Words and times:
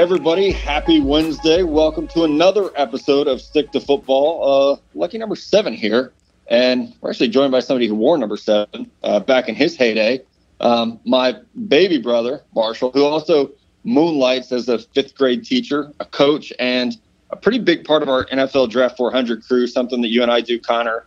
everybody, 0.00 0.50
happy 0.50 0.98
Wednesday. 0.98 1.62
Welcome 1.62 2.08
to 2.08 2.24
another 2.24 2.70
episode 2.74 3.28
of 3.28 3.38
Stick 3.38 3.70
to 3.72 3.80
Football. 3.80 4.72
Uh, 4.72 4.76
lucky 4.94 5.18
number 5.18 5.36
seven 5.36 5.74
here. 5.74 6.14
And 6.48 6.94
we're 7.02 7.10
actually 7.10 7.28
joined 7.28 7.52
by 7.52 7.60
somebody 7.60 7.86
who 7.86 7.94
wore 7.94 8.16
number 8.16 8.38
seven 8.38 8.90
uh, 9.02 9.20
back 9.20 9.50
in 9.50 9.54
his 9.54 9.76
heyday. 9.76 10.22
Um, 10.58 11.00
my 11.04 11.36
baby 11.68 11.98
brother, 11.98 12.42
Marshall, 12.54 12.92
who 12.92 13.04
also 13.04 13.50
moonlights 13.84 14.52
as 14.52 14.70
a 14.70 14.78
fifth 14.78 15.14
grade 15.14 15.44
teacher, 15.44 15.92
a 16.00 16.06
coach, 16.06 16.50
and 16.58 16.96
a 17.28 17.36
pretty 17.36 17.58
big 17.58 17.84
part 17.84 18.02
of 18.02 18.08
our 18.08 18.24
NFL 18.24 18.70
Draft 18.70 18.96
400 18.96 19.44
crew, 19.44 19.66
something 19.66 20.00
that 20.00 20.08
you 20.08 20.22
and 20.22 20.32
I 20.32 20.40
do, 20.40 20.58
Connor, 20.58 21.04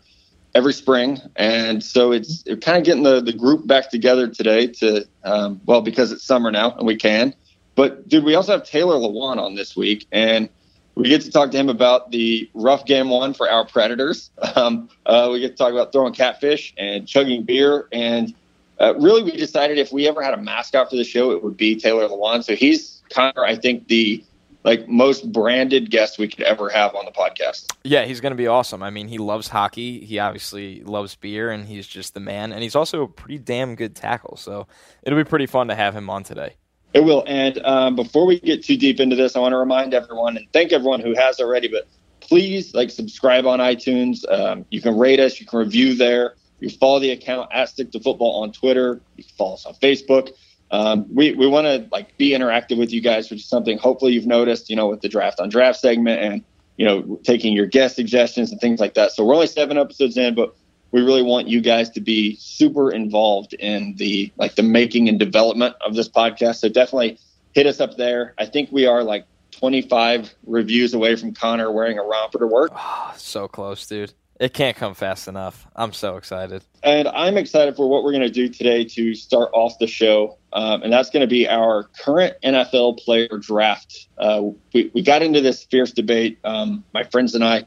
every 0.54 0.71
spring. 0.71 1.19
And 1.36 1.83
so 1.83 2.11
it's, 2.11 2.43
kind 2.61 2.78
of 2.78 2.83
getting 2.83 3.01
the, 3.01 3.21
the 3.21 3.33
group 3.33 3.65
back 3.65 3.89
together 3.89 4.28
today 4.28 4.68
to, 4.68 5.07
um, 5.23 5.61
well, 5.65 5.82
because 5.82 6.11
it's 6.11 6.23
summer 6.23 6.51
now 6.51 6.75
and 6.75 6.86
we 6.86 6.96
can. 6.96 7.33
But, 7.75 8.07
dude, 8.07 8.23
we 8.23 8.36
also 8.36 8.51
have 8.51 8.63
Taylor 8.63 8.95
Lewan 8.95 9.37
on 9.37 9.55
this 9.55 9.75
week. 9.75 10.05
And 10.11 10.50
we 10.95 11.09
get 11.09 11.21
to 11.21 11.31
talk 11.31 11.51
to 11.51 11.57
him 11.57 11.69
about 11.69 12.11
the 12.11 12.50
rough 12.54 12.86
game 12.86 13.09
one 13.09 13.33
for 13.33 13.50
our 13.50 13.65
Predators. 13.65 14.29
Um, 14.55 14.89
uh, 15.05 15.29
we 15.31 15.39
get 15.39 15.50
to 15.50 15.55
talk 15.55 15.71
about 15.71 15.91
throwing 15.91 16.14
catfish 16.14 16.73
and 16.78 17.07
chugging 17.07 17.43
beer. 17.43 17.87
And 17.91 18.33
uh, 18.79 18.93
really, 18.95 19.23
we 19.23 19.31
decided 19.36 19.79
if 19.79 19.91
we 19.91 20.07
ever 20.07 20.21
had 20.21 20.33
a 20.33 20.37
mascot 20.37 20.89
for 20.89 20.95
the 20.95 21.04
show, 21.04 21.31
it 21.31 21.43
would 21.43 21.57
be 21.57 21.75
Taylor 21.75 22.07
Lewan. 22.07 22.43
So 22.43 22.55
he's 22.55 23.01
kind 23.09 23.33
of, 23.36 23.43
I 23.43 23.55
think, 23.55 23.87
the 23.87 24.23
like 24.64 24.87
most 24.87 25.29
branded 25.31 25.89
guest 25.89 26.17
we 26.17 26.28
could 26.28 26.43
ever 26.43 26.69
have 26.69 26.95
on 26.95 27.05
the 27.05 27.11
podcast. 27.11 27.73
Yeah, 27.83 28.05
he's 28.05 28.21
going 28.21 28.31
to 28.31 28.37
be 28.37 28.47
awesome. 28.47 28.81
I 28.81 28.92
mean, 28.92 29.07
he 29.07 29.17
loves 29.17 29.47
hockey. 29.47 30.05
He 30.05 30.19
obviously 30.19 30.81
loves 30.83 31.15
beer, 31.15 31.51
and 31.51 31.65
he's 31.65 31.87
just 31.87 32.14
the 32.14 32.19
man. 32.19 32.53
And 32.53 32.64
he's 32.64 32.75
also 32.75 33.03
a 33.03 33.08
pretty 33.08 33.39
damn 33.39 33.75
good 33.75 33.95
tackle. 33.95 34.38
So 34.38 34.67
it'll 35.02 35.20
be 35.20 35.28
pretty 35.28 35.48
fun 35.48 35.67
to 35.67 35.76
have 35.76 35.95
him 35.95 36.09
on 36.09 36.23
today. 36.23 36.55
It 36.94 37.03
will. 37.03 37.23
And 37.25 37.58
um, 37.66 37.95
before 37.95 38.25
we 38.25 38.39
get 38.39 38.63
too 38.63 38.77
deep 38.77 38.99
into 38.99 39.16
this, 39.16 39.36
I 39.36 39.39
want 39.39 39.53
to 39.53 39.58
remind 39.58 39.94
everyone 39.94 40.38
and 40.38 40.47
thank 40.53 40.72
everyone 40.72 40.99
who 40.99 41.16
has 41.16 41.39
already, 41.39 41.67
but 41.67 41.88
please 42.19 42.73
like 42.73 42.91
subscribe 42.91 43.45
on 43.45 43.59
iTunes. 43.59 44.30
Um, 44.31 44.66
you 44.69 44.81
can 44.81 44.97
rate 44.97 45.19
us, 45.19 45.39
you 45.39 45.45
can 45.45 45.59
review 45.59 45.95
there. 45.95 46.36
You 46.59 46.69
follow 46.69 46.99
the 46.99 47.11
account 47.11 47.49
at 47.52 47.69
Stick 47.69 47.91
to 47.91 47.99
Football 47.99 48.44
on 48.44 48.52
Twitter. 48.52 49.02
You 49.17 49.23
can 49.23 49.33
follow 49.36 49.55
us 49.55 49.66
on 49.66 49.73
Facebook. 49.75 50.30
Um, 50.71 51.05
we 51.14 51.33
we 51.33 51.45
want 51.45 51.66
to 51.66 51.88
like 51.91 52.17
be 52.17 52.31
interactive 52.31 52.77
with 52.77 52.91
you 52.91 53.02
guys, 53.02 53.30
which 53.30 53.41
is 53.41 53.49
something 53.49 53.77
hopefully 53.77 54.14
you've 54.14 54.25
noticed, 54.25 54.69
you 54.69 54.75
know, 54.75 54.88
with 54.88 55.02
the 55.02 55.09
draft 55.09 55.39
on 55.39 55.49
draft 55.49 55.80
segment 55.80 56.21
and 56.21 56.44
you 56.77 56.86
know 56.86 57.19
taking 57.23 57.53
your 57.53 57.66
guest 57.66 57.95
suggestions 57.95 58.52
and 58.52 58.61
things 58.61 58.80
like 58.80 58.94
that. 58.94 59.11
So 59.11 59.25
we're 59.25 59.36
only 59.36 59.47
seven 59.47 59.77
episodes 59.77 60.17
in, 60.17 60.36
but 60.36 60.55
we 60.94 61.02
really 61.02 61.23
want 61.23 61.47
you 61.49 61.59
guys 61.59 61.89
to 61.89 61.99
be 61.99 62.38
super 62.38 62.91
involved 62.91 63.53
in 63.55 63.95
the 63.97 64.31
like 64.38 64.55
the 64.55 64.63
making 64.63 65.09
and 65.09 65.19
development 65.19 65.75
of 65.86 65.95
this 65.95 66.08
podcast. 66.08 66.58
So 66.58 66.69
definitely 66.69 67.19
hit 67.53 67.66
us 67.66 67.81
up 67.81 67.97
there. 67.97 68.33
I 68.38 68.45
think 68.45 68.72
we 68.72 68.86
are 68.86 69.03
like 69.03 69.25
25 69.52 70.33
reviews 70.45 70.94
away 70.94 71.16
from 71.16 71.33
Connor 71.33 71.71
wearing 71.71 71.97
a 71.97 72.03
romper 72.03 72.39
to 72.39 72.47
work. 72.47 72.71
Oh, 72.75 73.14
so 73.17 73.47
close, 73.47 73.86
dude. 73.88 74.14
It 74.39 74.53
can't 74.53 74.75
come 74.75 74.94
fast 74.94 75.27
enough. 75.27 75.67
I'm 75.75 75.94
so 75.94 76.17
excited. 76.17 76.64
And 76.83 77.08
I'm 77.08 77.38
excited 77.38 77.75
for 77.75 77.89
what 77.89 78.03
we're 78.03 78.11
going 78.11 78.23
to 78.23 78.30
do 78.30 78.49
today 78.49 78.83
to 78.83 79.16
start 79.16 79.49
off 79.53 79.77
the 79.80 79.88
show. 79.88 80.38
Um, 80.52 80.83
and 80.83 80.91
that's 80.91 81.09
going 81.09 81.21
to 81.21 81.27
be 81.27 81.47
our 81.47 81.83
current 81.99 82.36
NFL 82.44 82.99
player 82.99 83.38
draft. 83.39 84.08
Uh, 84.17 84.49
we, 84.73 84.91
we 84.94 85.02
got 85.02 85.21
into 85.21 85.39
this 85.39 85.64
fierce 85.64 85.91
debate, 85.91 86.39
um, 86.44 86.83
my 86.94 87.03
friends 87.03 87.36
and 87.36 87.44
I, 87.44 87.66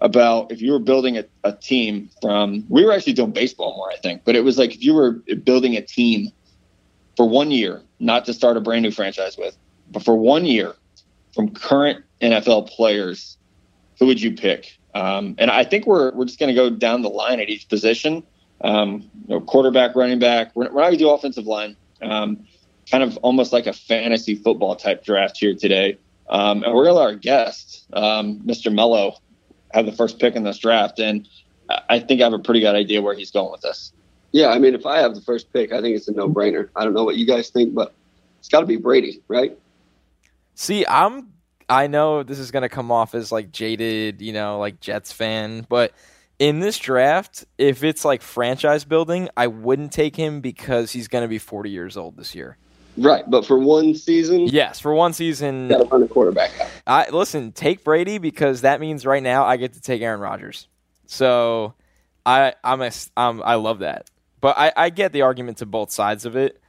about 0.00 0.52
if 0.52 0.60
you 0.60 0.72
were 0.72 0.78
building 0.78 1.18
a, 1.18 1.24
a 1.44 1.52
team 1.52 2.10
from, 2.22 2.64
we 2.68 2.84
were 2.84 2.92
actually 2.92 3.12
doing 3.14 3.32
baseball 3.32 3.76
more, 3.76 3.90
I 3.90 3.96
think, 3.96 4.24
but 4.24 4.36
it 4.36 4.44
was 4.44 4.58
like 4.58 4.74
if 4.74 4.82
you 4.82 4.94
were 4.94 5.12
building 5.42 5.76
a 5.76 5.82
team 5.82 6.30
for 7.16 7.28
one 7.28 7.50
year, 7.50 7.82
not 7.98 8.24
to 8.26 8.34
start 8.34 8.56
a 8.56 8.60
brand 8.60 8.82
new 8.82 8.92
franchise 8.92 9.36
with, 9.36 9.56
but 9.90 10.04
for 10.04 10.14
one 10.16 10.44
year 10.44 10.74
from 11.34 11.52
current 11.52 12.04
NFL 12.22 12.68
players, 12.68 13.36
who 13.98 14.06
would 14.06 14.20
you 14.20 14.32
pick? 14.32 14.78
Um, 14.94 15.34
and 15.38 15.50
I 15.50 15.64
think 15.64 15.86
we're 15.86 16.12
we're 16.12 16.24
just 16.24 16.38
going 16.38 16.48
to 16.48 16.54
go 16.54 16.70
down 16.70 17.02
the 17.02 17.08
line 17.08 17.40
at 17.40 17.48
each 17.48 17.68
position. 17.68 18.22
Um, 18.60 19.08
you 19.26 19.34
know, 19.34 19.40
quarterback, 19.40 19.94
running 19.94 20.18
back. 20.18 20.54
We're, 20.54 20.64
we're 20.72 20.80
not 20.80 20.88
going 20.88 20.98
to 20.98 20.98
do 20.98 21.10
offensive 21.10 21.46
line. 21.46 21.76
Um, 22.02 22.44
kind 22.90 23.04
of 23.04 23.16
almost 23.18 23.52
like 23.52 23.66
a 23.66 23.72
fantasy 23.72 24.34
football 24.34 24.76
type 24.76 25.04
draft 25.04 25.36
here 25.38 25.54
today. 25.54 25.98
Um, 26.28 26.62
and 26.62 26.74
we're 26.74 26.84
going 26.84 26.94
to 26.94 27.00
let 27.00 27.06
our 27.06 27.14
guest, 27.14 27.86
um, 27.92 28.40
Mr. 28.40 28.72
Mello, 28.72 29.18
have 29.72 29.86
the 29.86 29.92
first 29.92 30.18
pick 30.18 30.34
in 30.34 30.44
this 30.44 30.58
draft. 30.58 30.98
And 30.98 31.28
I 31.88 31.98
think 32.00 32.20
I 32.20 32.24
have 32.24 32.32
a 32.32 32.38
pretty 32.38 32.60
good 32.60 32.74
idea 32.74 33.02
where 33.02 33.14
he's 33.14 33.30
going 33.30 33.52
with 33.52 33.60
this. 33.60 33.92
Yeah, 34.32 34.48
I 34.48 34.58
mean, 34.58 34.74
if 34.74 34.84
I 34.86 34.98
have 34.98 35.14
the 35.14 35.20
first 35.20 35.52
pick, 35.52 35.72
I 35.72 35.80
think 35.80 35.96
it's 35.96 36.08
a 36.08 36.12
no 36.12 36.28
brainer. 36.28 36.68
I 36.76 36.84
don't 36.84 36.94
know 36.94 37.04
what 37.04 37.16
you 37.16 37.26
guys 37.26 37.50
think, 37.50 37.74
but 37.74 37.94
it's 38.38 38.48
got 38.48 38.60
to 38.60 38.66
be 38.66 38.76
Brady, 38.76 39.22
right? 39.28 39.58
See, 40.54 40.84
I'm 40.86 41.32
I 41.68 41.86
know 41.86 42.22
this 42.22 42.38
is 42.38 42.50
going 42.50 42.62
to 42.62 42.68
come 42.68 42.90
off 42.90 43.14
as 43.14 43.30
like 43.30 43.52
jaded, 43.52 44.22
you 44.22 44.32
know, 44.32 44.58
like 44.58 44.80
Jets 44.80 45.12
fan, 45.12 45.66
but 45.68 45.92
in 46.38 46.60
this 46.60 46.78
draft, 46.78 47.44
if 47.58 47.84
it's 47.84 48.04
like 48.04 48.22
franchise 48.22 48.84
building, 48.84 49.28
I 49.36 49.48
wouldn't 49.48 49.92
take 49.92 50.16
him 50.16 50.40
because 50.40 50.92
he's 50.92 51.08
going 51.08 51.22
to 51.22 51.28
be 51.28 51.38
40 51.38 51.70
years 51.70 51.96
old 51.96 52.16
this 52.16 52.34
year. 52.34 52.56
Right, 52.98 53.28
but 53.28 53.46
for 53.46 53.58
one 53.58 53.94
season, 53.94 54.48
yes, 54.48 54.80
for 54.80 54.94
one 54.94 55.12
season, 55.12 55.68
got 55.68 55.78
to 55.78 55.84
run 55.84 56.02
a 56.02 56.08
quarterback 56.08 56.58
out. 56.60 56.68
I 56.86 57.08
listen, 57.10 57.52
take 57.52 57.84
Brady 57.84 58.18
because 58.18 58.62
that 58.62 58.80
means 58.80 59.06
right 59.06 59.22
now 59.22 59.44
I 59.44 59.56
get 59.56 59.74
to 59.74 59.80
take 59.80 60.02
Aaron 60.02 60.20
Rodgers. 60.20 60.66
So 61.06 61.74
I 62.26 62.54
I'm 62.64 62.82
a, 62.82 62.90
I'm, 63.16 63.42
I 63.42 63.54
love 63.54 63.80
that, 63.80 64.10
but 64.40 64.58
I, 64.58 64.72
I 64.76 64.90
get 64.90 65.12
the 65.12 65.22
argument 65.22 65.58
to 65.58 65.66
both 65.66 65.90
sides 65.90 66.24
of 66.24 66.36
it. 66.36 66.60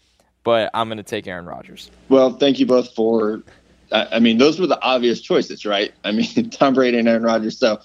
But 0.44 0.72
I'm 0.74 0.88
going 0.88 0.98
to 0.98 1.04
take 1.04 1.28
Aaron 1.28 1.46
Rodgers. 1.46 1.92
Well, 2.08 2.32
thank 2.32 2.60
you 2.60 2.66
both 2.66 2.96
for 2.96 3.44
I 3.92 4.20
mean, 4.20 4.38
those 4.38 4.60
were 4.60 4.68
the 4.68 4.82
obvious 4.82 5.22
choices, 5.22 5.66
right? 5.66 5.92
I 6.04 6.12
mean, 6.12 6.50
Tom 6.52 6.74
Brady 6.74 7.00
and 7.00 7.08
Aaron 7.08 7.24
Rodgers. 7.24 7.58
So 7.58 7.80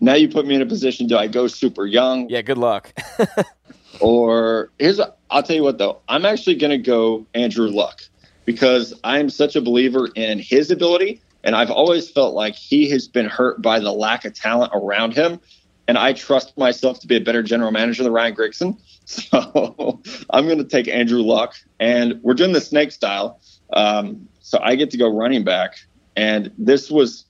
now 0.00 0.14
you 0.14 0.28
put 0.28 0.46
me 0.46 0.54
in 0.54 0.62
a 0.62 0.66
position: 0.66 1.06
do 1.06 1.16
I 1.16 1.26
go 1.26 1.46
super 1.46 1.86
young? 1.86 2.28
Yeah, 2.28 2.42
good 2.42 2.58
luck. 2.58 2.92
or 4.00 4.70
here's, 4.78 5.00
i 5.00 5.08
I'll 5.30 5.42
tell 5.42 5.56
you 5.56 5.62
what 5.62 5.78
though, 5.78 6.00
I'm 6.08 6.24
actually 6.24 6.56
going 6.56 6.70
to 6.70 6.78
go 6.78 7.26
Andrew 7.34 7.68
Luck 7.68 8.00
because 8.44 8.94
I'm 9.04 9.28
such 9.28 9.56
a 9.56 9.60
believer 9.60 10.08
in 10.14 10.38
his 10.38 10.70
ability, 10.70 11.20
and 11.44 11.54
I've 11.54 11.70
always 11.70 12.10
felt 12.10 12.34
like 12.34 12.54
he 12.54 12.88
has 12.90 13.06
been 13.06 13.26
hurt 13.26 13.60
by 13.60 13.78
the 13.78 13.92
lack 13.92 14.24
of 14.24 14.32
talent 14.32 14.72
around 14.74 15.14
him. 15.14 15.40
And 15.86 15.96
I 15.96 16.12
trust 16.12 16.56
myself 16.58 17.00
to 17.00 17.06
be 17.06 17.16
a 17.16 17.20
better 17.20 17.42
general 17.42 17.70
manager 17.72 18.02
than 18.02 18.12
Ryan 18.12 18.34
Grigson. 18.34 18.78
So 19.08 20.02
I'm 20.28 20.44
going 20.44 20.58
to 20.58 20.64
take 20.64 20.86
Andrew 20.86 21.22
Luck. 21.22 21.54
And 21.80 22.20
we're 22.22 22.34
doing 22.34 22.52
the 22.52 22.60
snake 22.60 22.92
style. 22.92 23.40
Um, 23.72 24.28
so 24.40 24.58
I 24.62 24.74
get 24.74 24.90
to 24.90 24.98
go 24.98 25.08
running 25.08 25.44
back. 25.44 25.76
And 26.14 26.52
this 26.58 26.90
was, 26.90 27.24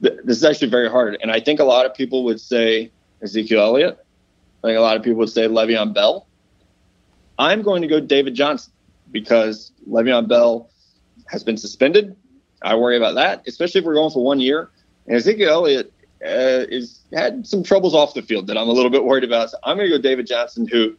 this 0.00 0.38
is 0.38 0.44
actually 0.44 0.70
very 0.70 0.88
hard. 0.88 1.18
And 1.20 1.30
I 1.30 1.40
think 1.40 1.60
a 1.60 1.64
lot 1.64 1.84
of 1.84 1.92
people 1.92 2.24
would 2.24 2.40
say 2.40 2.90
Ezekiel 3.22 3.60
Elliott. 3.60 4.02
I 4.62 4.68
think 4.68 4.78
a 4.78 4.80
lot 4.80 4.96
of 4.96 5.02
people 5.02 5.18
would 5.20 5.30
say 5.30 5.46
Le'Veon 5.46 5.94
Bell. 5.94 6.26
I'm 7.38 7.62
going 7.62 7.82
to 7.82 7.88
go 7.88 8.00
David 8.00 8.34
Johnson 8.34 8.72
because 9.10 9.72
Le'Veon 9.88 10.28
Bell 10.28 10.70
has 11.26 11.42
been 11.42 11.56
suspended. 11.56 12.16
I 12.62 12.74
worry 12.74 12.96
about 12.96 13.14
that, 13.14 13.42
especially 13.46 13.80
if 13.80 13.86
we're 13.86 13.94
going 13.94 14.10
for 14.10 14.22
one 14.22 14.40
year. 14.40 14.70
And 15.06 15.16
Ezekiel 15.16 15.48
Elliott 15.50 15.92
uh, 16.22 16.68
is 16.68 17.00
had 17.12 17.46
some 17.46 17.62
troubles 17.62 17.94
off 17.94 18.12
the 18.12 18.22
field 18.22 18.46
that 18.48 18.58
I'm 18.58 18.68
a 18.68 18.72
little 18.72 18.90
bit 18.90 19.04
worried 19.04 19.24
about. 19.24 19.50
So 19.50 19.58
I'm 19.64 19.78
going 19.78 19.90
to 19.90 19.96
go 19.96 20.02
David 20.02 20.26
Johnson, 20.26 20.66
who 20.66 20.96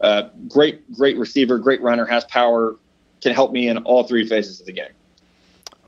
uh, 0.00 0.28
great, 0.46 0.92
great 0.94 1.16
receiver, 1.16 1.58
great 1.58 1.80
runner, 1.80 2.04
has 2.04 2.24
power, 2.26 2.76
can 3.22 3.32
help 3.32 3.52
me 3.52 3.68
in 3.68 3.78
all 3.78 4.04
three 4.04 4.28
phases 4.28 4.60
of 4.60 4.66
the 4.66 4.72
game. 4.72 4.92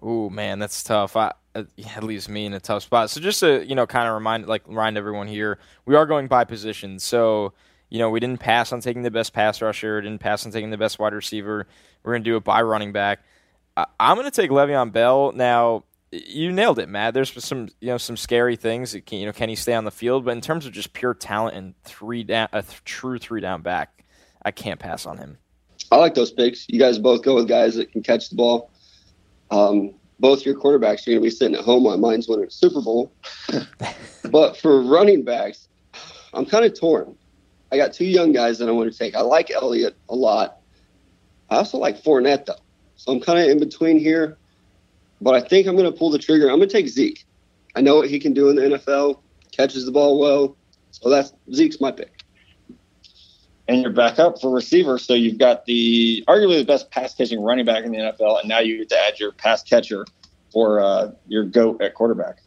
Oh 0.02 0.30
man, 0.30 0.58
that's 0.58 0.82
tough. 0.82 1.16
I, 1.16 1.32
uh, 1.54 1.64
it 1.76 2.02
leaves 2.02 2.28
me 2.28 2.46
in 2.46 2.54
a 2.54 2.60
tough 2.60 2.82
spot. 2.84 3.10
So 3.10 3.20
just 3.20 3.40
to 3.40 3.64
you 3.66 3.74
know, 3.74 3.86
kind 3.86 4.08
of 4.08 4.14
remind 4.14 4.46
like 4.46 4.66
remind 4.66 4.96
everyone 4.96 5.28
here, 5.28 5.58
we 5.86 5.94
are 5.94 6.06
going 6.06 6.28
by 6.28 6.44
position. 6.44 6.98
So 6.98 7.52
you 7.88 7.98
know, 7.98 8.10
we 8.10 8.20
didn't 8.20 8.40
pass 8.40 8.72
on 8.72 8.80
taking 8.80 9.02
the 9.02 9.10
best 9.10 9.32
pass 9.32 9.60
rusher, 9.60 10.00
didn't 10.00 10.20
pass 10.20 10.46
on 10.46 10.52
taking 10.52 10.70
the 10.70 10.78
best 10.78 10.98
wide 10.98 11.12
receiver. 11.12 11.66
We're 12.02 12.12
gonna 12.12 12.24
do 12.24 12.36
it 12.36 12.44
by 12.44 12.62
running 12.62 12.92
back. 12.92 13.20
I, 13.76 13.86
I'm 13.98 14.16
gonna 14.16 14.30
take 14.30 14.50
Le'Veon 14.50 14.92
Bell 14.92 15.32
now. 15.32 15.84
You 16.12 16.50
nailed 16.50 16.80
it, 16.80 16.88
Matt. 16.88 17.14
There's 17.14 17.32
some 17.44 17.68
you 17.80 17.88
know 17.88 17.98
some 17.98 18.16
scary 18.16 18.56
things. 18.56 18.96
Can, 19.06 19.18
you 19.18 19.26
know, 19.26 19.32
can 19.32 19.48
he 19.48 19.56
stay 19.56 19.74
on 19.74 19.84
the 19.84 19.90
field? 19.90 20.24
But 20.24 20.32
in 20.32 20.40
terms 20.40 20.66
of 20.66 20.72
just 20.72 20.92
pure 20.92 21.14
talent 21.14 21.56
and 21.56 21.74
three 21.84 22.24
down, 22.24 22.48
a 22.52 22.62
th- 22.62 22.84
true 22.84 23.18
three 23.18 23.40
down 23.40 23.62
back, 23.62 24.04
I 24.42 24.50
can't 24.50 24.80
pass 24.80 25.06
on 25.06 25.18
him. 25.18 25.38
I 25.92 25.96
like 25.96 26.14
those 26.14 26.30
picks. 26.30 26.66
You 26.68 26.78
guys 26.78 26.98
both 26.98 27.22
go 27.22 27.34
with 27.34 27.48
guys 27.48 27.74
that 27.74 27.90
can 27.90 28.02
catch 28.02 28.30
the 28.30 28.36
ball. 28.36 28.70
Um, 29.50 29.94
both 30.20 30.44
your 30.44 30.54
quarterbacks 30.54 31.06
are 31.06 31.12
going 31.12 31.18
to 31.18 31.20
be 31.20 31.30
sitting 31.30 31.56
at 31.56 31.64
home 31.64 31.84
while 31.84 31.96
mine's 31.96 32.28
winning 32.28 32.46
a 32.46 32.50
Super 32.50 32.82
Bowl. 32.82 33.12
but 34.30 34.56
for 34.56 34.82
running 34.82 35.24
backs, 35.24 35.68
I'm 36.34 36.44
kind 36.46 36.64
of 36.64 36.78
torn. 36.78 37.16
I 37.72 37.76
got 37.76 37.92
two 37.92 38.04
young 38.04 38.32
guys 38.32 38.58
that 38.58 38.68
I 38.68 38.72
want 38.72 38.92
to 38.92 38.98
take. 38.98 39.16
I 39.16 39.22
like 39.22 39.50
Elliott 39.50 39.96
a 40.08 40.14
lot. 40.14 40.58
I 41.48 41.56
also 41.56 41.78
like 41.78 42.02
Fournette 42.02 42.46
though, 42.46 42.54
so 42.96 43.12
I'm 43.12 43.20
kind 43.20 43.38
of 43.38 43.48
in 43.48 43.58
between 43.58 43.98
here. 43.98 44.36
But 45.20 45.34
I 45.34 45.40
think 45.40 45.66
I'm 45.66 45.76
going 45.76 45.90
to 45.90 45.98
pull 45.98 46.10
the 46.10 46.18
trigger. 46.18 46.50
I'm 46.50 46.58
going 46.58 46.68
to 46.68 46.72
take 46.72 46.88
Zeke. 46.88 47.24
I 47.74 47.80
know 47.80 47.96
what 47.96 48.08
he 48.08 48.18
can 48.18 48.32
do 48.32 48.48
in 48.48 48.56
the 48.56 48.62
NFL. 48.62 49.20
Catches 49.52 49.84
the 49.84 49.92
ball 49.92 50.18
well, 50.18 50.56
so 50.92 51.10
that's 51.10 51.32
Zeke's 51.52 51.80
my 51.80 51.90
pick 51.90 52.19
and 53.70 53.82
you're 53.82 53.92
back 53.92 54.18
up 54.18 54.40
for 54.40 54.50
receiver. 54.52 54.98
So 54.98 55.14
you've 55.14 55.38
got 55.38 55.64
the 55.64 56.24
arguably 56.26 56.58
the 56.58 56.64
best 56.64 56.90
pass 56.90 57.14
catching 57.14 57.40
running 57.40 57.64
back 57.64 57.84
in 57.84 57.92
the 57.92 57.98
NFL, 57.98 58.40
and 58.40 58.48
now 58.48 58.58
you 58.58 58.78
get 58.78 58.88
to 58.88 58.98
add 58.98 59.20
your 59.20 59.30
pass 59.30 59.62
catcher 59.62 60.04
for 60.52 60.80
uh, 60.80 61.12
your 61.28 61.44
goat 61.44 61.80
at 61.80 61.94
quarterback? 61.94 62.38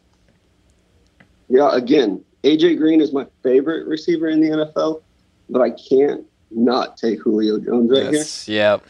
Yeah, 1.48 1.74
again, 1.74 2.22
AJ 2.42 2.76
Green 2.76 3.00
is 3.00 3.14
my 3.14 3.26
favorite 3.42 3.88
receiver 3.88 4.28
in 4.28 4.40
the 4.40 4.48
NFL, 4.48 5.02
but 5.48 5.62
I 5.62 5.70
can't 5.70 6.26
not 6.50 6.98
take 6.98 7.20
Julio 7.20 7.58
Jones 7.58 7.90
right 7.90 8.12
yes, 8.12 8.44
here. 8.44 8.56
Yep. 8.56 8.84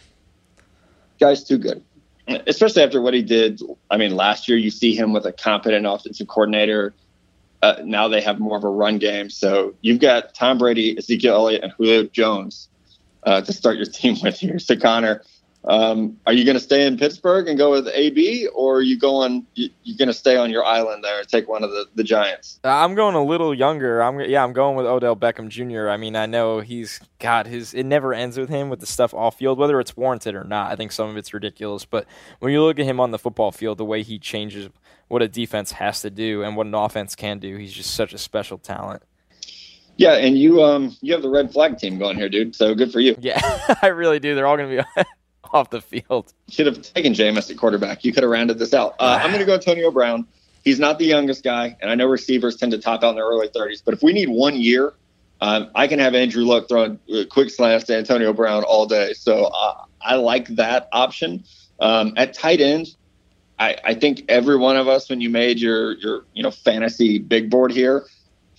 Guy's 1.21 1.45
too 1.45 1.59
good. 1.59 1.85
Especially 2.27 2.83
after 2.83 3.01
what 3.01 3.15
he 3.15 3.23
did. 3.23 3.61
I 3.93 3.97
mean, 3.97 4.17
last 4.17 4.49
year 4.49 4.59
you 4.59 4.71
see 4.71 4.97
him 4.97 5.13
with 5.13 5.25
a 5.25 5.33
competent 5.33 5.87
offensive 5.87 6.27
coordinator. 6.27 6.95
Uh, 7.65 7.81
now 7.83 8.09
they 8.09 8.21
have 8.21 8.39
more 8.39 8.59
of 8.59 8.65
a 8.65 8.69
run 8.69 8.99
game. 8.99 9.31
So 9.31 9.75
you've 9.81 9.99
got 9.99 10.35
Tom 10.35 10.59
Brady, 10.59 10.99
Ezekiel 10.99 11.35
Elliott, 11.35 11.63
and 11.63 11.73
Julio 11.73 12.05
Jones 12.05 12.69
uh, 13.23 13.41
to 13.41 13.53
start 13.55 13.77
your 13.77 13.87
team 14.01 14.19
with 14.23 14.39
here. 14.39 14.59
So 14.59 14.77
Connor, 14.77 15.23
um, 15.65 16.19
are 16.27 16.35
you 16.35 16.45
going 16.45 16.59
to 16.59 16.61
stay 16.61 16.87
in 16.87 16.99
Pittsburgh 16.99 17.49
and 17.49 17.57
go 17.57 17.71
with 17.71 17.89
AB, 17.89 18.49
or 18.49 18.77
are 18.77 18.83
you 18.83 18.99
going? 18.99 19.47
You, 19.55 19.71
are 19.95 19.97
going 19.97 20.09
to 20.09 20.13
stay 20.13 20.37
on 20.37 20.51
your 20.51 20.63
island 20.63 21.03
there 21.03 21.21
and 21.21 21.27
take 21.27 21.49
one 21.49 21.65
of 21.65 21.71
the, 21.71 21.87
the 21.95 22.05
Giants? 22.05 22.61
Uh, 22.63 22.69
I'm 22.69 22.95
going 22.95 23.15
a 23.15 23.25
little 23.25 23.55
younger. 23.55 24.03
I'm 24.03 24.21
yeah, 24.21 24.45
I'm 24.45 24.53
going 24.53 24.77
with 24.77 24.85
Odell 24.85 25.17
Beckham 25.17 25.49
Jr. 25.49 25.89
I 25.89 25.97
mean, 25.97 26.17
I 26.17 26.27
know 26.27 26.61
he's 26.61 27.01
got 27.19 27.47
his. 27.47 27.73
It 27.73 27.85
never 27.85 28.13
ends 28.13 28.37
with 28.37 28.51
him 28.51 28.69
with 28.69 28.81
the 28.81 28.87
stuff 28.87 29.15
off 29.15 29.39
field, 29.39 29.57
whether 29.57 29.81
it's 29.81 29.97
warranted 29.97 30.35
or 30.35 30.45
not. 30.45 30.71
I 30.71 30.77
think 30.77 30.93
some 30.93 31.09
of 31.09 31.17
it's 31.17 31.33
ridiculous, 31.33 31.87
but 31.87 32.05
when 32.41 32.53
you 32.53 32.63
look 32.63 32.79
at 32.79 32.85
him 32.85 33.01
on 33.01 33.11
the 33.11 33.19
football 33.19 33.53
field, 33.53 33.79
the 33.79 33.87
way 33.87 34.03
he 34.03 34.19
changes 34.19 34.69
what 35.09 35.23
a 35.23 35.29
defense 35.29 35.73
has 35.73 36.01
to 36.03 36.11
do 36.11 36.43
and 36.43 36.57
what 36.57 36.67
an 36.67 36.75
offense 36.75 37.15
can 37.15 37.39
do, 37.39 37.57
he's 37.57 37.73
just 37.73 37.95
such 37.95 38.13
a 38.13 38.19
special 38.19 38.59
talent. 38.59 39.03
Yeah, 39.97 40.15
and 40.15 40.37
you 40.37 40.63
um 40.63 40.97
you 41.01 41.13
have 41.13 41.23
the 41.23 41.29
red 41.29 41.53
flag 41.53 41.79
team 41.79 41.99
going 41.99 42.17
here, 42.17 42.29
dude. 42.29 42.55
So 42.57 42.75
good 42.75 42.93
for 42.93 43.01
you. 43.01 43.15
Yeah, 43.21 43.41
I 43.83 43.89
really 43.89 44.19
do. 44.19 44.35
They're 44.35 44.47
all 44.47 44.57
going 44.57 44.77
to 44.77 44.83
be 44.83 45.05
off 45.53 45.71
the 45.71 45.81
field. 45.81 46.33
Should 46.49 46.67
have 46.67 46.83
taken 46.83 47.13
Jameis 47.13 47.51
at 47.51 47.57
quarterback. 47.57 48.05
You 48.05 48.13
could 48.13 48.23
have 48.25 48.31
rounded 48.31 48.59
this 48.59 48.75
out. 48.75 48.95
Uh, 48.99 49.21
I'm 49.23 49.31
going 49.31 49.41
to 49.41 49.47
go 49.47 49.55
Antonio 49.55 49.91
Brown. 49.91 50.27
He's 50.65 50.81
not 50.81 50.99
the 50.99 51.05
youngest 51.05 51.45
guy, 51.45 51.77
and 51.81 51.91
I 51.91 51.95
know 51.95 52.07
receivers 52.07 52.57
tend 52.57 52.73
to 52.73 52.79
top 52.79 53.05
out 53.05 53.11
in 53.11 53.17
their 53.17 53.27
early 53.27 53.49
30s. 53.49 53.83
But 53.85 53.95
if 53.95 54.03
we 54.03 54.13
need 54.13 54.31
one 54.31 54.57
year, 54.57 54.95
um, 55.41 55.71
I 55.75 55.87
can 55.87 55.99
have 55.99 56.15
Andrew 56.15 56.45
Luck 56.45 56.69
throwing 56.69 56.99
quick 57.31 57.51
slants 57.51 57.85
to 57.87 57.97
Antonio 57.97 58.33
Brown 58.33 58.65
all 58.65 58.87
day. 58.87 59.13
So 59.13 59.45
uh, 59.45 59.85
I 60.01 60.17
like 60.17 60.49
that 60.57 60.89
option. 60.93 61.45
Um, 61.81 62.15
at 62.17 62.33
tight 62.33 62.61
end, 62.61 62.97
I, 63.65 63.77
I, 63.85 63.95
think 63.95 64.25
every 64.29 64.57
one 64.57 64.77
of 64.77 64.89
us, 64.89 65.09
when 65.09 65.21
you 65.21 65.31
made 65.31 65.59
your 65.59 65.97
your 65.99 66.25
you 66.35 66.43
know 66.43 66.51
fantasy 66.51 67.19
big 67.19 67.51
board 67.51 67.73
here, 67.73 68.05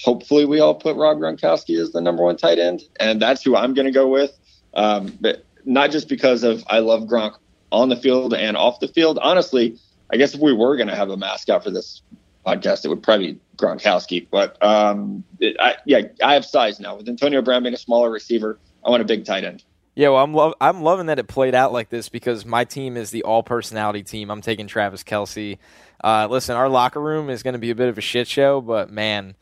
hopefully 0.03 0.45
we 0.45 0.59
all 0.59 0.73
put 0.73 0.95
Rob 0.95 1.17
Gronkowski 1.17 1.79
as 1.79 1.91
the 1.91 2.01
number 2.01 2.23
one 2.23 2.37
tight 2.37 2.57
end, 2.57 2.81
and 2.99 3.21
that's 3.21 3.43
who 3.43 3.55
I'm 3.55 3.73
going 3.73 3.85
to 3.85 3.91
go 3.91 4.07
with. 4.07 4.37
Um, 4.73 5.17
but 5.21 5.45
not 5.63 5.91
just 5.91 6.09
because 6.09 6.43
of 6.43 6.63
I 6.67 6.79
love 6.79 7.03
Gronk 7.03 7.35
on 7.71 7.89
the 7.89 7.95
field 7.95 8.33
and 8.33 8.57
off 8.57 8.79
the 8.79 8.87
field. 8.87 9.19
Honestly, 9.21 9.77
I 10.11 10.17
guess 10.17 10.33
if 10.33 10.41
we 10.41 10.53
were 10.53 10.75
going 10.75 10.87
to 10.87 10.95
have 10.95 11.09
a 11.09 11.17
mascot 11.17 11.63
for 11.63 11.71
this 11.71 12.01
podcast, 12.45 12.85
it 12.85 12.89
would 12.89 13.03
probably 13.03 13.33
be 13.33 13.39
Gronkowski. 13.57 14.27
But 14.29 14.61
um, 14.63 15.23
it, 15.39 15.55
I, 15.59 15.75
yeah, 15.85 16.01
I 16.23 16.33
have 16.33 16.45
size 16.45 16.79
now. 16.79 16.95
With 16.95 17.07
Antonio 17.07 17.41
Brown 17.41 17.63
being 17.63 17.75
a 17.75 17.77
smaller 17.77 18.09
receiver, 18.09 18.59
I 18.83 18.89
want 18.89 19.01
a 19.01 19.05
big 19.05 19.25
tight 19.25 19.43
end. 19.43 19.63
Yeah, 19.95 20.09
well, 20.09 20.23
I'm 20.23 20.33
lo- 20.33 20.55
I'm 20.59 20.81
loving 20.81 21.05
that 21.05 21.19
it 21.19 21.27
played 21.27 21.55
out 21.55 21.71
like 21.71 21.89
this 21.89 22.09
because 22.09 22.45
my 22.45 22.65
team 22.65 22.97
is 22.97 23.11
the 23.11 23.23
all 23.23 23.43
personality 23.43 24.03
team. 24.03 24.29
I'm 24.29 24.41
taking 24.41 24.67
Travis 24.67 25.03
Kelce. 25.03 25.57
Uh, 26.03 26.27
listen, 26.29 26.57
our 26.57 26.67
locker 26.67 26.99
room 26.99 27.29
is 27.29 27.43
going 27.43 27.53
to 27.53 27.59
be 27.59 27.71
a 27.71 27.75
bit 27.75 27.87
of 27.87 27.97
a 27.97 28.01
shit 28.01 28.27
show, 28.27 28.59
but 28.59 28.89
man, 28.89 29.35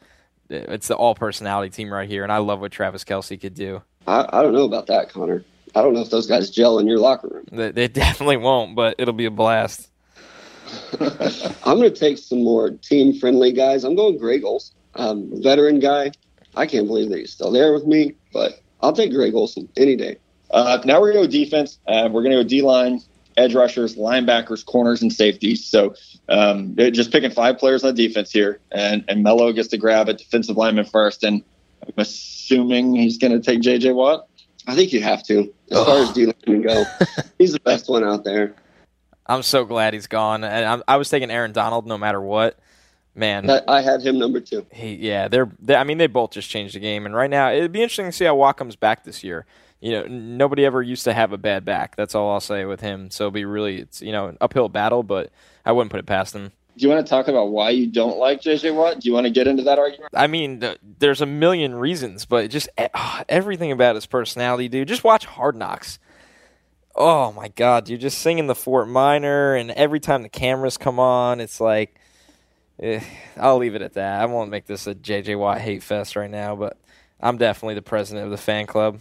it's 0.49 0.87
the 0.87 0.95
all 0.95 1.15
personality 1.15 1.71
team 1.71 1.91
right 1.91 2.07
here, 2.07 2.21
and 2.21 2.31
I 2.31 2.37
love 2.37 2.59
what 2.59 2.71
Travis 2.71 3.03
Kelce 3.03 3.39
could 3.41 3.55
do. 3.55 3.81
I, 4.05 4.27
I 4.31 4.43
don't 4.43 4.53
know 4.53 4.65
about 4.65 4.87
that, 4.87 5.09
Connor. 5.09 5.43
I 5.75 5.81
don't 5.81 5.93
know 5.93 6.01
if 6.01 6.11
those 6.11 6.27
guys 6.27 6.51
gel 6.51 6.77
in 6.77 6.87
your 6.87 6.99
locker 6.99 7.29
room. 7.29 7.45
They, 7.51 7.71
they 7.71 7.87
definitely 7.89 8.37
won't, 8.37 8.75
but 8.75 8.95
it'll 8.99 9.13
be 9.13 9.25
a 9.25 9.31
blast. 9.31 9.89
I'm 10.99 11.77
going 11.79 11.91
to 11.91 11.99
take 11.99 12.19
some 12.19 12.43
more 12.43 12.69
team 12.69 13.19
friendly 13.19 13.51
guys. 13.51 13.83
I'm 13.83 13.95
going 13.95 14.17
Greg 14.17 14.43
Olsen, 14.43 14.75
um, 14.95 15.29
veteran 15.41 15.79
guy. 15.79 16.11
I 16.55 16.67
can't 16.67 16.85
believe 16.85 17.09
that 17.09 17.17
he's 17.17 17.33
still 17.33 17.51
there 17.51 17.73
with 17.73 17.87
me, 17.87 18.13
but 18.31 18.61
I'll 18.81 18.93
take 18.93 19.11
Greg 19.11 19.33
Olsen 19.33 19.67
any 19.75 19.95
day. 19.95 20.17
Uh, 20.53 20.79
now 20.85 21.01
we're 21.01 21.11
going 21.11 21.29
to 21.29 21.37
go 21.37 21.43
defense. 21.43 21.79
Uh, 21.87 22.07
we're 22.11 22.21
going 22.21 22.37
to 22.37 22.43
go 22.43 22.47
D 22.47 22.61
line, 22.61 23.01
edge 23.35 23.55
rushers, 23.55 23.95
linebackers, 23.95 24.63
corners, 24.63 25.01
and 25.01 25.11
safeties. 25.11 25.65
So 25.65 25.95
um, 26.29 26.75
just 26.75 27.11
picking 27.11 27.31
five 27.31 27.57
players 27.57 27.83
on 27.83 27.95
the 27.95 28.07
defense 28.07 28.31
here, 28.31 28.59
and 28.71 29.03
and 29.07 29.23
Mello 29.23 29.51
gets 29.51 29.69
to 29.69 29.77
grab 29.77 30.07
a 30.09 30.13
defensive 30.13 30.55
lineman 30.55 30.85
first, 30.85 31.23
and 31.23 31.43
I'm 31.81 31.93
assuming 31.97 32.95
he's 32.95 33.17
going 33.17 33.33
to 33.33 33.39
take 33.39 33.61
J.J. 33.61 33.91
Watt. 33.93 34.27
I 34.67 34.75
think 34.75 34.93
you 34.93 35.01
have 35.01 35.23
to. 35.23 35.53
As 35.71 35.83
far 35.83 35.97
as 35.97 36.11
D 36.13 36.25
line 36.27 36.35
can 36.43 36.61
go, 36.61 36.83
he's 37.37 37.51
the 37.51 37.59
best 37.59 37.89
one 37.89 38.03
out 38.03 38.23
there. 38.23 38.55
I'm 39.25 39.43
so 39.43 39.65
glad 39.65 39.93
he's 39.93 40.07
gone. 40.07 40.43
And 40.43 40.65
I'm, 40.65 40.83
i 40.87 40.97
was 40.97 41.09
taking 41.09 41.31
Aaron 41.31 41.51
Donald 41.51 41.87
no 41.87 41.97
matter 41.97 42.21
what. 42.21 42.59
Man, 43.15 43.49
I, 43.49 43.61
I 43.67 43.81
had 43.81 44.01
him 44.01 44.17
number 44.17 44.39
two. 44.39 44.65
He, 44.71 44.95
yeah, 44.95 45.27
they're, 45.27 45.51
they, 45.59 45.75
I 45.75 45.83
mean, 45.83 45.99
they 45.99 46.07
both 46.07 46.31
just 46.31 46.49
changed 46.49 46.75
the 46.75 46.79
game. 46.79 47.05
And 47.05 47.13
right 47.15 47.29
now, 47.29 47.51
it'd 47.51 47.71
be 47.71 47.81
interesting 47.81 48.07
to 48.07 48.11
see 48.11 48.25
how 48.25 48.35
Watt 48.35 48.57
comes 48.57 48.75
back 48.75 49.03
this 49.03 49.23
year. 49.23 49.45
You 49.81 49.91
know, 49.91 50.03
nobody 50.07 50.65
ever 50.65 50.81
used 50.81 51.03
to 51.03 51.13
have 51.13 51.31
a 51.31 51.37
bad 51.37 51.63
back. 51.65 51.95
That's 51.95 52.15
all 52.15 52.31
I'll 52.31 52.39
say 52.39 52.65
with 52.65 52.81
him. 52.81 53.11
So 53.11 53.25
it'll 53.25 53.31
be 53.31 53.45
really, 53.45 53.81
it's 53.81 54.01
you 54.01 54.11
know, 54.11 54.27
an 54.27 54.37
uphill 54.41 54.69
battle, 54.69 55.03
but 55.03 55.29
I 55.65 55.73
wouldn't 55.73 55.91
put 55.91 55.99
it 55.99 56.05
past 56.05 56.33
him 56.33 56.53
do 56.75 56.87
you 56.87 56.93
want 56.93 57.05
to 57.05 57.09
talk 57.09 57.27
about 57.27 57.51
why 57.51 57.69
you 57.69 57.87
don't 57.87 58.17
like 58.17 58.41
JJ 58.41 58.73
Watt? 58.73 58.99
Do 58.99 59.07
you 59.07 59.13
want 59.13 59.25
to 59.25 59.31
get 59.31 59.47
into 59.47 59.63
that 59.63 59.77
argument? 59.77 60.11
I 60.15 60.27
mean, 60.27 60.63
there's 60.99 61.21
a 61.21 61.25
million 61.25 61.75
reasons, 61.75 62.25
but 62.25 62.49
just 62.49 62.67
uh, 62.77 63.23
everything 63.29 63.71
about 63.71 63.95
his 63.95 64.05
personality, 64.05 64.67
dude. 64.69 64.87
Just 64.87 65.03
watch 65.03 65.25
Hard 65.25 65.55
Knocks. 65.55 65.99
Oh 66.95 67.31
my 67.31 67.47
god, 67.49 67.89
you're 67.89 67.99
just 67.99 68.19
singing 68.19 68.47
the 68.47 68.55
Fort 68.55 68.87
Minor, 68.87 69.55
and 69.55 69.71
every 69.71 69.99
time 69.99 70.23
the 70.23 70.29
cameras 70.29 70.77
come 70.77 70.99
on, 70.99 71.39
it's 71.39 71.59
like, 71.59 71.95
eh, 71.95 71.99
I'll 73.37 73.57
leave 73.57 73.75
it 73.75 73.81
at 73.81 73.93
that. 73.93 74.21
I 74.21 74.25
won't 74.25 74.49
make 74.49 74.65
this 74.65 74.87
a 74.87 74.95
JJ 74.95 75.37
Watt 75.37 75.59
hate 75.59 75.83
fest 75.83 76.15
right 76.15 76.29
now, 76.29 76.55
but 76.55 76.77
I'm 77.19 77.37
definitely 77.37 77.75
the 77.75 77.81
president 77.81 78.25
of 78.25 78.31
the 78.31 78.37
fan 78.37 78.65
club. 78.65 78.99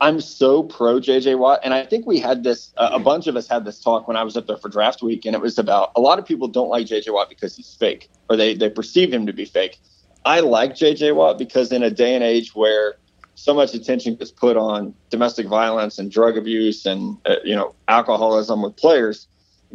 I'm 0.00 0.20
so 0.20 0.62
pro 0.62 1.00
JJ 1.00 1.38
Watt, 1.38 1.60
and 1.64 1.72
I 1.72 1.86
think 1.86 2.06
we 2.06 2.20
had 2.20 2.44
this. 2.44 2.72
Uh, 2.76 2.90
a 2.92 2.98
bunch 2.98 3.26
of 3.26 3.36
us 3.36 3.48
had 3.48 3.64
this 3.64 3.80
talk 3.80 4.06
when 4.06 4.16
I 4.16 4.24
was 4.24 4.36
up 4.36 4.46
there 4.46 4.58
for 4.58 4.68
draft 4.68 5.02
week, 5.02 5.24
and 5.24 5.34
it 5.34 5.40
was 5.40 5.58
about 5.58 5.92
a 5.96 6.00
lot 6.00 6.18
of 6.18 6.26
people 6.26 6.48
don't 6.48 6.68
like 6.68 6.86
JJ 6.86 7.12
Watt 7.12 7.30
because 7.30 7.56
he's 7.56 7.74
fake, 7.74 8.10
or 8.28 8.36
they 8.36 8.54
they 8.54 8.68
perceive 8.68 9.12
him 9.12 9.24
to 9.26 9.32
be 9.32 9.46
fake. 9.46 9.78
I 10.26 10.40
like 10.40 10.72
JJ 10.72 11.14
Watt 11.14 11.38
because 11.38 11.72
in 11.72 11.82
a 11.82 11.90
day 11.90 12.14
and 12.14 12.22
age 12.22 12.54
where 12.54 12.96
so 13.36 13.54
much 13.54 13.74
attention 13.74 14.16
gets 14.16 14.30
put 14.30 14.56
on 14.56 14.94
domestic 15.08 15.46
violence 15.46 15.98
and 15.98 16.10
drug 16.10 16.36
abuse 16.36 16.84
and 16.84 17.16
uh, 17.24 17.36
you 17.42 17.54
know 17.54 17.74
alcoholism 17.88 18.60
with 18.62 18.76
players, 18.76 19.28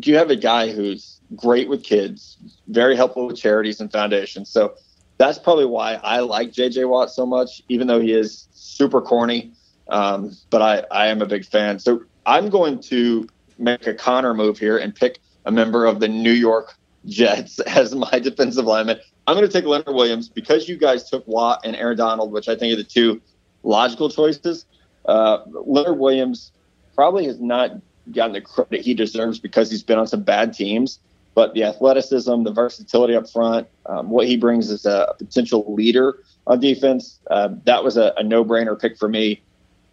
you 0.04 0.18
have 0.18 0.30
a 0.30 0.36
guy 0.36 0.72
who's 0.72 1.21
great 1.36 1.70
with 1.70 1.84
kids, 1.84 2.38
very 2.68 2.96
helpful 2.96 3.28
with 3.28 3.38
charities 3.38 3.80
and 3.80 3.92
foundations. 3.92 4.50
So 4.50 4.76
that's 5.18 5.38
probably 5.38 5.66
why 5.66 5.96
I 5.96 6.20
like 6.20 6.52
JJ 6.52 6.90
Watt 6.90 7.12
so 7.12 7.26
much, 7.26 7.62
even 7.70 7.88
though 7.88 8.00
he 8.00 8.14
is 8.14 8.48
super 8.54 9.02
corny 9.02 9.54
um, 9.92 10.36
but 10.50 10.62
I, 10.62 10.84
I 10.90 11.08
am 11.08 11.22
a 11.22 11.26
big 11.26 11.46
fan. 11.46 11.78
So 11.78 12.04
I'm 12.26 12.50
going 12.50 12.80
to 12.84 13.28
make 13.60 13.86
a 13.86 13.94
Connor 13.94 14.34
move 14.34 14.58
here 14.58 14.78
and 14.78 14.96
pick 14.96 15.20
a 15.46 15.52
member 15.52 15.86
of 15.86 16.00
the 16.00 16.08
New 16.08 16.32
York 16.32 16.76
Jets 17.06 17.60
as 17.68 17.94
my 17.94 18.20
defensive 18.20 18.66
lineman. 18.66 19.00
I'm 19.28 19.36
going 19.36 19.48
to 19.48 19.54
take 19.54 19.66
Leonard 19.66 19.94
Williams 19.94 20.30
because 20.30 20.68
you 20.68 20.78
guys 20.78 21.10
took 21.10 21.28
Watt 21.28 21.62
and 21.64 21.76
Aaron 21.76 21.98
Donald, 21.98 22.32
which 22.32 22.48
I 22.48 22.56
think 22.56 22.74
are 22.74 22.78
the 22.78 22.84
two 22.84 23.22
logical 23.64 24.10
choices. 24.10 24.66
Uh, 25.06 25.40
Leonard 25.48 26.00
Williams 26.00 26.52
probably 26.96 27.26
has 27.26 27.40
not 27.40 27.72
gotten 28.12 28.34
the 28.34 28.42
credit 28.42 28.82
he 28.82 28.94
deserves 28.94 29.40
because 29.40 29.70
he's 29.70 29.84
been 29.84 30.00
on 30.00 30.08
some 30.08 30.24
bad 30.24 30.54
teams. 30.54 31.00
But 31.34 31.54
the 31.54 31.64
athleticism, 31.64 32.44
the 32.44 32.52
versatility 32.52 33.16
up 33.16 33.30
front, 33.30 33.68
um, 33.86 34.10
what 34.10 34.28
he 34.28 34.36
brings 34.36 34.70
as 34.70 34.86
a 34.86 35.16
potential 35.18 35.74
leader 35.74 36.20
on 36.46 36.60
defense, 36.60 37.20
uh, 37.30 37.50
that 37.64 37.84
was 37.84 37.96
a, 37.96 38.14
a 38.18 38.24
no 38.24 38.44
brainer 38.44 38.80
pick 38.80 38.98
for 38.98 39.08
me. 39.08 39.42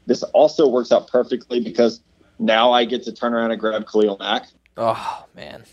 This 0.07 0.23
also 0.25 0.67
works 0.67 0.91
out 0.91 1.09
perfectly 1.09 1.61
because 1.61 2.01
now 2.39 2.73
I 2.73 2.85
get 2.85 3.05
to 3.05 3.13
turn 3.13 3.35
around 3.35 3.51
and 3.51 3.61
grab 3.61 3.87
Khalil 3.87 4.17
Mack. 4.19 4.47
Oh 4.77 5.27
man! 5.35 5.65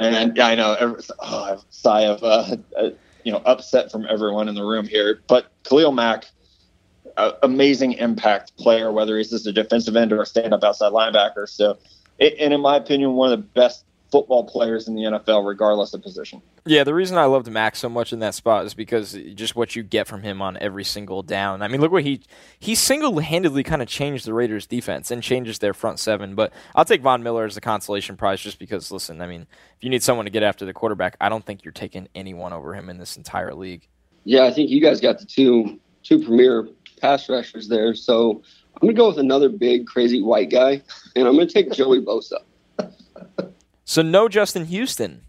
And 0.00 0.36
yeah, 0.36 0.46
I 0.46 0.54
know. 0.54 0.74
Every, 0.74 1.02
oh, 1.20 1.62
sigh 1.70 2.02
of 2.02 2.22
uh, 2.22 2.56
uh, 2.78 2.90
you 3.24 3.32
know 3.32 3.42
upset 3.44 3.92
from 3.92 4.06
everyone 4.08 4.48
in 4.48 4.54
the 4.54 4.64
room 4.64 4.86
here. 4.86 5.20
But 5.26 5.52
Khalil 5.64 5.92
Mack, 5.92 6.26
uh, 7.16 7.32
amazing 7.42 7.92
impact 7.94 8.56
player, 8.56 8.90
whether 8.90 9.16
he's 9.16 9.30
just 9.30 9.46
a 9.46 9.52
defensive 9.52 9.96
end 9.96 10.12
or 10.12 10.22
a 10.22 10.26
stand-up 10.26 10.64
outside 10.64 10.92
linebacker. 10.92 11.48
So, 11.48 11.78
it, 12.18 12.34
and 12.40 12.52
in 12.52 12.60
my 12.60 12.76
opinion, 12.76 13.14
one 13.14 13.32
of 13.32 13.38
the 13.38 13.44
best 13.44 13.84
football 14.10 14.44
players 14.44 14.88
in 14.88 14.94
the 14.94 15.02
NFL, 15.02 15.46
regardless 15.46 15.92
of 15.94 16.02
position. 16.02 16.40
Yeah, 16.64 16.84
the 16.84 16.94
reason 16.94 17.18
I 17.18 17.24
loved 17.24 17.50
Max 17.50 17.78
so 17.78 17.88
much 17.88 18.12
in 18.12 18.20
that 18.20 18.34
spot 18.34 18.64
is 18.64 18.74
because 18.74 19.12
just 19.34 19.56
what 19.56 19.76
you 19.76 19.82
get 19.82 20.06
from 20.06 20.22
him 20.22 20.40
on 20.40 20.56
every 20.58 20.84
single 20.84 21.22
down. 21.22 21.62
I 21.62 21.68
mean, 21.68 21.80
look 21.80 21.92
what 21.92 22.04
he 22.04 22.20
he 22.58 22.74
single 22.74 23.18
handedly 23.18 23.62
kind 23.62 23.82
of 23.82 23.88
changed 23.88 24.26
the 24.26 24.34
Raiders' 24.34 24.66
defense 24.66 25.10
and 25.10 25.22
changes 25.22 25.58
their 25.58 25.74
front 25.74 25.98
seven. 25.98 26.34
But 26.34 26.52
I'll 26.74 26.84
take 26.84 27.02
Von 27.02 27.22
Miller 27.22 27.44
as 27.44 27.56
a 27.56 27.60
consolation 27.60 28.16
prize 28.16 28.40
just 28.40 28.58
because. 28.58 28.90
Listen, 28.90 29.20
I 29.20 29.26
mean, 29.26 29.46
if 29.76 29.84
you 29.84 29.90
need 29.90 30.02
someone 30.02 30.24
to 30.26 30.30
get 30.30 30.42
after 30.42 30.64
the 30.64 30.72
quarterback, 30.72 31.16
I 31.20 31.28
don't 31.28 31.44
think 31.44 31.64
you're 31.64 31.72
taking 31.72 32.08
anyone 32.14 32.52
over 32.52 32.74
him 32.74 32.88
in 32.88 32.98
this 32.98 33.16
entire 33.16 33.54
league. 33.54 33.86
Yeah, 34.24 34.44
I 34.44 34.52
think 34.52 34.70
you 34.70 34.80
guys 34.80 35.00
got 35.00 35.18
the 35.18 35.26
two 35.26 35.78
two 36.02 36.24
premier 36.24 36.68
pass 37.00 37.28
rushers 37.28 37.68
there. 37.68 37.94
So 37.94 38.42
I'm 38.80 38.88
gonna 38.88 38.94
go 38.94 39.08
with 39.08 39.18
another 39.18 39.48
big 39.48 39.86
crazy 39.86 40.22
white 40.22 40.50
guy, 40.50 40.82
and 41.16 41.26
I'm 41.26 41.34
gonna 41.34 41.46
take 41.46 41.72
Joey 41.72 42.00
Bosa. 42.00 42.38
So 43.88 44.02
no 44.02 44.28
Justin 44.28 44.66
Houston. 44.66 45.22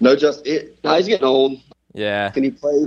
No, 0.00 0.16
just 0.16 0.44
it. 0.48 0.76
He's 0.82 1.06
getting 1.06 1.24
old. 1.24 1.60
Yeah. 1.92 2.28
Can 2.30 2.42
he 2.42 2.50
play 2.50 2.86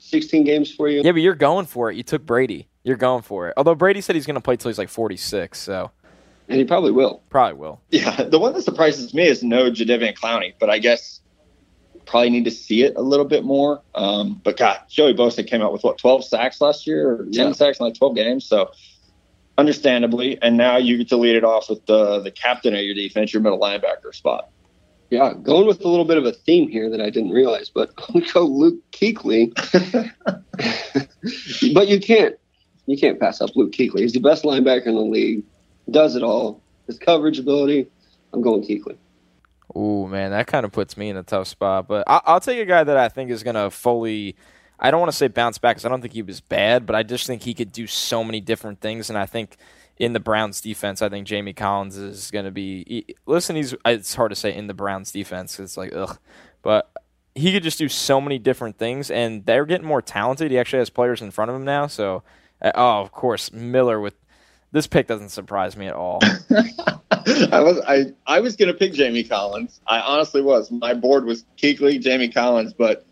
16 0.00 0.44
games 0.44 0.72
for 0.74 0.88
you? 0.88 1.02
Yeah, 1.04 1.12
but 1.12 1.20
you're 1.20 1.34
going 1.34 1.66
for 1.66 1.90
it. 1.90 1.96
You 1.98 2.02
took 2.02 2.24
Brady. 2.24 2.66
You're 2.82 2.96
going 2.96 3.20
for 3.20 3.48
it. 3.48 3.54
Although 3.58 3.74
Brady 3.74 4.00
said 4.00 4.14
he's 4.16 4.24
going 4.24 4.36
to 4.36 4.40
play 4.40 4.56
till 4.56 4.70
he's 4.70 4.78
like 4.78 4.88
46, 4.88 5.58
so 5.60 5.90
And 6.48 6.58
he 6.58 6.64
probably 6.64 6.90
will. 6.90 7.22
probably 7.28 7.58
will. 7.60 7.82
Yeah, 7.90 8.22
the 8.22 8.38
one 8.38 8.54
that 8.54 8.62
surprises 8.62 9.12
me 9.12 9.26
is 9.26 9.42
no 9.42 9.70
Jadeveon 9.70 10.16
Clowney, 10.16 10.54
but 10.58 10.70
I 10.70 10.78
guess 10.78 11.20
probably 12.06 12.30
need 12.30 12.44
to 12.46 12.50
see 12.50 12.82
it 12.82 12.94
a 12.96 13.02
little 13.02 13.26
bit 13.26 13.44
more. 13.44 13.82
Um, 13.94 14.40
but 14.42 14.56
God, 14.56 14.78
Joey 14.88 15.12
Bosa 15.12 15.46
came 15.46 15.60
out 15.60 15.74
with 15.74 15.84
what 15.84 15.98
12 15.98 16.24
sacks 16.24 16.62
last 16.62 16.86
year 16.86 17.10
or 17.10 17.24
10 17.24 17.28
Yeah. 17.32 17.52
sacks 17.52 17.78
in 17.78 17.84
like 17.84 17.94
12 17.94 18.14
games, 18.16 18.46
so 18.46 18.70
understandably. 19.58 20.40
And 20.42 20.56
now 20.56 20.76
you 20.76 20.98
get 20.98 21.08
to 21.08 21.16
lead 21.16 21.36
it 21.36 21.44
off 21.44 21.68
with 21.70 21.84
the 21.86 22.20
the 22.20 22.30
captain 22.30 22.74
of 22.74 22.82
your 22.82 22.94
defense, 22.94 23.32
your 23.32 23.42
middle 23.42 23.58
linebacker 23.60 24.14
spot. 24.14 24.48
Yeah, 25.10 25.34
going 25.34 25.66
with 25.68 25.84
a 25.84 25.88
little 25.88 26.04
bit 26.04 26.18
of 26.18 26.24
a 26.24 26.32
theme 26.32 26.68
here 26.68 26.90
that 26.90 27.00
I 27.00 27.10
didn't 27.10 27.30
realize, 27.30 27.70
but 27.72 27.90
I'm 28.14 28.24
go 28.32 28.44
Luke 28.44 28.82
Kuechly. 28.92 29.54
but 31.74 31.88
you 31.88 32.00
can't, 32.00 32.34
you 32.86 32.98
can't 32.98 33.20
pass 33.20 33.40
up 33.40 33.50
Luke 33.54 33.72
Kuechly. 33.72 34.00
He's 34.00 34.12
the 34.12 34.20
best 34.20 34.44
linebacker 34.44 34.86
in 34.86 34.94
the 34.94 35.00
league. 35.00 35.44
Does 35.90 36.16
it 36.16 36.22
all. 36.24 36.64
His 36.88 36.98
coverage 36.98 37.38
ability. 37.38 37.86
I'm 38.32 38.42
going 38.42 38.62
Kuechly. 38.62 38.96
Ooh, 39.76 40.06
man, 40.08 40.30
that 40.30 40.46
kind 40.46 40.64
of 40.64 40.72
puts 40.72 40.96
me 40.96 41.08
in 41.10 41.16
a 41.16 41.22
tough 41.22 41.48
spot. 41.48 41.86
But 41.86 42.04
I- 42.06 42.22
I'll 42.24 42.40
take 42.40 42.58
a 42.58 42.64
guy 42.64 42.82
that 42.82 42.96
I 42.96 43.08
think 43.08 43.30
is 43.30 43.42
going 43.42 43.56
to 43.56 43.70
fully. 43.70 44.36
I 44.78 44.90
don't 44.90 45.00
want 45.00 45.10
to 45.12 45.16
say 45.16 45.28
bounce 45.28 45.58
back 45.58 45.76
because 45.76 45.84
I 45.84 45.88
don't 45.88 46.00
think 46.00 46.14
he 46.14 46.22
was 46.22 46.40
bad, 46.40 46.86
but 46.86 46.94
I 46.94 47.02
just 47.02 47.26
think 47.26 47.42
he 47.42 47.54
could 47.54 47.72
do 47.72 47.86
so 47.86 48.22
many 48.22 48.40
different 48.40 48.80
things. 48.80 49.08
And 49.08 49.18
I 49.18 49.26
think 49.26 49.56
in 49.98 50.12
the 50.12 50.20
Browns 50.20 50.60
defense, 50.60 51.00
I 51.02 51.08
think 51.08 51.26
Jamie 51.26 51.54
Collins 51.54 51.96
is 51.96 52.30
going 52.30 52.44
to 52.44 52.50
be. 52.50 52.84
He, 52.86 53.14
listen, 53.26 53.56
he's. 53.56 53.74
It's 53.86 54.14
hard 54.14 54.30
to 54.30 54.36
say 54.36 54.54
in 54.54 54.66
the 54.66 54.74
Browns 54.74 55.12
defense 55.12 55.56
'cause 55.56 55.64
it's 55.64 55.76
like 55.76 55.94
ugh, 55.94 56.18
but 56.62 56.90
he 57.34 57.52
could 57.52 57.62
just 57.62 57.78
do 57.78 57.88
so 57.88 58.20
many 58.20 58.38
different 58.38 58.78
things, 58.78 59.10
and 59.10 59.44
they're 59.46 59.66
getting 59.66 59.86
more 59.86 60.02
talented. 60.02 60.50
He 60.50 60.58
actually 60.58 60.80
has 60.80 60.90
players 60.90 61.22
in 61.22 61.30
front 61.30 61.50
of 61.50 61.56
him 61.56 61.64
now. 61.64 61.86
So, 61.86 62.22
uh, 62.60 62.72
oh, 62.74 63.00
of 63.00 63.12
course, 63.12 63.52
Miller 63.52 64.00
with 64.00 64.14
this 64.72 64.86
pick 64.86 65.06
doesn't 65.06 65.30
surprise 65.30 65.76
me 65.76 65.86
at 65.86 65.94
all. 65.94 66.20
I 67.10 67.60
was 67.60 67.80
I, 67.86 68.06
I 68.26 68.40
was 68.40 68.56
gonna 68.56 68.74
pick 68.74 68.92
Jamie 68.92 69.24
Collins. 69.24 69.80
I 69.86 70.00
honestly 70.00 70.42
was. 70.42 70.70
My 70.70 70.92
board 70.92 71.24
was 71.24 71.44
Kuechly, 71.56 72.00
Jamie 72.00 72.28
Collins, 72.28 72.74
but 72.74 73.05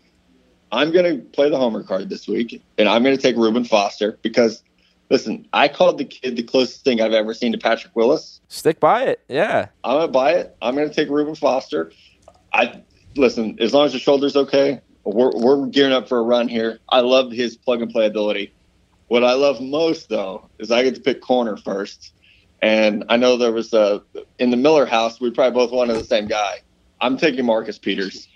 I'm 0.75 0.91
gonna 0.91 1.19
play 1.19 1.49
the 1.49 1.57
homer 1.57 1.83
card 1.83 2.09
this 2.09 2.27
week, 2.27 2.61
and 2.77 2.89
I'm 2.89 3.01
gonna 3.01 3.15
take 3.15 3.37
Reuben 3.37 3.63
Foster 3.63 4.19
because 4.21 4.61
listen, 5.09 5.47
I 5.53 5.69
called 5.69 5.97
the 5.97 6.03
kid 6.03 6.35
the 6.35 6.43
closest 6.43 6.83
thing 6.83 6.99
I've 6.99 7.13
ever 7.13 7.33
seen 7.33 7.53
to 7.53 7.57
Patrick 7.57 7.95
Willis. 7.95 8.41
Stick 8.49 8.81
by 8.81 9.03
it, 9.03 9.21
yeah. 9.29 9.67
I'm 9.85 9.99
gonna 9.99 10.11
buy 10.11 10.33
it. 10.33 10.55
I'm 10.61 10.75
gonna 10.75 10.93
take 10.93 11.09
Reuben 11.09 11.33
Foster. 11.33 11.93
I 12.51 12.83
listen 13.15 13.57
as 13.61 13.73
long 13.73 13.85
as 13.85 13.93
the 13.93 13.99
shoulder's 13.99 14.35
okay. 14.35 14.81
We're 15.05 15.31
we're 15.31 15.65
gearing 15.67 15.93
up 15.93 16.09
for 16.09 16.19
a 16.19 16.23
run 16.23 16.49
here. 16.49 16.79
I 16.89 16.99
love 16.99 17.31
his 17.31 17.55
plug 17.55 17.81
and 17.81 17.89
play 17.89 18.05
ability. 18.05 18.53
What 19.07 19.23
I 19.23 19.33
love 19.33 19.61
most 19.61 20.09
though 20.09 20.49
is 20.59 20.71
I 20.71 20.83
get 20.83 20.95
to 20.95 21.01
pick 21.01 21.21
corner 21.21 21.55
first, 21.55 22.11
and 22.61 23.05
I 23.07 23.15
know 23.15 23.37
there 23.37 23.53
was 23.53 23.73
a 23.73 24.03
in 24.39 24.51
the 24.51 24.57
Miller 24.57 24.85
house. 24.85 25.21
We 25.21 25.31
probably 25.31 25.57
both 25.57 25.71
wanted 25.71 25.95
the 25.95 26.03
same 26.03 26.27
guy. 26.27 26.63
I'm 26.99 27.15
taking 27.15 27.45
Marcus 27.45 27.77
Peters. 27.77 28.27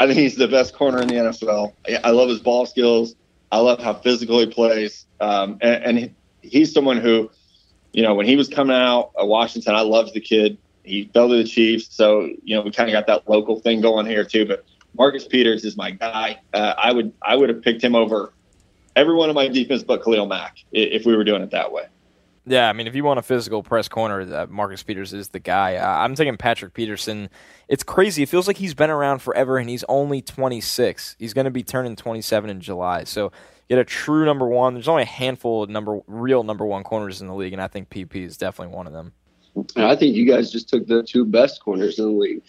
I 0.00 0.06
think 0.06 0.18
he's 0.18 0.34
the 0.34 0.48
best 0.48 0.74
corner 0.74 1.02
in 1.02 1.08
the 1.08 1.14
NFL. 1.14 1.74
I- 2.02 2.10
love 2.10 2.30
his 2.30 2.40
ball 2.40 2.64
skills. 2.64 3.14
I 3.52 3.58
love 3.58 3.82
how 3.82 3.92
physical 3.94 4.38
he 4.40 4.46
plays, 4.46 5.06
um, 5.20 5.58
and, 5.60 5.84
and 5.84 5.98
he- 5.98 6.10
he's 6.40 6.72
someone 6.72 6.96
who, 6.96 7.30
you 7.92 8.02
know, 8.02 8.14
when 8.14 8.24
he 8.24 8.34
was 8.34 8.48
coming 8.48 8.74
out 8.74 9.10
of 9.14 9.28
Washington, 9.28 9.74
I 9.74 9.82
loved 9.82 10.14
the 10.14 10.20
kid. 10.20 10.56
He 10.84 11.10
fell 11.12 11.28
to 11.28 11.36
the 11.36 11.44
Chiefs, 11.44 11.88
so 11.94 12.22
you 12.42 12.56
know 12.56 12.62
we 12.62 12.70
kind 12.70 12.88
of 12.88 12.92
got 12.92 13.06
that 13.08 13.28
local 13.28 13.60
thing 13.60 13.82
going 13.82 14.06
here 14.06 14.24
too. 14.24 14.46
But 14.46 14.64
Marcus 14.96 15.26
Peters 15.26 15.64
is 15.64 15.76
my 15.76 15.90
guy. 15.90 16.38
Uh, 16.54 16.74
I 16.78 16.92
would 16.92 17.12
I 17.20 17.36
would 17.36 17.50
have 17.50 17.60
picked 17.60 17.84
him 17.84 17.94
over 17.94 18.32
every 18.96 19.14
one 19.14 19.28
of 19.28 19.34
my 19.34 19.48
defense 19.48 19.82
but 19.82 20.02
Khalil 20.02 20.26
Mack 20.26 20.56
if 20.72 21.04
we 21.04 21.14
were 21.14 21.24
doing 21.24 21.42
it 21.42 21.50
that 21.50 21.70
way. 21.70 21.84
Yeah, 22.46 22.68
I 22.68 22.72
mean, 22.72 22.86
if 22.86 22.94
you 22.94 23.04
want 23.04 23.18
a 23.18 23.22
physical 23.22 23.62
press 23.62 23.88
corner, 23.88 24.22
uh, 24.22 24.46
Marcus 24.48 24.82
Peters 24.82 25.12
is 25.12 25.28
the 25.28 25.38
guy. 25.38 25.76
Uh, 25.76 25.86
I'm 25.86 26.14
taking 26.14 26.36
Patrick 26.36 26.72
Peterson. 26.72 27.28
It's 27.68 27.82
crazy. 27.82 28.22
It 28.22 28.28
feels 28.28 28.46
like 28.46 28.56
he's 28.56 28.74
been 28.74 28.90
around 28.90 29.20
forever, 29.20 29.58
and 29.58 29.68
he's 29.68 29.84
only 29.88 30.22
26. 30.22 31.16
He's 31.18 31.34
going 31.34 31.44
to 31.44 31.50
be 31.50 31.62
turning 31.62 31.96
27 31.96 32.48
in 32.48 32.60
July. 32.60 33.04
So 33.04 33.30
get 33.68 33.78
a 33.78 33.84
true 33.84 34.24
number 34.24 34.48
one. 34.48 34.74
There's 34.74 34.88
only 34.88 35.02
a 35.02 35.06
handful 35.06 35.64
of 35.64 35.70
number 35.70 36.00
real 36.06 36.42
number 36.42 36.64
one 36.64 36.82
corners 36.82 37.20
in 37.20 37.26
the 37.26 37.34
league, 37.34 37.52
and 37.52 37.60
I 37.60 37.68
think 37.68 37.90
PP 37.90 38.16
is 38.16 38.38
definitely 38.38 38.74
one 38.74 38.86
of 38.86 38.94
them. 38.94 39.12
I 39.76 39.94
think 39.94 40.16
you 40.16 40.26
guys 40.26 40.50
just 40.50 40.68
took 40.68 40.86
the 40.86 41.02
two 41.02 41.26
best 41.26 41.60
corners 41.60 41.98
in 41.98 42.06
the 42.06 42.10
league. 42.10 42.42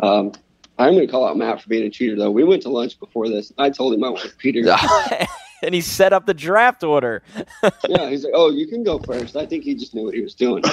Um, 0.00 0.32
I'm 0.78 0.94
going 0.94 1.06
to 1.06 1.10
call 1.10 1.26
out 1.26 1.36
Matt 1.36 1.62
for 1.62 1.68
being 1.68 1.84
a 1.84 1.90
cheater, 1.90 2.16
though. 2.16 2.30
We 2.30 2.44
went 2.44 2.62
to 2.62 2.68
lunch 2.68 2.98
before 2.98 3.28
this. 3.28 3.52
I 3.58 3.70
told 3.70 3.94
him 3.94 4.04
I 4.04 4.10
wanted 4.10 4.36
Peter. 4.38 4.62
and 5.66 5.74
he 5.74 5.80
set 5.80 6.12
up 6.12 6.26
the 6.26 6.34
draft 6.34 6.82
order. 6.82 7.22
yeah, 7.88 8.10
he's 8.10 8.24
like, 8.24 8.32
"Oh, 8.34 8.50
you 8.50 8.66
can 8.66 8.82
go 8.82 8.98
first. 8.98 9.36
I 9.36 9.46
think 9.46 9.64
he 9.64 9.74
just 9.74 9.94
knew 9.94 10.04
what 10.04 10.14
he 10.14 10.20
was 10.20 10.34
doing. 10.34 10.64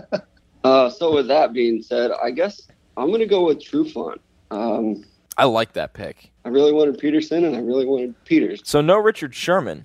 uh, 0.64 0.90
so 0.90 1.14
with 1.14 1.28
that 1.28 1.52
being 1.52 1.82
said, 1.82 2.12
I 2.22 2.30
guess 2.30 2.62
I'm 2.96 3.08
going 3.08 3.20
to 3.20 3.26
go 3.26 3.46
with 3.46 3.58
Trufant. 3.58 4.18
Um, 4.50 5.04
I 5.36 5.44
like 5.44 5.74
that 5.74 5.92
pick. 5.92 6.30
I 6.44 6.48
really 6.48 6.72
wanted 6.72 6.98
Peterson, 6.98 7.44
and 7.44 7.56
I 7.56 7.60
really 7.60 7.86
wanted 7.86 8.14
Peters. 8.24 8.62
So 8.64 8.80
no 8.80 8.96
Richard 8.96 9.34
Sherman 9.34 9.84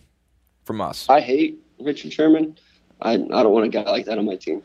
from 0.64 0.82
us. 0.82 1.08
I 1.10 1.20
hate 1.20 1.60
Richard 1.80 2.14
Sherman. 2.14 2.58
I, 3.02 3.14
I 3.14 3.18
don't 3.18 3.52
want 3.52 3.66
a 3.66 3.70
guy 3.70 3.84
like 3.84 4.06
that 4.06 4.18
on 4.18 4.26
my 4.26 4.36
team. 4.36 4.64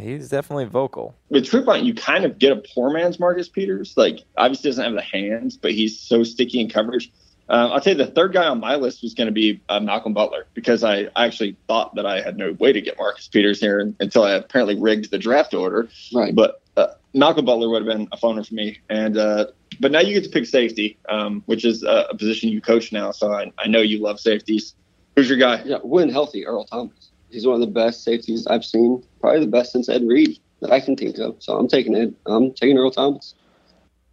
He's 0.00 0.28
definitely 0.28 0.64
vocal. 0.64 1.14
With 1.30 1.46
Trufant, 1.46 1.84
you 1.84 1.94
kind 1.94 2.24
of 2.24 2.38
get 2.38 2.52
a 2.52 2.56
poor 2.74 2.90
man's 2.90 3.20
Marcus 3.20 3.48
Peters. 3.48 3.94
Like 3.96 4.20
obviously 4.36 4.70
doesn't 4.70 4.84
have 4.84 4.94
the 4.94 5.00
hands, 5.00 5.56
but 5.56 5.72
he's 5.72 5.98
so 5.98 6.24
sticky 6.24 6.60
in 6.60 6.68
coverage. 6.68 7.10
Um, 7.50 7.72
I'll 7.72 7.80
tell 7.80 7.94
you, 7.96 8.04
the 8.04 8.10
third 8.10 8.32
guy 8.32 8.46
on 8.46 8.60
my 8.60 8.76
list 8.76 9.02
was 9.02 9.14
going 9.14 9.26
to 9.26 9.32
be 9.32 9.60
uh, 9.68 9.80
Malcolm 9.80 10.12
Butler 10.12 10.46
because 10.54 10.84
I 10.84 11.08
I 11.16 11.26
actually 11.26 11.56
thought 11.66 11.94
that 11.94 12.04
I 12.04 12.20
had 12.20 12.36
no 12.36 12.52
way 12.52 12.72
to 12.72 12.80
get 12.80 12.98
Marcus 12.98 13.28
Peters 13.28 13.60
here 13.60 13.92
until 14.00 14.24
I 14.24 14.32
apparently 14.32 14.78
rigged 14.78 15.10
the 15.10 15.18
draft 15.18 15.54
order. 15.54 15.88
Right. 16.12 16.34
But 16.34 16.60
uh, 16.76 16.88
Malcolm 17.14 17.44
Butler 17.44 17.68
would 17.70 17.86
have 17.86 17.96
been 17.96 18.08
a 18.12 18.16
phoner 18.16 18.46
for 18.46 18.54
me. 18.54 18.78
And 18.90 19.16
uh, 19.16 19.46
but 19.80 19.92
now 19.92 20.00
you 20.00 20.14
get 20.14 20.24
to 20.24 20.30
pick 20.30 20.46
safety, 20.46 20.98
um, 21.08 21.42
which 21.46 21.64
is 21.64 21.82
a, 21.82 22.06
a 22.10 22.16
position 22.16 22.50
you 22.50 22.60
coach 22.60 22.92
now. 22.92 23.10
So 23.12 23.32
I, 23.32 23.50
I 23.58 23.66
know 23.66 23.80
you 23.80 24.00
love 24.00 24.20
safeties. 24.20 24.74
Who's 25.16 25.28
your 25.28 25.38
guy? 25.38 25.62
Yeah, 25.64 25.78
when 25.78 26.08
healthy, 26.10 26.46
Earl 26.46 26.64
Thomas. 26.64 27.10
He's 27.30 27.46
one 27.46 27.54
of 27.54 27.60
the 27.60 27.72
best 27.72 28.04
safeties 28.04 28.46
I've 28.46 28.64
seen. 28.64 29.04
Probably 29.20 29.40
the 29.40 29.50
best 29.50 29.72
since 29.72 29.88
Ed 29.88 30.02
Reed 30.06 30.38
that 30.60 30.72
I 30.72 30.80
can 30.80 30.96
think 30.96 31.18
of. 31.18 31.36
So 31.40 31.56
I'm 31.56 31.68
taking 31.68 31.94
it. 31.94 32.14
I'm 32.26 32.52
taking 32.52 32.78
Earl 32.78 32.90
Thomas. 32.90 33.34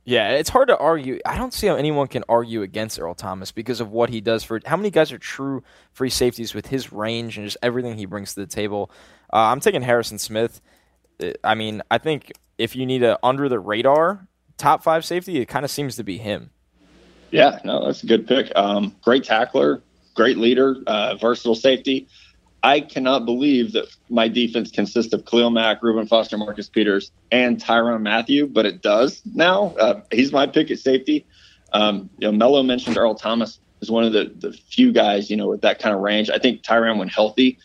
Yeah, 0.05 0.29
it's 0.29 0.50
hard 0.50 0.67
to 0.67 0.77
argue. 0.77 1.19
I 1.25 1.35
don't 1.35 1.51
see 1.51 1.65
how 1.65 1.75
anyone 1.75 2.07
can 2.07 2.24
argue 2.29 2.62
against 2.62 3.00
Earl 3.00 3.15
Thomas 3.15 3.51
because 3.51 3.81
of 3.81 3.91
what 3.91 4.12
he 4.12 4.21
does 4.21 4.43
for. 4.43 4.62
How 4.63 4.77
many 4.77 4.91
guys 4.91 5.12
are 5.12 5.17
true 5.17 5.63
free 5.93 6.12
safeties 6.12 6.53
with 6.53 6.67
his 6.67 6.93
range 6.93 7.38
and 7.38 7.47
just 7.47 7.57
everything 7.63 7.97
he 7.97 8.05
brings 8.05 8.35
to 8.35 8.41
the 8.41 8.45
table? 8.45 8.91
Uh, 9.33 9.38
I'm 9.38 9.59
taking 9.59 9.81
Harrison 9.81 10.19
Smith. 10.19 10.62
Uh, 11.19 11.31
I 11.43 11.55
mean, 11.55 11.81
I 11.89 11.97
think 11.97 12.31
if 12.59 12.75
you 12.75 12.85
need 12.85 13.01
a 13.01 13.17
under 13.24 13.50
the 13.50 13.59
radar 13.59 14.27
top 14.57 14.83
five 14.83 15.03
safety, 15.03 15.39
it 15.41 15.47
kind 15.47 15.65
of 15.65 15.71
seems 15.71 15.95
to 15.95 16.03
be 16.03 16.19
him. 16.19 16.51
Yeah, 17.31 17.59
no, 17.63 17.83
that's 17.83 18.03
a 18.03 18.05
good 18.05 18.27
pick. 18.27 18.51
Um, 18.55 18.95
great 19.01 19.24
tackler, 19.24 19.81
great 20.13 20.38
leader, 20.38 20.77
uh, 20.85 21.15
versatile 21.15 21.55
safety. 21.55 22.07
I 22.65 22.81
cannot 22.81 23.25
believe 23.25 23.74
that 23.74 23.86
my 24.10 24.27
defense 24.27 24.72
consists 24.72 25.13
of 25.13 25.24
Khalil 25.25 25.51
Mack, 25.51 25.84
Reuben 25.84 26.07
Foster, 26.07 26.36
Marcus 26.36 26.67
Peters, 26.67 27.12
and 27.31 27.62
Tyrann 27.62 28.01
Mathieu, 28.01 28.48
but 28.48 28.65
it 28.65 28.81
does 28.81 29.22
now. 29.36 29.75
Uh, 29.79 30.01
he's 30.12 30.31
my 30.31 30.48
pick 30.48 30.72
at 30.72 30.79
safety. 30.79 31.27
Um, 31.74 32.10
you 32.17 32.27
know, 32.27 32.31
Mello 32.31 32.63
mentioned 32.63 32.98
Earl 32.98 33.13
Thomas 33.13 33.60
is 33.81 33.91
one 33.91 34.03
of 34.03 34.13
the, 34.13 34.34
the 34.36 34.51
few 34.51 34.91
guys, 34.91 35.29
you 35.29 35.38
know, 35.38 35.48
with 35.48 35.62
that 35.62 35.77
kind 35.77 35.93
of 35.93 36.01
range. 36.01 36.31
I 36.31 36.39
think 36.39 36.63
Tyrann, 36.63 36.98
when 36.98 37.07
healthy, 37.07 37.60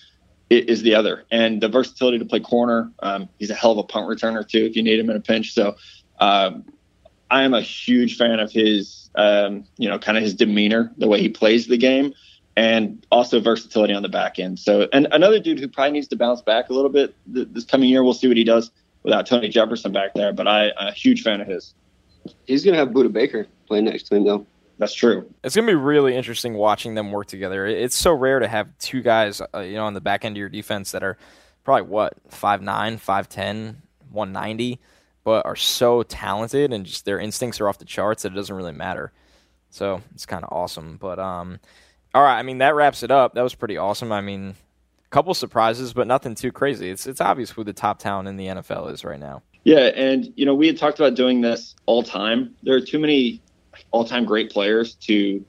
is 0.50 0.82
the 0.82 0.94
other. 0.94 1.24
And 1.30 1.62
the 1.62 1.70
versatility 1.70 2.18
to 2.18 2.26
play 2.26 2.40
corner. 2.40 2.92
Um, 2.98 3.30
he's 3.38 3.48
a 3.48 3.54
hell 3.54 3.72
of 3.72 3.78
a 3.78 3.84
punt 3.84 4.06
returner, 4.06 4.46
too, 4.46 4.66
if 4.66 4.76
you 4.76 4.82
need 4.82 4.98
him 4.98 5.08
in 5.08 5.16
a 5.16 5.20
pinch. 5.20 5.54
So 5.54 5.76
um, 6.18 6.66
I 7.30 7.44
am 7.44 7.54
a 7.54 7.62
huge 7.62 8.18
fan 8.18 8.38
of 8.38 8.52
his, 8.52 9.08
um, 9.14 9.64
you 9.78 9.88
know, 9.88 9.98
kind 9.98 10.18
of 10.18 10.24
his 10.24 10.34
demeanor, 10.34 10.92
the 10.98 11.08
way 11.08 11.22
he 11.22 11.30
plays 11.30 11.68
the 11.68 11.78
game, 11.78 12.12
and 12.56 13.04
also 13.10 13.40
versatility 13.40 13.94
on 13.94 14.02
the 14.02 14.08
back 14.08 14.38
end. 14.38 14.58
So, 14.58 14.88
and 14.92 15.06
another 15.12 15.38
dude 15.38 15.58
who 15.58 15.68
probably 15.68 15.92
needs 15.92 16.08
to 16.08 16.16
bounce 16.16 16.42
back 16.42 16.70
a 16.70 16.74
little 16.74 16.90
bit 16.90 17.14
th- 17.32 17.48
this 17.52 17.64
coming 17.64 17.88
year. 17.88 18.02
We'll 18.02 18.14
see 18.14 18.28
what 18.28 18.36
he 18.36 18.44
does 18.44 18.70
without 19.02 19.26
Tony 19.26 19.48
Jefferson 19.48 19.92
back 19.92 20.14
there, 20.14 20.32
but 20.32 20.46
I, 20.46 20.72
I'm 20.78 20.88
a 20.88 20.92
huge 20.92 21.22
fan 21.22 21.40
of 21.40 21.46
his. 21.46 21.74
He's 22.46 22.64
going 22.64 22.74
to 22.74 22.78
have 22.78 22.88
Budda 22.88 23.12
Baker 23.12 23.46
playing 23.66 23.86
next 23.86 24.04
to 24.04 24.16
him, 24.16 24.24
though. 24.24 24.46
That's 24.80 24.94
true. 24.94 25.30
It's 25.44 25.54
gonna 25.54 25.66
be 25.66 25.74
really 25.74 26.16
interesting 26.16 26.54
watching 26.54 26.94
them 26.94 27.12
work 27.12 27.26
together. 27.26 27.66
It's 27.66 27.94
so 27.94 28.14
rare 28.14 28.38
to 28.38 28.48
have 28.48 28.66
two 28.78 29.02
guys, 29.02 29.42
uh, 29.54 29.58
you 29.58 29.74
know, 29.74 29.84
on 29.84 29.92
the 29.92 30.00
back 30.00 30.24
end 30.24 30.36
of 30.36 30.38
your 30.38 30.48
defense 30.48 30.92
that 30.92 31.02
are 31.02 31.18
probably 31.64 31.86
what 31.86 32.14
5'9", 32.30 32.98
5'10", 32.98 33.76
190, 34.10 34.80
but 35.22 35.44
are 35.44 35.54
so 35.54 36.02
talented 36.02 36.72
and 36.72 36.86
just 36.86 37.04
their 37.04 37.20
instincts 37.20 37.60
are 37.60 37.68
off 37.68 37.76
the 37.76 37.84
charts 37.84 38.22
that 38.22 38.32
it 38.32 38.36
doesn't 38.36 38.56
really 38.56 38.72
matter. 38.72 39.12
So 39.68 40.00
it's 40.14 40.24
kind 40.24 40.44
of 40.44 40.50
awesome. 40.50 40.96
But 40.96 41.18
um, 41.18 41.60
all 42.14 42.22
right, 42.22 42.38
I 42.38 42.42
mean 42.42 42.58
that 42.58 42.74
wraps 42.74 43.02
it 43.02 43.10
up. 43.10 43.34
That 43.34 43.42
was 43.42 43.54
pretty 43.54 43.76
awesome. 43.76 44.12
I 44.12 44.20
mean, 44.20 44.54
a 45.04 45.08
couple 45.10 45.32
surprises, 45.34 45.92
but 45.92 46.06
nothing 46.06 46.34
too 46.34 46.52
crazy. 46.52 46.90
It's 46.90 47.06
it's 47.06 47.20
obvious 47.20 47.50
who 47.50 47.64
the 47.64 47.72
top 47.72 47.98
talent 47.98 48.28
in 48.28 48.36
the 48.36 48.46
NFL 48.46 48.92
is 48.92 49.04
right 49.04 49.20
now. 49.20 49.42
Yeah, 49.64 49.90
and 49.94 50.32
you 50.36 50.46
know 50.46 50.54
we 50.54 50.66
had 50.66 50.78
talked 50.78 50.98
about 50.98 51.14
doing 51.14 51.40
this 51.40 51.74
all 51.86 52.02
time. 52.02 52.54
There 52.62 52.74
are 52.74 52.80
too 52.80 52.98
many 52.98 53.42
all-time 53.90 54.24
great 54.24 54.50
players 54.50 54.94
to, 54.94 55.44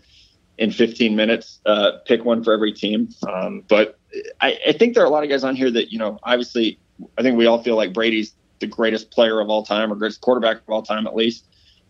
in 0.57 0.71
15 0.71 1.15
minutes, 1.15 1.59
uh, 1.65 1.91
pick 2.05 2.23
one 2.25 2.43
for 2.43 2.53
every 2.53 2.71
team. 2.71 3.09
Um, 3.27 3.63
but 3.67 3.97
I, 4.41 4.57
I 4.67 4.71
think 4.73 4.93
there 4.93 5.03
are 5.03 5.07
a 5.07 5.09
lot 5.09 5.23
of 5.23 5.29
guys 5.29 5.43
on 5.43 5.55
here 5.55 5.71
that 5.71 5.91
you 5.91 5.97
know. 5.97 6.19
Obviously, 6.23 6.79
I 7.17 7.21
think 7.21 7.37
we 7.37 7.45
all 7.45 7.63
feel 7.63 7.75
like 7.75 7.93
Brady's 7.93 8.33
the 8.59 8.67
greatest 8.67 9.11
player 9.11 9.39
of 9.39 9.49
all 9.49 9.63
time, 9.63 9.91
or 9.91 9.95
greatest 9.95 10.21
quarterback 10.21 10.57
of 10.57 10.69
all 10.69 10.83
time, 10.83 11.07
at 11.07 11.15
least. 11.15 11.47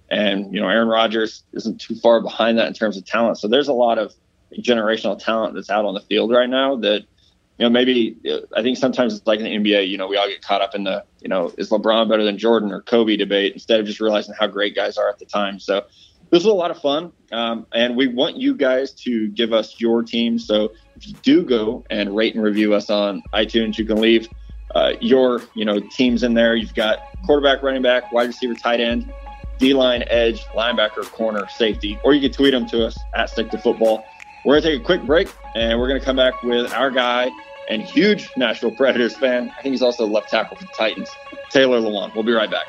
And 0.09 0.53
you 0.53 0.61
know, 0.61 0.67
Aaron 0.67 0.87
Rodgers 0.87 1.43
isn't 1.53 1.81
too 1.81 1.95
far 1.95 2.21
behind 2.21 2.57
that 2.59 2.67
in 2.67 2.73
terms 2.73 2.97
of 2.97 3.05
talent. 3.05 3.39
So 3.39 3.47
there's 3.47 3.67
a 3.67 3.73
lot 3.73 3.97
of 3.97 4.13
generational 4.59 5.17
talent 5.17 5.55
that's 5.55 5.69
out 5.69 5.85
on 5.85 5.93
the 5.93 6.01
field 6.01 6.31
right 6.31 6.49
now 6.49 6.75
that 6.77 7.03
you 7.61 7.65
know, 7.67 7.69
maybe 7.69 8.17
I 8.55 8.63
think 8.63 8.77
sometimes 8.77 9.15
it's 9.15 9.27
like 9.27 9.39
in 9.39 9.45
the 9.45 9.71
NBA, 9.71 9.87
you 9.87 9.95
know, 9.95 10.07
we 10.07 10.17
all 10.17 10.27
get 10.27 10.41
caught 10.41 10.61
up 10.61 10.73
in 10.73 10.83
the, 10.83 11.03
you 11.21 11.29
know, 11.29 11.53
is 11.59 11.69
LeBron 11.69 12.09
better 12.09 12.23
than 12.23 12.39
Jordan 12.39 12.71
or 12.71 12.81
Kobe 12.81 13.17
debate 13.17 13.53
instead 13.53 13.79
of 13.79 13.85
just 13.85 13.99
realizing 13.99 14.33
how 14.39 14.47
great 14.47 14.75
guys 14.75 14.97
are 14.97 15.07
at 15.07 15.19
the 15.19 15.25
time. 15.25 15.59
So 15.59 15.85
this 16.31 16.43
was 16.43 16.45
a 16.45 16.53
lot 16.53 16.71
of 16.71 16.81
fun. 16.81 17.11
Um, 17.31 17.67
and 17.71 17.95
we 17.95 18.07
want 18.07 18.37
you 18.37 18.55
guys 18.55 18.93
to 19.03 19.27
give 19.27 19.53
us 19.53 19.79
your 19.79 20.01
team. 20.01 20.39
So 20.39 20.71
if 20.95 21.07
you 21.07 21.13
do 21.21 21.43
go 21.43 21.85
and 21.91 22.15
rate 22.15 22.33
and 22.33 22.43
review 22.43 22.73
us 22.73 22.89
on 22.89 23.21
iTunes, 23.31 23.77
you 23.77 23.85
can 23.85 24.01
leave 24.01 24.27
uh, 24.73 24.93
your, 24.99 25.43
you 25.53 25.65
know, 25.65 25.79
teams 25.79 26.23
in 26.23 26.33
there. 26.33 26.55
You've 26.55 26.73
got 26.73 26.99
quarterback, 27.27 27.61
running 27.61 27.83
back, 27.83 28.11
wide 28.11 28.29
receiver, 28.29 28.55
tight 28.55 28.79
end, 28.79 29.13
D 29.59 29.75
line, 29.75 30.03
edge, 30.07 30.43
linebacker, 30.55 31.03
corner, 31.03 31.47
safety, 31.49 31.99
or 32.03 32.15
you 32.15 32.21
can 32.21 32.31
tweet 32.31 32.53
them 32.53 32.65
to 32.69 32.87
us 32.87 32.97
at 33.13 33.29
Stick 33.29 33.51
to 33.51 33.59
Football. 33.59 34.03
We're 34.43 34.59
going 34.59 34.63
to 34.63 34.69
take 34.71 34.81
a 34.81 34.83
quick 34.83 35.03
break 35.03 35.31
and 35.53 35.79
we're 35.79 35.87
going 35.87 35.99
to 35.99 36.05
come 36.05 36.15
back 36.15 36.41
with 36.41 36.73
our 36.73 36.89
guy 36.89 37.29
and 37.69 37.79
huge 37.79 38.27
Nashville 38.35 38.71
Predators 38.71 39.15
fan. 39.15 39.53
I 39.55 39.61
think 39.61 39.73
he's 39.73 39.83
also 39.83 40.07
left 40.07 40.31
tackle 40.31 40.57
for 40.57 40.63
the 40.63 40.71
Titans, 40.75 41.11
Taylor 41.51 41.79
Lewan. 41.79 42.15
We'll 42.15 42.23
be 42.23 42.31
right 42.31 42.49
back. 42.49 42.65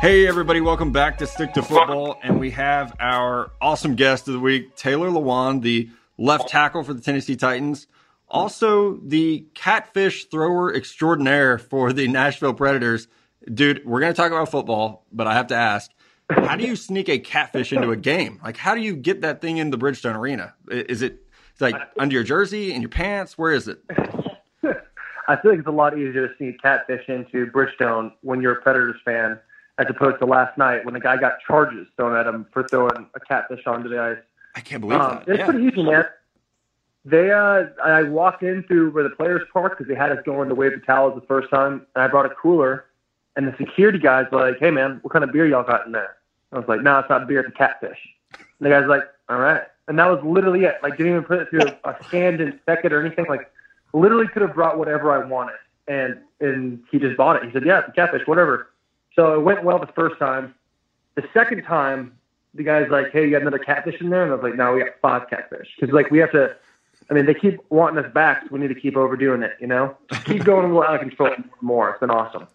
Hey, 0.00 0.28
everybody, 0.28 0.60
welcome 0.60 0.92
back 0.92 1.18
to 1.18 1.26
Stick 1.26 1.54
to 1.54 1.62
Football. 1.62 2.20
And 2.22 2.38
we 2.38 2.52
have 2.52 2.94
our 3.00 3.50
awesome 3.60 3.96
guest 3.96 4.28
of 4.28 4.34
the 4.34 4.40
week, 4.40 4.76
Taylor 4.76 5.08
Lewan, 5.08 5.62
the 5.62 5.90
left 6.16 6.48
tackle 6.48 6.84
for 6.84 6.94
the 6.94 7.00
Tennessee 7.00 7.34
Titans, 7.34 7.88
also 8.28 9.00
the 9.04 9.44
catfish 9.56 10.26
thrower 10.26 10.72
extraordinaire 10.72 11.58
for 11.58 11.92
the 11.92 12.06
Nashville 12.06 12.54
Predators. 12.54 13.08
Dude, 13.52 13.84
we're 13.84 13.98
going 13.98 14.12
to 14.12 14.16
talk 14.16 14.30
about 14.30 14.52
football, 14.52 15.04
but 15.10 15.26
I 15.26 15.34
have 15.34 15.48
to 15.48 15.56
ask 15.56 15.90
how 16.30 16.56
do 16.56 16.64
you 16.64 16.76
sneak 16.76 17.08
a 17.08 17.18
catfish 17.18 17.72
into 17.72 17.90
a 17.90 17.96
game? 17.96 18.40
Like, 18.42 18.56
how 18.56 18.74
do 18.74 18.80
you 18.80 18.94
get 18.94 19.22
that 19.22 19.40
thing 19.40 19.58
in 19.58 19.70
the 19.70 19.78
Bridgestone 19.78 20.16
Arena? 20.16 20.54
Is 20.70 21.02
it 21.02 21.24
like 21.60 21.74
under 21.98 22.14
your 22.14 22.24
jersey, 22.24 22.72
in 22.72 22.82
your 22.82 22.90
pants? 22.90 23.38
Where 23.38 23.52
is 23.52 23.68
it? 23.68 23.82
I 25.28 25.36
feel 25.36 25.50
like 25.50 25.60
it's 25.60 25.68
a 25.68 25.72
lot 25.72 25.96
easier 25.98 26.26
to 26.26 26.34
sneak 26.36 26.60
catfish 26.62 27.06
into 27.08 27.46
Bridgestone 27.46 28.12
when 28.22 28.40
you're 28.40 28.52
a 28.52 28.62
Predators 28.62 28.96
fan, 29.04 29.38
as 29.78 29.86
opposed 29.88 30.18
to 30.20 30.26
last 30.26 30.56
night 30.56 30.84
when 30.84 30.94
the 30.94 31.00
guy 31.00 31.18
got 31.18 31.34
charges 31.46 31.86
thrown 31.96 32.16
at 32.16 32.26
him 32.26 32.46
for 32.52 32.66
throwing 32.68 33.06
a 33.14 33.20
catfish 33.20 33.66
onto 33.66 33.88
the 33.88 34.00
ice. 34.00 34.18
I 34.54 34.60
can't 34.60 34.80
believe 34.80 35.00
um, 35.00 35.22
that. 35.26 35.28
It's 35.28 35.38
yeah. 35.38 35.44
pretty 35.46 35.66
easy, 35.66 35.82
man. 35.82 36.04
They, 37.04 37.30
uh, 37.30 37.64
I 37.84 38.02
walked 38.02 38.42
in 38.42 38.64
through 38.64 38.90
where 38.90 39.04
the 39.04 39.10
players 39.10 39.42
park 39.52 39.76
because 39.78 39.88
they 39.88 39.94
had 39.94 40.12
us 40.12 40.18
going 40.24 40.48
to 40.48 40.54
wave 40.54 40.72
the 40.72 40.84
towels 40.84 41.14
the 41.14 41.26
first 41.26 41.48
time, 41.48 41.86
and 41.94 42.02
I 42.02 42.08
brought 42.08 42.26
a 42.26 42.34
cooler. 42.34 42.86
And 43.36 43.46
the 43.46 43.54
security 43.56 43.98
guy's 43.98 44.26
were 44.32 44.50
like, 44.50 44.58
"Hey, 44.58 44.70
man, 44.70 44.98
what 45.02 45.12
kind 45.12 45.24
of 45.24 45.32
beer 45.32 45.46
y'all 45.46 45.62
got 45.62 45.86
in 45.86 45.92
there?" 45.92 46.16
I 46.52 46.58
was 46.58 46.68
like, 46.68 46.80
no, 46.80 46.98
it's 46.98 47.10
not 47.10 47.28
beer, 47.28 47.40
it's 47.40 47.56
catfish. 47.56 47.98
And 48.32 48.46
the 48.60 48.70
guy's 48.70 48.86
like, 48.86 49.02
all 49.28 49.38
right. 49.38 49.62
And 49.86 49.98
that 49.98 50.06
was 50.06 50.22
literally 50.24 50.64
it. 50.64 50.76
Like, 50.82 50.96
didn't 50.96 51.12
even 51.12 51.24
put 51.24 51.40
it 51.40 51.50
through 51.50 51.62
a, 51.62 51.90
a 51.90 52.04
scanned 52.04 52.40
inspect 52.40 52.84
it 52.84 52.92
or 52.92 53.04
anything. 53.04 53.26
Like, 53.28 53.50
literally 53.92 54.28
could 54.28 54.42
have 54.42 54.54
brought 54.54 54.78
whatever 54.78 55.12
I 55.12 55.24
wanted. 55.24 55.56
And 55.86 56.18
and 56.40 56.82
he 56.90 56.98
just 56.98 57.16
bought 57.16 57.36
it. 57.36 57.44
He 57.44 57.52
said, 57.52 57.64
yeah, 57.64 57.80
it's 57.80 57.94
catfish, 57.94 58.26
whatever. 58.26 58.70
So 59.14 59.34
it 59.34 59.42
went 59.42 59.64
well 59.64 59.78
the 59.78 59.86
first 59.88 60.18
time. 60.18 60.54
The 61.14 61.26
second 61.32 61.62
time, 61.64 62.12
the 62.54 62.62
guy's 62.62 62.90
like, 62.90 63.10
hey, 63.10 63.24
you 63.24 63.30
got 63.30 63.42
another 63.42 63.58
catfish 63.58 64.00
in 64.00 64.10
there? 64.10 64.22
And 64.22 64.30
I 64.30 64.34
was 64.34 64.42
like, 64.42 64.54
no, 64.54 64.74
we 64.74 64.80
got 64.80 65.00
five 65.00 65.28
catfish. 65.28 65.68
Because, 65.78 65.92
like, 65.92 66.10
we 66.10 66.18
have 66.18 66.30
to, 66.32 66.54
I 67.10 67.14
mean, 67.14 67.26
they 67.26 67.34
keep 67.34 67.58
wanting 67.70 68.04
us 68.04 68.12
back, 68.12 68.42
so 68.42 68.48
we 68.52 68.60
need 68.60 68.68
to 68.68 68.80
keep 68.80 68.96
overdoing 68.96 69.42
it, 69.42 69.56
you 69.60 69.66
know? 69.66 69.96
Keep 70.24 70.44
going 70.44 70.64
a 70.64 70.68
little 70.68 70.82
out 70.82 70.94
of 70.94 71.00
control 71.00 71.34
more. 71.60 71.90
It's 71.90 72.00
been 72.00 72.10
awesome. 72.10 72.46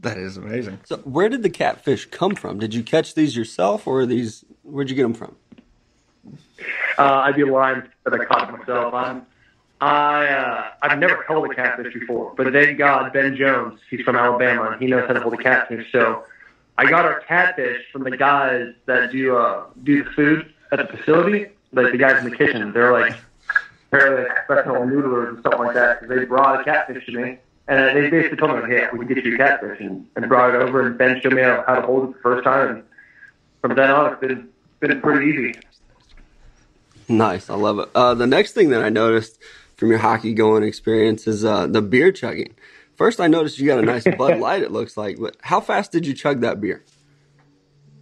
That 0.00 0.18
is 0.18 0.36
amazing. 0.36 0.80
So, 0.84 0.98
where 0.98 1.28
did 1.28 1.42
the 1.42 1.50
catfish 1.50 2.06
come 2.06 2.34
from? 2.34 2.58
Did 2.58 2.74
you 2.74 2.82
catch 2.82 3.14
these 3.14 3.34
yourself, 3.34 3.86
or 3.86 4.04
these? 4.04 4.44
Where'd 4.62 4.90
you 4.90 4.96
get 4.96 5.02
them 5.02 5.14
from? 5.14 5.36
Uh, 6.98 7.22
I'd 7.24 7.36
be 7.36 7.44
lying 7.44 7.82
that 8.04 8.12
I 8.12 8.24
caught 8.24 8.48
them 8.48 8.58
myself. 8.58 8.92
I'm, 8.92 9.26
I 9.80 10.26
uh, 10.26 10.64
I've 10.82 10.98
never 10.98 11.22
held 11.22 11.50
a 11.50 11.54
catfish 11.54 11.94
before, 11.94 12.34
but 12.36 12.52
thank 12.52 12.76
God 12.76 13.10
Ben 13.12 13.36
Jones, 13.36 13.80
he's 13.90 14.02
from 14.02 14.16
Alabama, 14.16 14.70
and 14.70 14.80
he 14.80 14.86
knows 14.86 15.06
how 15.06 15.14
to 15.14 15.20
hold 15.20 15.34
a 15.34 15.42
catfish. 15.42 15.90
So 15.92 16.24
I 16.76 16.88
got 16.90 17.06
our 17.06 17.20
catfish 17.20 17.82
from 17.90 18.04
the 18.04 18.16
guys 18.16 18.74
that 18.84 19.12
do 19.12 19.36
uh, 19.36 19.64
do 19.82 20.04
the 20.04 20.10
food 20.10 20.52
at 20.72 20.78
the 20.78 20.96
facility, 20.96 21.46
like 21.72 21.92
the 21.92 21.98
guys 21.98 22.22
in 22.22 22.30
the 22.30 22.36
kitchen. 22.36 22.72
They're 22.72 22.92
like 22.92 23.14
apparently 23.90 24.26
professional 24.46 24.82
noodlers 24.82 25.28
and 25.30 25.40
stuff 25.40 25.58
like 25.58 25.74
that. 25.74 26.00
Cause 26.00 26.08
they 26.10 26.24
brought 26.26 26.60
a 26.60 26.64
catfish 26.64 27.06
to 27.06 27.12
me 27.12 27.38
and 27.68 27.96
they 27.96 28.10
basically 28.10 28.36
told 28.36 28.62
me, 28.62 28.74
hey, 28.74 28.86
we 28.92 29.06
can 29.06 29.14
get 29.14 29.24
you 29.24 29.34
a 29.34 29.38
catfish, 29.38 29.80
and, 29.80 30.06
and 30.14 30.28
brought 30.28 30.54
it 30.54 30.62
over, 30.62 30.86
and 30.86 30.96
Ben 30.96 31.20
showed 31.20 31.32
me 31.32 31.42
how, 31.42 31.62
to 31.62 31.82
hold 31.82 32.10
it 32.10 32.12
the 32.14 32.20
first 32.20 32.44
time, 32.44 32.68
and 32.76 32.84
from 33.60 33.74
then 33.74 33.90
on, 33.90 34.12
it's 34.12 34.20
been 34.20 34.48
been 34.80 35.00
pretty 35.00 35.26
easy. 35.30 35.58
Nice, 37.08 37.48
I 37.48 37.54
love 37.54 37.78
it. 37.78 37.88
Uh, 37.94 38.14
the 38.14 38.26
next 38.26 38.52
thing 38.52 38.70
that 38.70 38.82
I 38.82 38.88
noticed 38.88 39.38
from 39.76 39.90
your 39.90 39.98
hockey 39.98 40.34
going 40.34 40.62
experience 40.62 41.26
is 41.26 41.44
uh, 41.44 41.66
the 41.66 41.82
beer 41.82 42.12
chugging. 42.12 42.54
First, 42.96 43.20
I 43.20 43.26
noticed 43.26 43.58
you 43.58 43.66
got 43.66 43.78
a 43.78 43.82
nice 43.82 44.04
Bud 44.04 44.38
Light. 44.40 44.62
It 44.62 44.72
looks 44.72 44.96
like, 44.96 45.18
but 45.18 45.36
how 45.42 45.60
fast 45.60 45.92
did 45.92 46.06
you 46.06 46.14
chug 46.14 46.40
that 46.40 46.60
beer? 46.60 46.84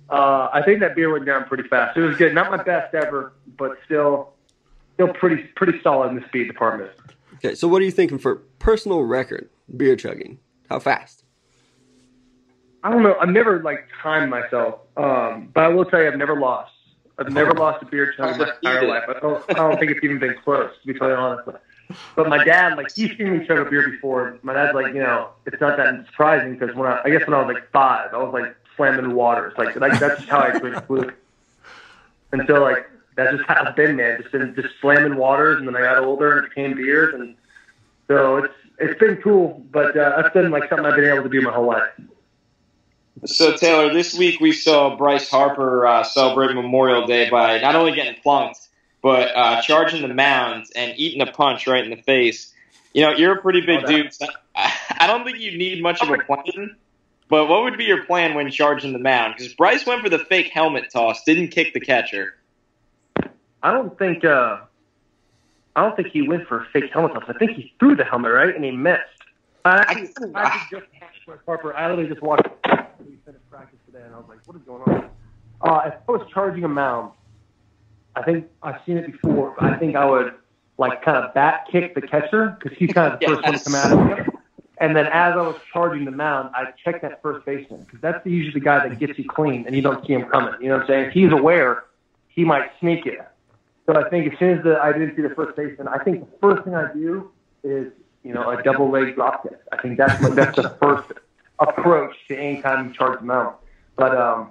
Uh, 0.09 0.49
I 0.53 0.63
think 0.65 0.81
that 0.81 0.95
beer 0.95 1.13
went 1.13 1.27
down 1.27 1.45
pretty 1.45 1.69
fast. 1.69 1.97
It 1.97 2.03
was 2.03 2.17
good, 2.17 2.35
not 2.35 2.51
my 2.51 2.63
best 2.63 2.95
ever, 2.95 3.33
but 3.59 3.79
still, 3.85 4.33
still 4.95 5.09
pretty 5.09 5.43
pretty 5.57 5.81
solid 5.83 6.11
in 6.11 6.17
the 6.17 6.27
speed 6.29 6.47
department. 6.47 6.93
Okay, 7.37 7.55
so 7.55 7.67
what 7.67 7.83
are 7.83 7.85
you 7.85 7.91
thinking 7.91 8.19
for 8.19 8.37
personal 8.59 9.03
record? 9.03 9.49
Beer 9.77 9.97
chugging? 9.97 10.39
How 10.69 10.79
fast? 10.79 11.25
I 12.83 12.91
don't 12.91 13.03
know. 13.03 13.17
I've 13.21 13.31
never 13.31 13.63
like 13.63 13.89
timed 14.03 14.31
myself, 14.31 14.81
um, 14.97 15.51
but 15.55 15.65
I 15.65 15.69
will 15.69 15.85
tell 15.85 16.03
you, 16.03 16.09
I've 16.09 16.19
never 16.19 16.39
lost. 16.39 16.73
I've 17.19 17.33
never 17.33 17.53
lost 17.53 17.83
a 17.83 17.87
beer 17.87 18.13
chug 18.17 18.35
in 18.35 18.39
my 18.39 18.53
entire 18.63 18.89
life. 18.89 19.05
I 19.09 19.21
don't, 19.21 19.45
I 19.51 19.55
don't 19.55 19.79
think 19.79 19.93
it's 19.93 20.03
even 20.03 20.19
been 20.19 20.35
close, 20.43 20.71
to 20.81 20.87
be 20.87 20.99
totally 20.99 21.15
honest. 21.15 21.49
But 22.17 22.29
my 22.29 22.45
dad, 22.45 22.77
like, 22.77 22.89
he's 22.95 23.17
seen 23.17 23.39
me 23.39 23.47
chug 23.47 23.59
a 23.59 23.71
beer 23.71 23.89
before. 23.89 24.39
My 24.43 24.53
dad's 24.53 24.75
like, 24.75 24.95
you 24.95 25.01
know, 25.01 25.29
it's 25.47 25.61
not 25.61 25.77
that 25.77 26.07
surprising 26.07 26.59
because 26.59 26.75
when 26.75 26.91
I, 26.91 27.03
I 27.05 27.11
guess 27.11 27.27
when 27.27 27.35
I 27.35 27.43
was 27.43 27.55
like 27.55 27.71
five, 27.71 28.13
I 28.13 28.19
was 28.19 28.33
like 28.33 28.57
slamming 28.77 29.15
waters. 29.15 29.55
Like, 29.57 29.77
like 29.77 29.99
that's 30.01 30.17
just 30.17 30.29
how 30.29 30.41
I 30.41 30.59
drink 30.59 30.85
fluke. 30.87 31.15
And 32.33 32.43
so, 32.47 32.61
like, 32.61 32.91
that's 33.17 33.37
just 33.37 33.49
how 33.49 33.65
it's 33.65 33.77
been, 33.77 33.97
man. 33.97 34.21
Just 34.21 34.33
been 34.33 34.55
just 34.57 34.75
slamming 34.81 35.17
waters, 35.17 35.59
and 35.59 35.69
then 35.69 35.77
I 35.77 35.83
got 35.83 35.99
older 35.99 36.37
and 36.37 36.47
it 36.47 36.49
became 36.51 36.77
beers, 36.77 37.15
and 37.15 37.37
so 38.09 38.39
it's 38.39 38.55
it's 38.79 38.99
been 38.99 39.17
cool, 39.23 39.65
but 39.71 39.97
uh, 39.97 40.21
that's 40.21 40.35
been 40.35 40.51
like 40.51 40.69
something 40.69 40.87
I've 40.87 40.97
been 40.97 41.13
able 41.13 41.23
to 41.23 41.29
do 41.29 41.41
my 41.43 41.53
whole 41.53 41.67
life. 41.67 41.91
So 43.25 43.57
Taylor, 43.57 43.93
this 43.93 44.17
week 44.17 44.41
we 44.41 44.53
saw 44.53 44.97
Bryce 44.97 45.29
Harper 45.29 45.87
uh, 45.87 46.03
celebrate 46.03 46.53
Memorial 46.55 47.07
Day 47.07 47.31
by 47.31 47.59
not 47.61 47.75
only 47.75 47.93
getting 47.93 48.21
plunked, 48.21 48.61
but 49.03 49.35
uh, 49.35 49.63
charging 49.63 50.03
the 50.03 50.13
mound 50.13 50.67
and 50.75 50.99
eating 50.99 51.21
a 51.21 51.31
punch 51.31 51.67
right 51.67 51.85
in 51.85 51.91
the 51.91 52.03
face. 52.03 52.53
You 52.93 53.03
know, 53.03 53.13
you're 53.13 53.39
a 53.39 53.41
pretty 53.41 53.61
big 53.61 53.87
dude. 53.87 54.13
So 54.13 54.27
I 54.55 55.07
don't 55.07 55.25
think 55.25 55.39
you 55.39 55.57
need 55.57 55.83
much 55.83 56.03
of 56.03 56.11
a 56.11 56.19
plan. 56.19 56.77
But 57.29 57.47
what 57.47 57.65
would 57.65 57.79
be 57.79 57.85
your 57.85 58.05
plan 58.05 58.35
when 58.35 58.51
charging 58.51 58.93
the 58.93 58.99
mound? 58.99 59.35
Because 59.37 59.55
Bryce 59.55 59.87
went 59.87 60.03
for 60.03 60.09
the 60.09 60.19
fake 60.19 60.49
helmet 60.49 60.91
toss, 60.93 61.25
didn't 61.25 61.49
kick 61.49 61.73
the 61.73 61.81
catcher. 61.81 62.37
I 63.63 63.73
don't 63.73 63.99
think 63.99 64.25
uh, 64.25 64.59
I 65.77 65.83
don't 65.83 65.97
think 65.97 66.09
he 66.09 66.23
went 66.23 66.47
for 66.47 66.63
a 66.63 66.67
fake 66.73 66.93
helmet 66.93 67.15
toss. 67.15 67.25
I 67.29 67.33
think 67.35 67.53
he 67.53 67.75
threw 67.79 67.97
the 67.97 68.05
helmet 68.05 68.33
right 68.33 68.55
and 68.55 68.65
he 68.65 68.71
missed. 68.71 69.01
I 69.65 69.79
actually, 69.79 70.35
I, 70.35 70.43
I 70.43 70.67
just 70.71 70.87
Harper. 71.47 71.75
I 71.75 71.89
literally 71.89 72.09
just 72.09 72.23
watched 72.23 72.47
we 73.01 73.17
finished 73.25 73.51
practice 73.51 73.79
today, 73.87 74.05
and 74.05 74.15
I 74.15 74.19
was 74.19 74.27
like, 74.29 74.39
"What 74.47 74.57
is 74.57 74.63
going 74.63 74.83
on?" 74.83 75.11
Uh, 75.63 75.81
if 75.87 75.95
I 76.07 76.13
was 76.13 76.27
charging 76.33 76.65
a 76.65 76.69
mound, 76.69 77.13
I 78.15 78.23
think 78.23 78.47
I've 78.63 78.81
seen 78.85 78.99
it 78.99 79.11
before. 79.11 79.55
I 79.63 79.77
think 79.79 79.97
I 79.97 80.05
would 80.05 80.35
like 80.77 81.03
kind 81.03 81.17
of 81.17 81.33
bat 81.33 81.67
kick 81.71 81.95
the 81.95 82.03
catcher 82.03 82.59
because 82.59 82.77
he's 82.77 82.93
kind 82.93 83.13
of 83.13 83.21
the 83.21 83.27
first 83.27 83.43
one 83.43 83.55
to 83.55 83.65
come 83.65 83.75
out 83.75 84.19
of. 84.19 84.35
And 84.79 84.97
then 84.97 85.07
as 85.07 85.35
I 85.35 85.43
was 85.43 85.57
charging 85.73 86.05
the 86.05 86.11
mound, 86.11 86.51
I 86.55 86.67
check 86.85 87.01
that 87.03 87.23
first 87.23 87.47
baseman 87.47 87.85
because 87.85 88.01
that's 88.01 88.27
usually 88.27 88.53
the 88.53 88.65
guy 88.65 88.87
that 88.87 88.99
gets 88.99 89.19
you 89.19 89.25
clean 89.25 89.65
and 89.67 89.75
you 89.75 89.83
don't 89.83 90.05
see 90.07 90.13
him 90.13 90.25
coming. 90.27 90.55
You 90.61 90.69
know 90.69 90.75
what 90.75 90.83
I'm 90.83 90.89
saying? 90.89 91.05
If 91.07 91.13
he's 91.13 91.33
aware, 91.33 91.85
he 92.29 92.45
might 92.45 92.71
sneak 92.81 93.07
it. 93.07 93.21
So 93.87 93.95
I 93.95 94.09
think 94.09 94.33
as 94.33 94.39
soon 94.39 94.59
as 94.59 94.65
the, 94.65 94.79
I 94.81 94.93
didn't 94.93 95.15
see 95.17 95.23
the 95.23 95.35
first 95.35 95.57
baseman, 95.57 95.89
I 95.89 95.99
think 96.03 96.21
the 96.21 96.39
first 96.41 96.65
thing 96.65 96.75
I 96.75 96.93
do 96.93 97.31
is 97.63 97.93
you 98.23 98.33
know 98.33 98.51
a 98.51 98.63
double 98.63 98.91
leg 98.91 99.15
drop 99.15 99.43
kick. 99.43 99.59
I 99.73 99.81
think 99.83 99.99
that's 99.99 100.21
my, 100.23 100.31
that's 100.31 100.57
the 100.57 100.71
first 100.81 101.13
approach 101.59 102.15
to 102.29 102.37
any 102.37 102.63
time 102.63 102.89
you 102.89 102.95
charge 102.95 103.19
them 103.21 103.31
out. 103.31 103.61
But 103.97 104.17
um, 104.17 104.51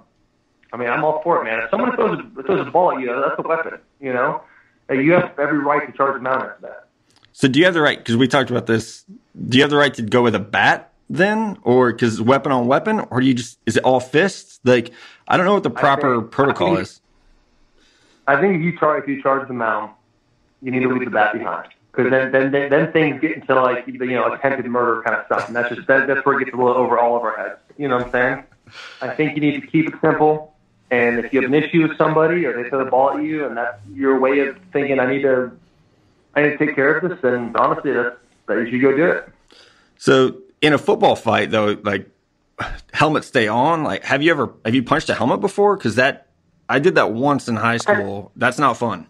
I 0.72 0.76
mean, 0.76 0.88
I'm 0.88 1.04
all 1.04 1.20
for 1.22 1.40
it, 1.40 1.44
man. 1.44 1.60
If 1.64 1.70
someone 1.70 1.94
throws 1.96 2.18
a, 2.20 2.42
throws 2.42 2.66
a 2.66 2.70
ball 2.70 2.92
at 2.92 3.00
you, 3.00 3.06
that's 3.06 3.38
a 3.38 3.42
weapon. 3.46 3.78
You 4.00 4.12
know, 4.12 4.42
you 4.90 5.12
have 5.12 5.38
every 5.38 5.58
right 5.58 5.86
to 5.90 5.96
charge 5.96 6.14
them 6.14 6.26
out 6.26 6.42
after 6.42 6.62
that. 6.62 6.88
So 7.32 7.48
do 7.48 7.58
you 7.58 7.64
have 7.64 7.74
the 7.74 7.80
right? 7.80 7.98
Because 7.98 8.16
we 8.16 8.28
talked 8.28 8.50
about 8.50 8.66
this. 8.66 9.04
Do 9.48 9.56
you 9.58 9.64
have 9.64 9.70
the 9.70 9.76
right 9.76 9.92
to 9.94 10.02
go 10.02 10.22
with 10.22 10.36
a 10.36 10.40
bat 10.40 10.92
then, 11.10 11.58
or 11.64 11.92
because 11.92 12.22
weapon 12.22 12.52
on 12.52 12.68
weapon, 12.68 13.00
or 13.10 13.20
do 13.20 13.26
you 13.26 13.34
just 13.34 13.58
is 13.66 13.76
it 13.76 13.82
all 13.82 13.98
fists? 13.98 14.60
Like 14.62 14.92
I 15.26 15.36
don't 15.36 15.44
know 15.44 15.54
what 15.54 15.64
the 15.64 15.70
proper 15.70 16.20
think- 16.20 16.30
protocol 16.30 16.68
I 16.68 16.76
think- 16.76 16.82
is. 16.82 17.00
I 18.26 18.40
think 18.40 18.56
if 18.56 18.62
you 18.62 18.78
charge 18.78 19.02
if 19.02 19.08
you 19.08 19.22
charge 19.22 19.46
the 19.48 19.54
mound, 19.54 19.92
you 20.62 20.70
need 20.70 20.80
to 20.80 20.88
leave 20.88 21.04
the 21.04 21.10
bat 21.10 21.32
behind 21.32 21.68
because 21.94 22.10
then, 22.10 22.32
then 22.32 22.50
then 22.50 22.70
then 22.70 22.92
things 22.92 23.20
get 23.20 23.32
into 23.32 23.54
like 23.54 23.86
you 23.86 23.98
know 24.06 24.32
attempted 24.32 24.66
murder 24.66 25.02
kind 25.02 25.16
of 25.16 25.26
stuff, 25.26 25.46
and 25.46 25.56
that's 25.56 25.74
just 25.74 25.86
that, 25.86 26.06
that's 26.06 26.24
where 26.24 26.40
it 26.40 26.44
gets 26.44 26.54
a 26.54 26.56
little 26.56 26.74
over 26.74 26.98
all 26.98 27.16
of 27.16 27.22
our 27.22 27.36
heads. 27.36 27.60
You 27.78 27.88
know 27.88 27.96
what 27.96 28.06
I'm 28.06 28.12
saying? 28.12 28.44
I 29.00 29.14
think 29.14 29.34
you 29.36 29.40
need 29.40 29.60
to 29.60 29.66
keep 29.66 29.88
it 29.88 29.94
simple. 30.00 30.54
And 30.90 31.24
if 31.24 31.32
you 31.32 31.40
have 31.40 31.50
an 31.50 31.54
issue 31.54 31.88
with 31.88 31.96
somebody 31.96 32.44
or 32.44 32.62
they 32.62 32.68
throw 32.68 32.84
the 32.84 32.90
ball 32.90 33.16
at 33.16 33.24
you, 33.24 33.46
and 33.46 33.56
that's 33.56 33.78
your 33.92 34.18
way 34.20 34.40
of 34.40 34.56
thinking, 34.72 35.00
I 35.00 35.10
need 35.10 35.22
to, 35.22 35.50
I 36.34 36.42
need 36.42 36.50
to 36.50 36.58
take 36.58 36.76
care 36.76 36.98
of 36.98 37.08
this, 37.08 37.18
then 37.20 37.54
honestly, 37.56 37.92
that's 37.92 38.16
that 38.46 38.58
you 38.58 38.70
should 38.70 38.80
go 38.80 38.96
do 38.96 39.06
it. 39.06 39.28
So 39.98 40.38
in 40.60 40.72
a 40.72 40.78
football 40.78 41.16
fight 41.16 41.50
though, 41.50 41.78
like 41.82 42.08
helmets 42.92 43.26
stay 43.26 43.48
on. 43.48 43.84
Like 43.84 44.04
have 44.04 44.22
you 44.22 44.30
ever 44.30 44.52
have 44.64 44.74
you 44.74 44.82
punched 44.82 45.08
a 45.08 45.14
helmet 45.14 45.40
before? 45.40 45.76
Because 45.76 45.96
that 45.96 46.23
I 46.68 46.78
did 46.78 46.94
that 46.94 47.12
once 47.12 47.48
in 47.48 47.56
high 47.56 47.76
school. 47.76 48.32
That's 48.36 48.58
not 48.58 48.76
fun. 48.76 49.06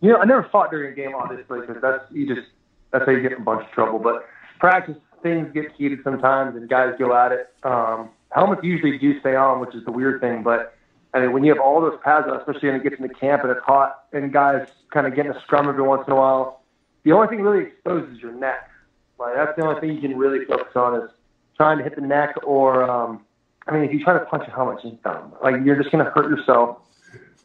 You 0.00 0.10
know, 0.10 0.18
I 0.18 0.24
never 0.24 0.48
fought 0.50 0.70
during 0.70 0.92
a 0.92 0.94
game, 0.94 1.14
obviously, 1.14 1.60
because 1.60 1.80
that's 1.80 2.04
you 2.12 2.32
just 2.32 2.46
that's 2.92 3.04
how 3.04 3.12
you 3.12 3.22
get 3.22 3.32
in 3.32 3.38
a 3.38 3.44
bunch 3.44 3.66
of 3.66 3.72
trouble. 3.72 3.98
But 3.98 4.26
practice 4.60 4.96
things 5.22 5.50
get 5.52 5.72
heated 5.72 6.00
sometimes, 6.04 6.56
and 6.56 6.68
guys 6.68 6.94
go 6.98 7.16
at 7.16 7.32
it. 7.32 7.52
Um, 7.64 8.10
helmets 8.30 8.62
usually 8.62 8.98
do 8.98 9.18
stay 9.20 9.34
on, 9.34 9.60
which 9.60 9.74
is 9.74 9.84
the 9.84 9.90
weird 9.92 10.20
thing. 10.20 10.42
But 10.42 10.76
I 11.14 11.20
mean, 11.20 11.32
when 11.32 11.44
you 11.44 11.52
have 11.52 11.60
all 11.60 11.80
those 11.80 11.98
pads 12.04 12.26
on, 12.28 12.36
especially 12.36 12.68
when 12.68 12.80
it 12.80 12.82
gets 12.82 13.00
into 13.00 13.12
camp 13.14 13.42
and 13.42 13.50
it's 13.50 13.64
hot, 13.64 14.04
and 14.12 14.32
guys 14.32 14.68
kind 14.92 15.06
of 15.06 15.14
get 15.14 15.26
in 15.26 15.32
a 15.32 15.40
scrum 15.40 15.68
every 15.68 15.82
once 15.82 16.04
in 16.06 16.12
a 16.12 16.16
while, 16.16 16.62
the 17.04 17.12
only 17.12 17.28
thing 17.28 17.40
really 17.40 17.64
exposed 17.64 18.12
is 18.12 18.20
your 18.20 18.32
neck. 18.32 18.70
Like 19.18 19.34
that's 19.34 19.56
the 19.56 19.64
only 19.66 19.80
thing 19.80 19.94
you 19.94 20.00
can 20.00 20.16
really 20.16 20.44
focus 20.44 20.76
on 20.76 21.02
is 21.02 21.10
trying 21.56 21.78
to 21.78 21.84
hit 21.84 21.96
the 21.96 22.02
neck, 22.02 22.34
or 22.42 22.88
um, 22.88 23.24
I 23.68 23.72
mean, 23.72 23.84
if 23.84 23.92
you 23.92 24.02
try 24.02 24.12
to 24.18 24.24
punch 24.26 24.44
a 24.46 24.50
helmet, 24.50 24.76
it's 24.82 24.90
just 24.90 25.02
dumb. 25.02 25.32
Like 25.42 25.56
you're 25.64 25.76
just 25.76 25.90
going 25.90 26.04
to 26.04 26.10
hurt 26.10 26.28
yourself, 26.30 26.78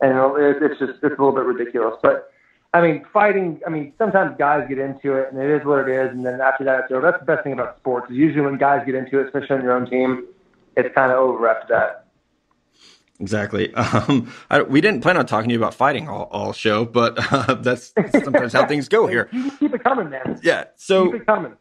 and 0.01 0.11
it's 0.37 0.79
just 0.79 0.93
it's 0.93 1.03
a 1.03 1.07
little 1.09 1.31
bit 1.33 1.43
ridiculous. 1.45 1.95
But 2.03 2.31
I 2.73 2.81
mean, 2.81 3.03
fighting. 3.11 3.59
I 3.65 3.69
mean, 3.69 3.93
sometimes 3.97 4.35
guys 4.37 4.65
get 4.69 4.77
into 4.79 5.15
it, 5.15 5.31
and 5.31 5.41
it 5.41 5.49
is 5.49 5.65
what 5.65 5.87
it 5.87 5.91
is. 5.93 6.11
And 6.11 6.25
then 6.25 6.39
after 6.41 6.63
that, 6.65 6.81
it's 6.83 6.91
over. 6.91 7.01
That's 7.09 7.19
the 7.19 7.25
best 7.25 7.43
thing 7.43 7.53
about 7.53 7.77
sports. 7.77 8.09
Is 8.11 8.17
usually 8.17 8.41
when 8.41 8.57
guys 8.57 8.83
get 8.85 8.95
into 8.95 9.19
it, 9.19 9.25
especially 9.25 9.55
on 9.57 9.63
your 9.63 9.73
own 9.73 9.89
team, 9.89 10.25
it's 10.77 10.93
kind 10.95 11.11
of 11.11 11.17
over 11.17 11.47
after 11.49 11.67
that. 11.73 11.97
Exactly. 13.19 13.71
Um, 13.77 14.31
I, 14.49 14.61
we 14.63 14.81
didn't 14.81 15.01
plan 15.01 15.17
on 15.17 15.25
talking 15.27 15.49
to 15.49 15.53
you 15.53 15.59
about 15.59 15.73
fighting 15.75 16.07
all, 16.07 16.23
all 16.31 16.53
show, 16.53 16.85
but 16.85 17.15
uh, 17.31 17.55
that's 17.55 17.93
sometimes 18.23 18.53
how 18.53 18.65
things 18.65 18.87
go 18.87 19.05
here. 19.13 19.29
You 19.31 19.51
keep 19.51 19.73
it 19.75 19.83
coming, 19.83 20.09
man. 20.09 20.39
Yeah. 20.41 20.63
Keep 20.63 20.71
So 20.77 21.13
it 21.13 21.25
coming. 21.25 21.53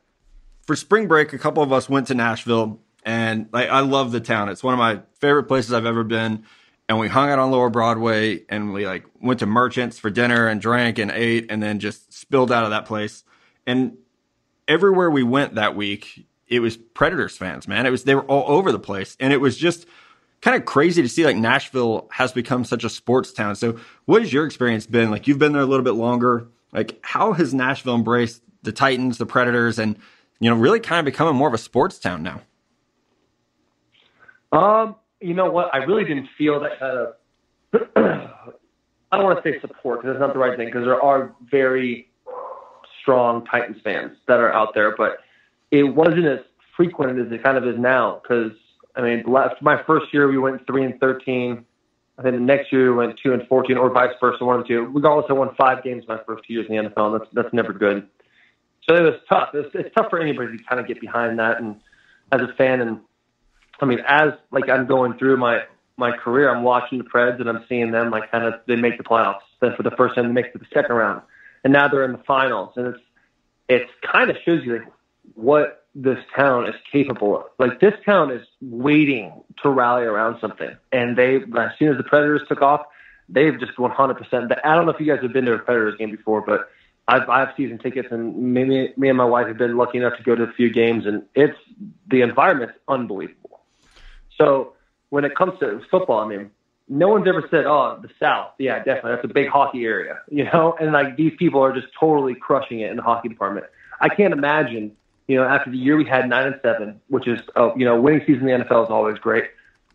for 0.66 0.74
spring 0.76 1.06
break, 1.08 1.32
a 1.34 1.38
couple 1.38 1.62
of 1.62 1.70
us 1.72 1.88
went 1.88 2.06
to 2.06 2.14
Nashville, 2.14 2.80
and 3.04 3.48
like 3.52 3.68
I 3.68 3.80
love 3.80 4.12
the 4.12 4.20
town. 4.20 4.48
It's 4.48 4.62
one 4.62 4.74
of 4.74 4.78
my 4.78 5.00
favorite 5.14 5.44
places 5.44 5.72
I've 5.72 5.86
ever 5.86 6.04
been. 6.04 6.44
And 6.88 6.98
we 6.98 7.06
hung 7.06 7.30
out 7.30 7.38
on 7.38 7.52
Lower 7.52 7.70
Broadway, 7.70 8.42
and 8.48 8.72
we 8.72 8.84
like 8.84 9.04
went 9.20 9.38
to 9.40 9.46
Merchants 9.46 9.98
for 9.98 10.10
dinner 10.10 10.48
and 10.48 10.60
drank 10.60 10.98
and 10.98 11.10
ate, 11.12 11.46
and 11.48 11.62
then 11.62 11.78
just 11.78 12.12
spilled 12.12 12.50
out 12.50 12.64
of 12.64 12.70
that 12.70 12.84
place. 12.84 13.22
And 13.64 13.96
everywhere 14.66 15.08
we 15.08 15.22
went 15.22 15.54
that 15.54 15.76
week, 15.76 16.26
it 16.48 16.58
was 16.58 16.76
Predators 16.76 17.36
fans, 17.36 17.68
man. 17.68 17.86
It 17.86 17.90
was 17.90 18.02
they 18.02 18.16
were 18.16 18.24
all 18.24 18.44
over 18.52 18.72
the 18.72 18.80
place, 18.80 19.16
and 19.20 19.32
it 19.32 19.40
was 19.40 19.56
just 19.56 19.86
kind 20.40 20.56
of 20.56 20.64
crazy 20.64 21.02
to 21.02 21.08
see 21.08 21.24
like 21.24 21.36
Nashville 21.36 22.08
has 22.10 22.32
become 22.32 22.64
such 22.64 22.84
a 22.84 22.88
sports 22.88 23.32
town. 23.32 23.54
So, 23.54 23.78
what 24.06 24.22
has 24.22 24.32
your 24.32 24.44
experience 24.44 24.86
been? 24.86 25.10
Like 25.10 25.28
you've 25.28 25.38
been 25.38 25.52
there 25.52 25.62
a 25.62 25.66
little 25.66 25.84
bit 25.84 25.94
longer. 25.94 26.48
Like 26.72 26.98
how 27.02 27.32
has 27.32 27.54
Nashville 27.54 27.94
embraced 27.94 28.42
the 28.62 28.72
Titans, 28.72 29.18
the 29.18 29.26
Predators, 29.26 29.78
and 29.78 29.96
you 30.40 30.50
know 30.50 30.56
really 30.56 30.80
kind 30.80 30.98
of 30.98 31.04
becoming 31.04 31.36
more 31.36 31.48
of 31.48 31.54
a 31.54 31.58
sports 31.58 31.98
town 31.98 32.22
now? 32.22 32.40
Um, 34.52 34.96
you 35.20 35.34
know 35.34 35.50
what? 35.50 35.74
I 35.74 35.78
really 35.78 36.04
didn't 36.04 36.28
feel 36.36 36.60
that 36.60 36.78
kind 36.78 36.98
of. 36.98 37.14
I 39.12 39.16
don't 39.16 39.24
want 39.24 39.42
to 39.42 39.50
say 39.50 39.60
support 39.60 40.00
because 40.00 40.14
that's 40.14 40.20
not 40.20 40.32
the 40.32 40.38
right 40.38 40.56
thing 40.56 40.66
because 40.66 40.84
there 40.84 41.00
are 41.00 41.34
very 41.50 42.10
strong 43.00 43.44
Titans 43.46 43.78
fans 43.82 44.16
that 44.28 44.38
are 44.38 44.52
out 44.52 44.72
there, 44.74 44.94
but 44.96 45.18
it 45.70 45.82
wasn't 45.82 46.26
as 46.26 46.40
frequent 46.76 47.18
as 47.18 47.32
it 47.32 47.42
kind 47.42 47.56
of 47.56 47.66
is 47.66 47.78
now. 47.78 48.20
Because 48.22 48.52
I 48.94 49.02
mean, 49.02 49.24
last 49.26 49.60
my 49.62 49.82
first 49.84 50.12
year 50.12 50.28
we 50.28 50.38
went 50.38 50.66
three 50.66 50.84
and 50.84 50.98
thirteen. 51.00 51.64
I 52.18 52.22
think 52.22 52.34
the 52.34 52.40
next 52.40 52.72
year 52.72 52.92
we 52.92 52.98
went 52.98 53.18
two 53.22 53.32
and 53.32 53.46
fourteen, 53.48 53.76
or 53.76 53.90
vice 53.90 54.14
versa, 54.20 54.44
one 54.44 54.58
and 54.58 54.66
two. 54.68 54.82
Regardless, 54.92 55.26
I 55.28 55.32
won 55.32 55.54
five 55.56 55.82
games 55.82 56.04
my 56.06 56.18
first 56.26 56.44
two 56.46 56.52
years 56.52 56.66
in 56.68 56.76
the 56.76 56.90
NFL. 56.90 57.12
And 57.12 57.20
that's 57.20 57.30
that's 57.32 57.54
never 57.54 57.72
good. 57.72 58.06
So 58.88 58.94
it 58.96 59.02
was 59.02 59.20
tough. 59.28 59.50
It's, 59.54 59.68
it's 59.74 59.94
tough 59.94 60.10
for 60.10 60.20
anybody 60.20 60.56
to 60.56 60.64
kind 60.64 60.80
of 60.80 60.86
get 60.86 61.00
behind 61.00 61.38
that, 61.38 61.60
and 61.60 61.80
as 62.32 62.40
a 62.40 62.52
fan, 62.54 62.80
and 62.80 63.00
I 63.80 63.86
mean, 63.86 64.00
as 64.06 64.32
like 64.50 64.68
I'm 64.68 64.86
going 64.86 65.18
through 65.18 65.36
my 65.36 65.62
my 65.96 66.16
career, 66.16 66.54
I'm 66.54 66.62
watching 66.62 66.98
the 66.98 67.04
Preds 67.04 67.40
and 67.40 67.48
I'm 67.48 67.64
seeing 67.68 67.90
them 67.90 68.10
like 68.10 68.30
kind 68.30 68.44
of 68.44 68.54
they 68.66 68.76
make 68.76 68.98
the 68.98 69.04
playoffs. 69.04 69.40
Then 69.60 69.74
for 69.76 69.82
the 69.82 69.90
first 69.92 70.14
time, 70.14 70.26
they 70.26 70.32
make 70.32 70.46
it 70.46 70.52
to 70.52 70.58
the 70.58 70.66
second 70.72 70.94
round, 70.96 71.22
and 71.64 71.72
now 71.72 71.88
they're 71.88 72.04
in 72.04 72.12
the 72.12 72.22
finals, 72.26 72.72
and 72.76 72.88
it's 72.88 73.00
it's 73.68 73.90
kind 74.10 74.30
of 74.30 74.36
shows 74.44 74.64
you 74.64 74.78
like 74.78 74.92
what 75.34 75.86
this 75.94 76.18
town 76.36 76.66
is 76.66 76.74
capable 76.92 77.36
of. 77.36 77.44
Like 77.58 77.80
this 77.80 77.94
town 78.04 78.30
is 78.30 78.46
waiting 78.60 79.32
to 79.62 79.70
rally 79.70 80.04
around 80.04 80.40
something, 80.40 80.76
and 80.92 81.16
they 81.16 81.36
as 81.36 81.70
soon 81.78 81.88
as 81.88 81.96
the 81.96 82.04
Predators 82.04 82.42
took 82.48 82.62
off, 82.62 82.82
they've 83.28 83.58
just 83.58 83.76
100%. 83.76 84.58
I 84.64 84.74
don't 84.74 84.86
know 84.86 84.92
if 84.92 85.00
you 85.00 85.06
guys 85.06 85.22
have 85.22 85.32
been 85.32 85.44
to 85.46 85.54
a 85.54 85.58
Predators 85.58 85.96
game 85.96 86.10
before, 86.10 86.40
but 86.40 86.68
I've, 87.08 87.28
I 87.28 87.40
have 87.40 87.54
season 87.56 87.78
tickets, 87.78 88.08
and 88.10 88.36
me, 88.36 88.92
me, 88.96 89.08
and 89.08 89.18
my 89.18 89.24
wife 89.24 89.48
have 89.48 89.58
been 89.58 89.76
lucky 89.76 89.98
enough 89.98 90.16
to 90.16 90.22
go 90.22 90.34
to 90.36 90.44
a 90.44 90.52
few 90.52 90.72
games, 90.72 91.06
and 91.06 91.24
it's 91.34 91.58
the 92.08 92.20
environment's 92.22 92.74
unbelievable. 92.86 93.49
So 94.40 94.72
when 95.10 95.24
it 95.24 95.34
comes 95.34 95.58
to 95.60 95.80
football, 95.90 96.20
I 96.20 96.26
mean, 96.26 96.50
no 96.88 97.08
one's 97.08 97.28
ever 97.28 97.46
said, 97.50 97.66
"Oh, 97.66 97.98
the 98.02 98.08
South, 98.18 98.52
yeah, 98.58 98.78
definitely, 98.78 99.12
that's 99.12 99.24
a 99.24 99.28
big 99.28 99.48
hockey 99.48 99.84
area," 99.84 100.18
you 100.30 100.44
know. 100.44 100.74
And 100.80 100.92
like 100.92 101.16
these 101.16 101.32
people 101.38 101.62
are 101.62 101.72
just 101.72 101.88
totally 101.98 102.34
crushing 102.34 102.80
it 102.80 102.90
in 102.90 102.96
the 102.96 103.02
hockey 103.02 103.28
department. 103.28 103.66
I 104.00 104.08
can't 104.08 104.32
imagine, 104.32 104.96
you 105.28 105.36
know, 105.36 105.44
after 105.44 105.70
the 105.70 105.76
year 105.76 105.96
we 105.96 106.04
had 106.04 106.28
nine 106.28 106.46
and 106.46 106.60
seven, 106.62 107.00
which 107.08 107.28
is, 107.28 107.40
uh, 107.54 107.74
you 107.76 107.84
know, 107.84 108.00
winning 108.00 108.22
season 108.26 108.48
in 108.48 108.60
the 108.60 108.64
NFL 108.64 108.84
is 108.84 108.90
always 108.90 109.18
great, 109.18 109.44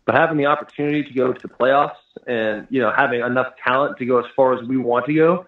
but 0.04 0.14
having 0.14 0.38
the 0.38 0.46
opportunity 0.46 1.02
to 1.02 1.12
go 1.12 1.32
to 1.32 1.40
the 1.42 1.52
playoffs 1.52 1.96
and 2.26 2.66
you 2.70 2.80
know 2.80 2.90
having 2.90 3.20
enough 3.20 3.52
talent 3.62 3.98
to 3.98 4.06
go 4.06 4.18
as 4.18 4.26
far 4.34 4.58
as 4.58 4.66
we 4.66 4.76
want 4.76 5.06
to 5.06 5.14
go. 5.14 5.46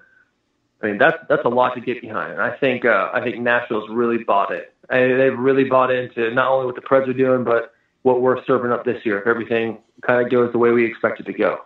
I 0.82 0.86
mean, 0.86 0.98
that's 0.98 1.16
that's 1.28 1.44
a 1.44 1.48
lot 1.48 1.74
to 1.74 1.80
get 1.80 2.00
behind. 2.00 2.32
And 2.32 2.42
I 2.42 2.56
think 2.56 2.84
uh, 2.84 3.10
I 3.12 3.22
think 3.22 3.38
Nashville's 3.38 3.88
really 3.90 4.22
bought 4.22 4.52
it. 4.52 4.72
And 4.90 5.20
they've 5.20 5.38
really 5.38 5.64
bought 5.64 5.90
into 5.90 6.30
not 6.30 6.50
only 6.50 6.66
what 6.66 6.74
the 6.74 6.80
Preds 6.80 7.08
are 7.08 7.12
doing, 7.12 7.44
but 7.44 7.74
what 8.02 8.20
we're 8.20 8.44
serving 8.44 8.72
up 8.72 8.84
this 8.84 9.04
year. 9.04 9.20
If 9.20 9.26
everything 9.26 9.78
kind 10.02 10.24
of 10.24 10.30
goes 10.30 10.52
the 10.52 10.58
way 10.58 10.70
we 10.70 10.84
expect 10.84 11.20
it 11.20 11.24
to 11.24 11.32
go. 11.32 11.60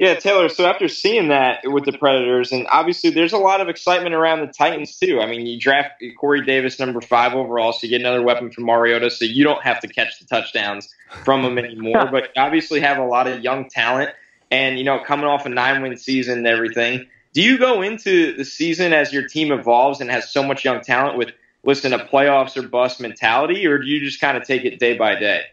Yeah, 0.00 0.14
Taylor. 0.14 0.48
So 0.48 0.64
after 0.64 0.88
seeing 0.88 1.28
that 1.28 1.60
with 1.64 1.84
the 1.84 1.92
Predators, 1.92 2.52
and 2.52 2.66
obviously 2.72 3.10
there's 3.10 3.34
a 3.34 3.38
lot 3.38 3.60
of 3.60 3.68
excitement 3.68 4.14
around 4.14 4.40
the 4.40 4.46
Titans 4.46 4.96
too. 4.96 5.20
I 5.20 5.26
mean, 5.26 5.46
you 5.46 5.60
draft 5.60 6.02
Corey 6.18 6.42
Davis 6.42 6.78
number 6.78 7.02
five 7.02 7.34
overall, 7.34 7.74
so 7.74 7.80
you 7.82 7.90
get 7.90 8.00
another 8.00 8.22
weapon 8.22 8.50
from 8.50 8.64
Mariota, 8.64 9.10
so 9.10 9.26
you 9.26 9.44
don't 9.44 9.62
have 9.62 9.78
to 9.80 9.88
catch 9.88 10.18
the 10.18 10.24
touchdowns 10.24 10.88
from 11.22 11.44
him 11.44 11.58
anymore. 11.58 12.08
but 12.10 12.30
you 12.34 12.42
obviously 12.42 12.80
have 12.80 12.96
a 12.96 13.04
lot 13.04 13.26
of 13.26 13.44
young 13.44 13.68
talent, 13.68 14.08
and 14.50 14.78
you 14.78 14.84
know, 14.84 15.00
coming 15.04 15.26
off 15.26 15.44
a 15.44 15.50
nine-win 15.50 15.98
season 15.98 16.38
and 16.38 16.46
everything. 16.46 17.06
Do 17.34 17.42
you 17.42 17.58
go 17.58 17.82
into 17.82 18.34
the 18.34 18.46
season 18.46 18.94
as 18.94 19.12
your 19.12 19.28
team 19.28 19.52
evolves 19.52 20.00
and 20.00 20.10
has 20.10 20.32
so 20.32 20.42
much 20.42 20.64
young 20.64 20.80
talent 20.80 21.18
with 21.18 21.28
listen 21.64 21.92
a 21.92 21.98
playoffs 21.98 22.56
or 22.56 22.66
bust 22.66 23.00
mentality, 23.00 23.66
or 23.66 23.78
do 23.78 23.86
you 23.86 24.00
just 24.00 24.20
kind 24.20 24.36
of 24.36 24.44
take 24.44 24.64
it 24.64 24.78
day 24.78 24.96
by 24.96 25.18
day? 25.18 25.44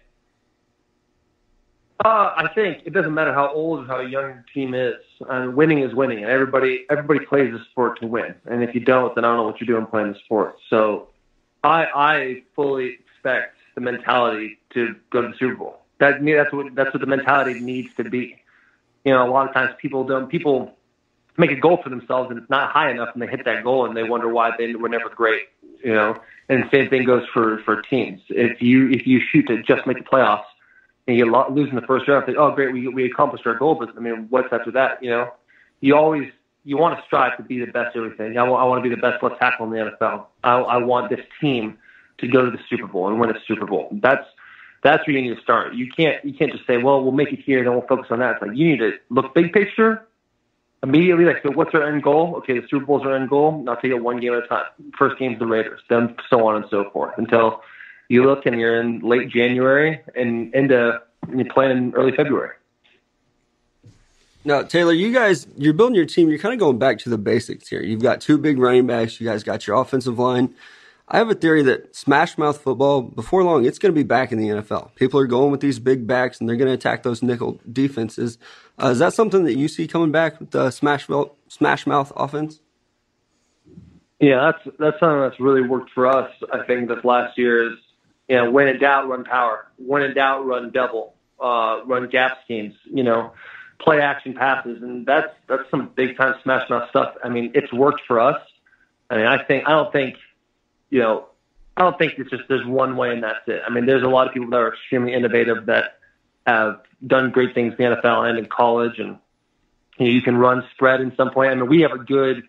Uh, 2.04 2.32
I 2.38 2.48
think 2.54 2.84
it 2.86 2.93
doesn't 2.93 3.13
matter 3.13 3.34
how 3.34 3.52
old 3.52 3.80
or 3.80 3.88
how 3.88 4.00
young 4.02 4.12
your 4.12 4.46
team 4.54 4.76
is. 4.76 4.96
Uh, 5.28 5.50
winning 5.52 5.80
is 5.80 5.96
winning, 5.96 6.20
and 6.20 6.28
everybody 6.28 6.86
everybody 6.89 7.26
plays 7.26 7.52
the 7.52 7.60
sport 7.72 8.00
to 8.02 8.08
win. 8.08 8.36
And 8.46 8.63
if 8.63 8.76
you 8.76 8.82
don't, 8.82 9.15
then 9.15 9.26
I 9.26 9.30
don't 9.30 9.38
know 9.38 9.43
what 9.43 9.60
you're 9.60 9.65
doing 9.76 9.88
playing 9.88 10.13
the 10.13 10.20
sport. 10.20 10.58
So, 10.70 11.10
I 11.63 11.86
I 11.86 12.43
fully 12.56 13.00
expect 13.00 13.58
the 13.74 13.82
mentality 13.82 14.60
to 14.76 14.96
go 15.10 15.24
to 15.24 15.30
the 15.30 15.38
Super 15.38 15.56
Bowl. 15.56 15.80
That 16.00 16.24
that's 16.24 16.54
what 16.54 16.76
that's 16.76 16.93
what 16.93 17.02
the 17.02 17.08
mentality 17.08 17.60
needs 17.60 17.93
to 17.96 18.04
be. 18.04 18.43
You 19.04 19.13
know, 19.13 19.28
a 19.28 19.32
lot 19.32 19.48
of 19.48 19.54
times 19.56 19.72
people 19.82 20.04
don't 20.04 20.30
people 20.30 20.77
make 21.38 21.52
a 21.52 21.56
goal 21.56 21.80
for 21.84 21.89
themselves 21.89 22.30
and 22.30 22.39
it's 22.39 22.50
not 22.50 22.71
high 22.71 22.91
enough, 22.91 23.10
and 23.13 23.21
they 23.21 23.28
hit 23.28 23.45
that 23.45 23.63
goal 23.63 23.86
and 23.86 23.95
they 23.95 24.04
wonder 24.04 24.30
why 24.30 24.52
they 24.58 24.76
were 24.76 24.89
never 24.89 25.10
great. 25.10 25.43
You 25.84 25.93
know, 25.93 26.17
and 26.50 26.63
the 26.63 26.69
same 26.73 26.89
thing 26.89 27.06
goes 27.06 27.23
for 27.34 27.60
for 27.63 27.82
teams. 27.84 28.21
If 28.30 28.62
you 28.62 28.89
if 28.89 29.06
you 29.06 29.21
shoot 29.32 29.47
to 29.47 29.62
just 29.63 29.86
make 29.86 29.97
the 29.97 30.04
playoffs 30.04 30.45
and 31.08 31.15
you 31.17 31.32
lo- 31.32 31.47
lose 31.52 31.69
in 31.69 31.76
the 31.76 31.84
first 31.84 32.08
round, 32.08 32.26
think, 32.26 32.38
oh 32.38 32.52
great, 32.52 32.73
we 32.73 32.88
we 32.88 33.06
accomplished 33.06 33.45
our 33.45 33.56
goal, 33.56 33.76
but 33.76 33.89
I 33.95 34.00
mean, 34.00 34.28
what's 34.30 34.52
after 34.52 34.71
that? 34.71 35.02
You 35.04 35.12
know, 35.12 35.32
you 35.82 35.95
always 35.95 36.32
you 36.63 36.78
want 36.78 37.00
to 37.00 37.06
strive 37.06 37.38
to 37.38 37.43
be 37.43 37.60
the 37.60 37.71
best 37.71 37.95
at 37.95 37.97
everything. 37.97 38.38
I 38.38 38.43
want, 38.43 38.62
I 38.62 38.65
want 38.65 38.84
to 38.84 38.89
be 38.89 38.93
the 38.93 39.02
best 39.02 39.23
left 39.23 39.39
tackle 39.39 39.67
in 39.67 39.71
the 39.71 39.91
NFL. 39.91 40.26
I, 40.43 40.58
I 40.58 40.78
want 40.78 41.10
this 41.10 41.26
team 41.39 41.78
to 42.17 42.28
go 42.28 42.43
to 42.43 42.52
the 42.52 42.60
Super 42.69 42.88
Bowl 42.88 43.08
and 43.08 43.19
win 43.19 43.30
a 43.30 43.39
Super 43.47 43.65
Bowl. 43.65 43.89
That's 44.02 44.26
that's 44.84 45.06
where 45.08 45.15
you 45.15 45.21
need 45.21 45.36
to 45.36 45.41
start. 45.41 45.76
You 45.76 45.89
can't 45.89 46.23
you 46.26 46.34
can't 46.34 46.52
just 46.52 46.65
say, 46.65 46.78
well, 46.78 47.04
we'll 47.04 47.12
make 47.12 47.32
it 47.32 47.39
here, 47.39 47.60
and 47.60 47.67
then 47.67 47.73
we'll 47.73 47.88
focus 47.88 48.08
on 48.10 48.19
that. 48.19 48.34
It's 48.34 48.41
like 48.41 48.58
you 48.58 48.69
need 48.69 48.80
to 48.80 48.91
look 49.10 49.34
big 49.36 49.54
picture, 49.54 50.07
immediately 50.84 51.26
like, 51.26 51.42
so 51.44 51.52
what's 51.52 51.74
our 51.74 51.84
end 51.84 52.04
goal? 52.04 52.36
Okay, 52.38 52.60
the 52.60 52.68
Super 52.68 52.86
Bowl's 52.86 53.06
our 53.06 53.16
end 53.16 53.30
goal. 53.30 53.63
I'll 53.68 53.76
take 53.76 53.92
it 53.92 54.02
one 54.02 54.20
game 54.20 54.34
at 54.34 54.44
a 54.44 54.48
time. 54.48 54.66
First 54.98 55.18
game's 55.20 55.40
the 55.40 55.46
Raiders, 55.46 55.82
then 55.90 56.16
so 56.30 56.48
on 56.48 56.56
and 56.56 56.66
so 56.70 56.90
forth 56.92 57.13
until 57.18 57.62
you 58.10 58.24
look 58.24 58.46
and 58.46 58.60
you're 58.60 58.80
in 58.80 59.00
late 59.00 59.30
January 59.30 60.02
and 60.16 60.54
into 60.54 61.02
you're 61.36 61.54
playing 61.54 61.78
in 61.78 61.94
early 61.94 62.16
February. 62.16 62.52
Now, 64.46 64.62
Taylor, 64.63 64.94
you 64.94 65.12
guys, 65.12 65.46
you're 65.58 65.74
building 65.74 65.96
your 65.96 66.06
team. 66.06 66.30
You're 66.30 66.40
kind 66.40 66.54
of 66.54 66.60
going 66.60 66.78
back 66.78 67.00
to 67.00 67.10
the 67.10 67.18
basics 67.18 67.68
here. 67.68 67.82
You've 67.82 68.02
got 68.02 68.22
two 68.22 68.38
big 68.38 68.60
running 68.60 68.88
backs. 68.88 69.20
You 69.20 69.28
guys 69.28 69.44
got 69.44 69.68
your 69.68 69.76
offensive 69.76 70.18
line. 70.18 70.56
I 71.10 71.18
have 71.18 71.30
a 71.30 71.36
theory 71.36 71.63
that 71.63 71.96
smash 71.96 72.38
mouth 72.38 72.58
football, 72.62 73.02
before 73.02 73.44
long, 73.44 73.66
it's 73.66 73.80
going 73.80 73.94
to 73.94 73.98
be 73.98 74.04
back 74.04 74.32
in 74.32 74.40
the 74.40 74.48
NFL. 74.48 74.96
People 74.96 75.20
are 75.20 75.28
going 75.28 75.52
with 75.52 75.62
these 75.62 75.80
big 75.80 76.08
backs 76.08 76.40
and 76.40 76.48
they're 76.48 76.56
going 76.56 76.68
to 76.68 76.74
attack 76.74 77.04
those 77.04 77.22
nickel 77.22 77.60
defenses. 77.70 78.38
Uh, 78.82 78.88
is 78.88 79.00
that 79.00 79.13
something 79.13 79.44
that 79.46 79.56
you 79.56 79.68
see 79.68 79.88
coming 79.88 80.12
back 80.12 80.40
with 80.40 80.52
the 80.52 80.70
smash 80.70 81.08
smash 81.48 81.88
mouth 81.88 82.12
offense? 82.16 82.62
Yeah, 84.20 84.52
that's 84.52 84.78
that's 84.80 85.00
something 85.00 85.22
that's 85.22 85.40
really 85.40 85.62
worked 85.62 85.92
for 85.92 86.08
us. 86.08 86.32
I 86.52 86.63
think 86.66 86.88
this 86.88 87.04
last 87.04 87.38
year 87.38 87.72
is, 87.72 87.78
you 88.28 88.36
know, 88.36 88.52
when 88.52 88.68
in 88.68 88.80
doubt, 88.80 89.08
run 89.08 89.24
power. 89.24 89.68
When 89.78 90.02
in 90.04 90.13
doubt, 90.13 90.46
run 90.46 90.72
double, 90.72 91.16
uh, 91.40 91.82
run 91.86 92.08
gap 92.10 92.40
schemes. 92.44 92.76
You 92.86 93.04
know, 93.04 93.34
play 93.80 94.02
action 94.02 94.34
passes, 94.34 94.82
and 94.82 95.06
that's 95.06 95.34
that's 95.48 95.70
some 95.70 95.92
big 95.96 96.18
time 96.18 96.36
smash 96.44 96.70
mouth 96.70 96.90
stuff. 96.90 97.16
I 97.24 97.30
mean, 97.30 97.52
it's 97.54 97.72
worked 97.74 98.02
for 98.08 98.20
us. 98.20 98.42
I 99.10 99.18
mean, 99.18 99.26
I 99.26 99.44
think 99.44 99.68
I 99.68 99.72
don't 99.72 99.92
think 99.92 100.18
you 100.90 101.00
know, 101.00 101.26
I 101.76 101.82
don't 101.82 101.98
think 101.98 102.13
it's 102.18 102.30
just 102.30 102.44
there's 102.48 102.66
one 102.66 102.98
way 102.98 103.12
and 103.12 103.24
that's 103.24 103.48
it. 103.48 103.62
I 103.66 103.70
mean, 103.72 103.86
there's 103.86 104.04
a 104.04 104.08
lot 104.08 104.28
of 104.28 104.34
people 104.34 104.50
that 104.50 104.58
are 104.58 104.74
extremely 104.74 105.13
innovative 105.13 105.66
that 105.68 106.00
have 106.48 106.80
done 107.06 107.30
great 107.30 107.54
things 107.54 107.74
in 107.78 107.90
the 107.90 107.98
NFL 107.98 108.28
and 108.30 108.40
in 108.40 108.46
college, 108.46 108.98
and 108.98 109.20
you, 110.00 110.08
know, 110.08 110.12
you 110.12 110.22
can 110.22 110.38
run 110.38 110.64
spread 110.74 111.02
in 111.02 111.16
some 111.16 111.30
point. 111.32 111.52
I 111.52 111.56
mean, 111.56 111.68
we 111.68 111.82
have 111.82 111.92
a 111.92 112.00
good, 112.00 112.44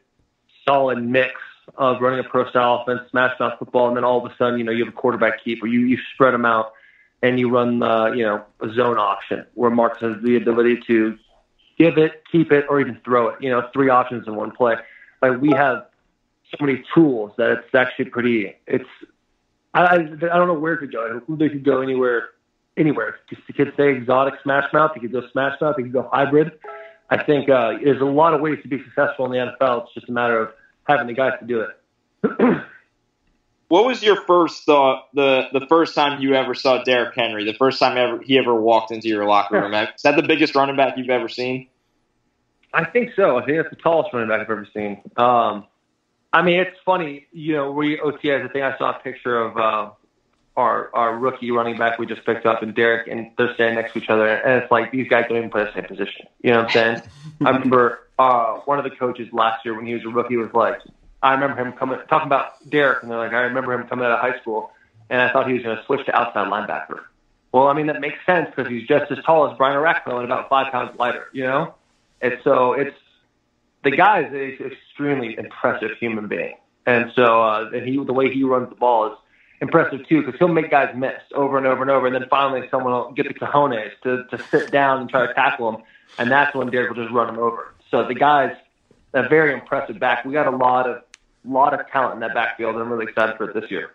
solid 0.67 1.03
mix 1.03 1.35
of 1.77 2.01
running 2.01 2.21
a 2.21 2.29
pro 2.29 2.49
style 2.49 2.83
offense, 2.83 3.11
smash 3.11 3.39
mouth 3.39 3.59
football, 3.59 3.89
and 3.89 3.97
then 3.97 4.05
all 4.05 4.25
of 4.25 4.31
a 4.31 4.35
sudden, 4.37 4.59
you 4.59 4.65
know, 4.65 4.73
you 4.73 4.85
have 4.85 4.95
a 4.95 4.97
quarterback 4.97 5.45
keeper. 5.45 5.67
You 5.67 5.81
you 5.81 5.99
spread 6.15 6.33
them 6.33 6.45
out, 6.45 6.73
and 7.23 7.39
you 7.39 7.51
run, 7.51 7.83
uh, 7.83 8.07
you 8.07 8.25
know, 8.25 8.45
a 8.61 8.73
zone 8.73 8.99
option 8.99 9.45
where 9.55 9.71
Marcus 9.71 10.01
has 10.01 10.23
the 10.23 10.37
ability 10.37 10.81
to 10.87 11.19
give 11.77 11.99
it, 11.99 12.23
keep 12.31 12.53
it, 12.53 12.67
or 12.69 12.81
even 12.81 12.99
throw 13.05 13.29
it. 13.29 13.43
You 13.43 13.51
know, 13.51 13.69
three 13.73 13.89
options 13.89 14.27
in 14.27 14.37
one 14.37 14.53
play. 14.53 14.77
Like 15.21 15.41
we 15.41 15.51
have 15.51 15.87
so 16.51 16.65
many 16.65 16.85
tools 16.95 17.33
that 17.37 17.51
it's 17.51 17.75
actually 17.75 18.07
pretty. 18.07 18.55
It's 18.67 18.89
I 19.75 19.97
I, 19.97 19.99
don't 19.99 20.49
know 20.49 20.55
where 20.55 20.77
to 20.77 20.87
go. 20.87 21.21
They 21.29 21.49
could 21.49 21.65
go 21.65 21.81
anywhere, 21.81 22.31
anywhere. 22.79 23.17
You 23.31 23.55
could 23.55 23.73
say 23.77 23.91
exotic 23.91 24.35
smash 24.43 24.73
mouth. 24.73 24.93
You 24.95 25.03
could 25.03 25.13
go 25.13 25.23
smash 25.33 25.61
mouth. 25.61 25.75
You 25.79 25.85
could 25.85 25.93
go 25.93 26.09
hybrid. 26.13 26.53
I 27.11 27.23
think 27.23 27.49
uh, 27.49 27.73
there's 27.83 28.01
a 28.01 28.05
lot 28.05 28.35
of 28.35 28.41
ways 28.41 28.59
to 28.63 28.69
be 28.69 28.83
successful 28.85 29.25
in 29.27 29.33
the 29.33 29.39
NFL. 29.39 29.85
It's 29.85 29.95
just 29.95 30.09
a 30.09 30.13
matter 30.13 30.41
of 30.41 30.51
having 30.87 31.07
the 31.07 31.15
guys 31.15 31.33
to 31.41 31.47
do 31.47 31.61
it. 31.63 31.69
what 33.69 33.85
was 33.87 34.03
your 34.03 34.17
first 34.23 34.65
thought 34.65 35.09
the 35.15 35.49
the 35.53 35.67
first 35.69 35.95
time 35.95 36.21
you 36.21 36.35
ever 36.35 36.55
saw 36.55 36.83
Derrick 36.83 37.15
Henry? 37.15 37.45
The 37.45 37.55
first 37.55 37.79
time 37.79 37.97
ever 37.97 38.23
he 38.23 38.39
ever 38.39 38.55
walked 38.55 38.91
into 38.91 39.09
your 39.09 39.25
locker 39.25 39.61
room? 39.61 39.73
Is 39.75 40.03
that 40.03 40.17
the 40.17 40.23
biggest 40.23 40.55
running 40.55 40.77
back 40.77 40.97
you've 40.97 41.11
ever 41.11 41.29
seen? 41.29 41.69
I 42.73 42.85
think 42.85 43.13
so. 43.17 43.39
I 43.39 43.45
think 43.45 43.59
that's 43.59 43.71
the 43.71 43.81
tallest 43.83 44.13
running 44.13 44.29
back 44.29 44.41
I've 44.41 44.51
ever 44.51 44.69
seen. 44.75 45.01
Um, 45.17 45.67
I 46.33 46.43
mean, 46.43 46.61
it's 46.61 46.77
funny, 46.85 47.27
you 47.33 47.55
know, 47.55 47.73
we 47.73 47.97
OTAs. 47.97 48.45
I 48.45 48.53
think 48.53 48.65
I 48.65 48.77
saw 48.77 48.91
a 48.91 49.01
picture 49.01 49.41
of 49.41 49.57
uh, 49.57 49.91
our 50.59 50.91
our 50.93 51.17
rookie 51.17 51.53
running 51.53 51.79
back 51.79 51.99
we 52.01 52.07
just 52.07 52.27
picked 52.27 52.45
up, 52.45 52.63
and 52.63 52.75
Derrick, 52.75 53.07
and 53.07 53.31
they're 53.39 53.55
standing 53.55 53.77
next 53.77 53.93
to 53.93 54.01
each 54.01 54.11
other, 54.11 54.27
and 54.29 54.61
it's 54.63 54.71
like 54.73 54.91
these 54.91 55.09
guys 55.09 55.27
don't 55.29 55.39
even 55.39 55.51
play 55.51 55.65
the 55.65 55.73
same 55.73 55.85
position. 55.85 56.27
You 56.43 56.51
know 56.51 56.59
what 56.59 56.67
I'm 56.67 56.73
saying? 56.73 57.03
I 57.47 57.51
remember 57.51 58.01
uh, 58.19 58.55
one 58.65 58.79
of 58.79 58.85
the 58.85 58.91
coaches 58.91 59.29
last 59.33 59.65
year 59.65 59.75
when 59.75 59.87
he 59.87 59.95
was 59.95 60.05
a 60.05 60.09
rookie 60.09 60.37
was 60.37 60.53
like, 60.53 60.81
I 61.23 61.35
remember 61.35 61.57
him 61.57 61.73
coming 61.75 62.01
talking 62.11 62.27
about 62.27 62.69
Derrick, 62.69 63.03
and 63.03 63.11
they're 63.11 63.19
like, 63.19 63.33
I 63.33 63.43
remember 63.43 63.73
him 63.73 63.87
coming 63.87 64.05
out 64.05 64.13
of 64.13 64.19
high 64.19 64.39
school, 64.41 64.73
and 65.09 65.23
I 65.23 65.33
thought 65.33 65.47
he 65.47 65.55
was 65.55 65.63
going 65.63 65.77
to 65.77 65.85
switch 65.85 66.05
to 66.07 66.15
outside 66.15 66.49
linebacker. 66.49 67.03
Well, 67.53 67.69
I 67.69 67.73
mean 67.73 67.87
that 67.87 68.01
makes 68.01 68.19
sense 68.27 68.51
because 68.55 68.69
he's 68.69 68.87
just 68.87 69.11
as 69.13 69.19
tall 69.25 69.51
as 69.51 69.57
Brian 69.57 69.77
Orakpo 69.77 70.17
and 70.17 70.25
about 70.25 70.49
five 70.49 70.73
pounds 70.73 70.99
lighter. 70.99 71.29
You 71.33 71.45
know, 71.45 71.75
and 72.21 72.37
so 72.43 72.73
it's 72.73 72.97
the 73.85 73.93
guy 73.93 74.25
is 74.25 74.33
an 74.33 74.73
extremely 74.73 75.39
impressive 75.39 75.93
human 76.01 76.27
being, 76.27 76.57
and 76.85 77.13
so 77.15 77.43
uh, 77.43 77.71
and 77.73 77.89
he 77.89 77.97
the 78.05 78.13
way 78.13 78.35
he 78.35 78.43
runs 78.43 78.69
the 78.69 78.75
ball 78.75 79.13
is 79.13 79.19
impressive 79.61 80.07
too 80.09 80.23
because 80.23 80.39
he'll 80.39 80.49
make 80.49 80.71
guys 80.71 80.95
miss 80.95 81.21
over 81.35 81.59
and 81.59 81.67
over 81.67 81.83
and 81.83 81.91
over, 81.91 82.07
and 82.07 82.15
then 82.15 82.27
finally 82.29 82.67
someone 82.71 82.93
will 82.93 83.13
get 83.13 83.29
the 83.29 83.35
cojones 83.35 83.91
to 84.03 84.25
to 84.25 84.43
sit 84.51 84.71
down 84.71 85.01
and 85.03 85.11
try 85.11 85.27
to 85.27 85.35
tackle 85.35 85.75
him, 85.75 85.83
and 86.19 86.31
that's 86.31 86.55
when 86.55 86.71
Derrick 86.71 86.95
will 86.95 87.03
just 87.03 87.15
run 87.15 87.29
him 87.29 87.39
over. 87.39 87.75
So 87.91 88.07
the 88.07 88.15
guy's 88.15 88.57
a 89.15 89.29
very 89.29 89.53
impressive 89.53 89.99
back. 89.99 90.25
We 90.25 90.33
got 90.33 90.47
a 90.47 90.57
lot 90.57 90.89
of 90.89 91.03
lot 91.45 91.79
of 91.79 91.87
talent 91.89 92.15
in 92.15 92.21
that 92.21 92.35
backfield, 92.35 92.75
and 92.75 92.83
I'm 92.83 92.91
really 92.91 93.07
excited 93.07 93.37
for 93.37 93.51
it 93.51 93.61
this 93.61 93.71
year. 93.71 93.93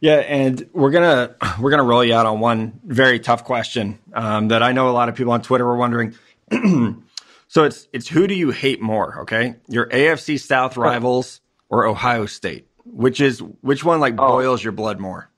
Yeah, 0.00 0.16
and 0.16 0.68
we're 0.72 0.90
gonna 0.90 1.36
we're 1.60 1.70
gonna 1.70 1.84
roll 1.84 2.04
you 2.04 2.14
out 2.14 2.26
on 2.26 2.40
one 2.40 2.80
very 2.84 3.20
tough 3.20 3.44
question 3.44 3.98
um, 4.12 4.48
that 4.48 4.62
I 4.62 4.72
know 4.72 4.88
a 4.88 4.92
lot 4.92 5.08
of 5.08 5.14
people 5.14 5.32
on 5.32 5.42
Twitter 5.42 5.64
were 5.64 5.76
wondering. 5.76 6.14
So 7.48 7.64
it's 7.64 7.88
it's 7.92 8.08
who 8.08 8.26
do 8.26 8.34
you 8.34 8.50
hate 8.50 8.82
more? 8.82 9.20
Okay, 9.20 9.54
your 9.68 9.86
AFC 9.86 10.40
South 10.40 10.76
rivals 10.76 11.40
or 11.68 11.86
Ohio 11.86 12.26
State? 12.26 12.66
Which 12.92 13.20
is 13.20 13.40
which 13.40 13.84
one 13.84 14.00
like 14.00 14.14
oh. 14.18 14.28
boils 14.28 14.62
your 14.62 14.72
blood 14.72 15.00
more? 15.00 15.30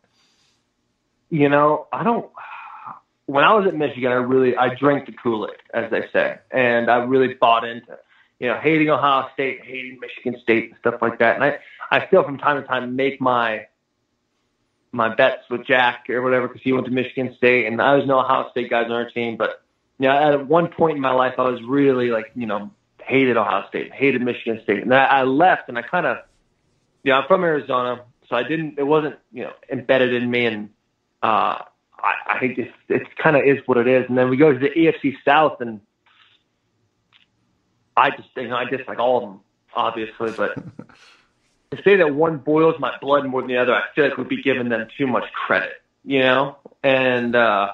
You 1.30 1.48
know, 1.48 1.86
I 1.92 2.02
don't. 2.04 2.30
When 3.26 3.44
I 3.44 3.52
was 3.54 3.66
at 3.66 3.74
Michigan, 3.74 4.10
I 4.10 4.16
really 4.16 4.56
I 4.56 4.74
drank 4.74 5.06
the 5.06 5.12
Kool 5.12 5.46
Aid, 5.46 5.58
as 5.74 5.90
they 5.90 6.08
say, 6.12 6.38
and 6.50 6.90
I 6.90 6.98
really 6.98 7.34
bought 7.34 7.66
into 7.66 7.98
you 8.38 8.48
know 8.48 8.58
hating 8.58 8.88
Ohio 8.88 9.28
State, 9.34 9.64
hating 9.64 9.98
Michigan 10.00 10.40
State, 10.42 10.70
and 10.70 10.78
stuff 10.78 11.02
like 11.02 11.18
that. 11.18 11.36
And 11.36 11.44
I 11.44 11.58
I 11.90 12.06
still 12.06 12.22
from 12.22 12.38
time 12.38 12.60
to 12.60 12.66
time 12.66 12.96
make 12.96 13.20
my 13.20 13.66
my 14.92 15.14
bets 15.14 15.42
with 15.50 15.66
Jack 15.66 16.06
or 16.08 16.22
whatever 16.22 16.48
because 16.48 16.62
he 16.62 16.72
went 16.72 16.86
to 16.86 16.92
Michigan 16.92 17.34
State, 17.36 17.66
and 17.66 17.80
I 17.82 17.94
was 17.94 18.06
no 18.06 18.20
Ohio 18.20 18.50
State 18.50 18.70
guys 18.70 18.86
on 18.86 18.92
our 18.92 19.10
team, 19.10 19.36
but 19.36 19.62
you 19.98 20.08
know, 20.08 20.16
at 20.16 20.46
one 20.46 20.68
point 20.68 20.96
in 20.96 21.02
my 21.02 21.10
life, 21.10 21.34
I 21.38 21.42
was 21.42 21.60
really 21.62 22.10
like, 22.10 22.30
you 22.34 22.46
know, 22.46 22.70
hated 23.02 23.36
Ohio 23.36 23.66
State, 23.68 23.92
hated 23.92 24.22
Michigan 24.22 24.60
State, 24.62 24.82
and 24.82 24.94
I, 24.94 25.04
I 25.04 25.22
left, 25.24 25.68
and 25.68 25.76
I 25.76 25.82
kind 25.82 26.06
of, 26.06 26.18
you 27.02 27.12
know, 27.12 27.20
I'm 27.20 27.26
from 27.26 27.44
Arizona, 27.44 28.02
so 28.28 28.36
I 28.36 28.42
didn't, 28.42 28.78
it 28.78 28.86
wasn't, 28.86 29.16
you 29.32 29.44
know, 29.44 29.52
embedded 29.70 30.14
in 30.14 30.30
me, 30.30 30.46
and 30.46 30.70
uh, 31.22 31.62
I, 31.98 32.14
I 32.26 32.38
think 32.40 32.58
it's, 32.58 32.72
it 32.88 33.16
kind 33.16 33.36
of 33.36 33.44
is 33.44 33.58
what 33.66 33.78
it 33.78 33.86
is. 33.86 34.06
And 34.08 34.16
then 34.16 34.28
we 34.28 34.36
go 34.36 34.52
to 34.52 34.58
the 34.58 34.70
AFC 34.70 35.16
South, 35.24 35.60
and 35.60 35.80
I 37.96 38.10
just, 38.10 38.28
you 38.36 38.48
know, 38.48 38.56
I 38.56 38.64
dislike 38.64 38.98
all 38.98 39.18
of 39.18 39.22
them, 39.24 39.40
obviously, 39.74 40.32
but. 40.32 40.56
to 41.70 41.82
say 41.82 41.96
that 41.96 42.14
one 42.14 42.38
boils 42.38 42.76
my 42.78 42.96
blood 42.98 43.26
more 43.26 43.42
than 43.42 43.48
the 43.48 43.58
other, 43.58 43.74
I 43.74 43.82
feel 43.94 44.08
like 44.08 44.16
would 44.16 44.26
be 44.26 44.42
giving 44.42 44.70
them 44.70 44.88
too 44.96 45.06
much 45.06 45.30
credit, 45.32 45.82
you 46.02 46.20
know? 46.20 46.56
And 46.82 47.36
uh, 47.36 47.72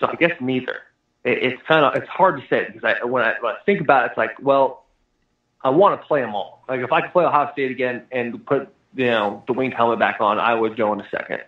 so 0.00 0.06
I 0.06 0.14
guess 0.14 0.32
neither 0.40 0.80
it, 1.24 1.38
it's 1.42 1.62
kind 1.66 1.84
of 1.84 1.94
it's 1.94 2.08
hard 2.08 2.40
to 2.40 2.46
say 2.48 2.66
because 2.66 2.84
I 2.84 3.04
when 3.04 3.22
I 3.22 3.34
when 3.40 3.54
I 3.54 3.58
think 3.64 3.80
about 3.80 4.04
it, 4.04 4.08
it's 4.10 4.18
like 4.18 4.40
well, 4.40 4.81
I 5.64 5.70
want 5.70 6.00
to 6.00 6.06
play 6.06 6.20
them 6.20 6.34
all. 6.34 6.62
Like 6.68 6.80
if 6.80 6.92
I 6.92 7.00
could 7.02 7.12
play 7.12 7.24
Ohio 7.24 7.52
State 7.52 7.70
again 7.70 8.04
and 8.10 8.44
put 8.44 8.68
you 8.94 9.06
know 9.06 9.42
the 9.46 9.52
winged 9.52 9.74
helmet 9.74 9.98
back 9.98 10.20
on, 10.20 10.38
I 10.38 10.54
would 10.54 10.76
go 10.76 10.92
in 10.92 11.00
a 11.00 11.08
second. 11.10 11.42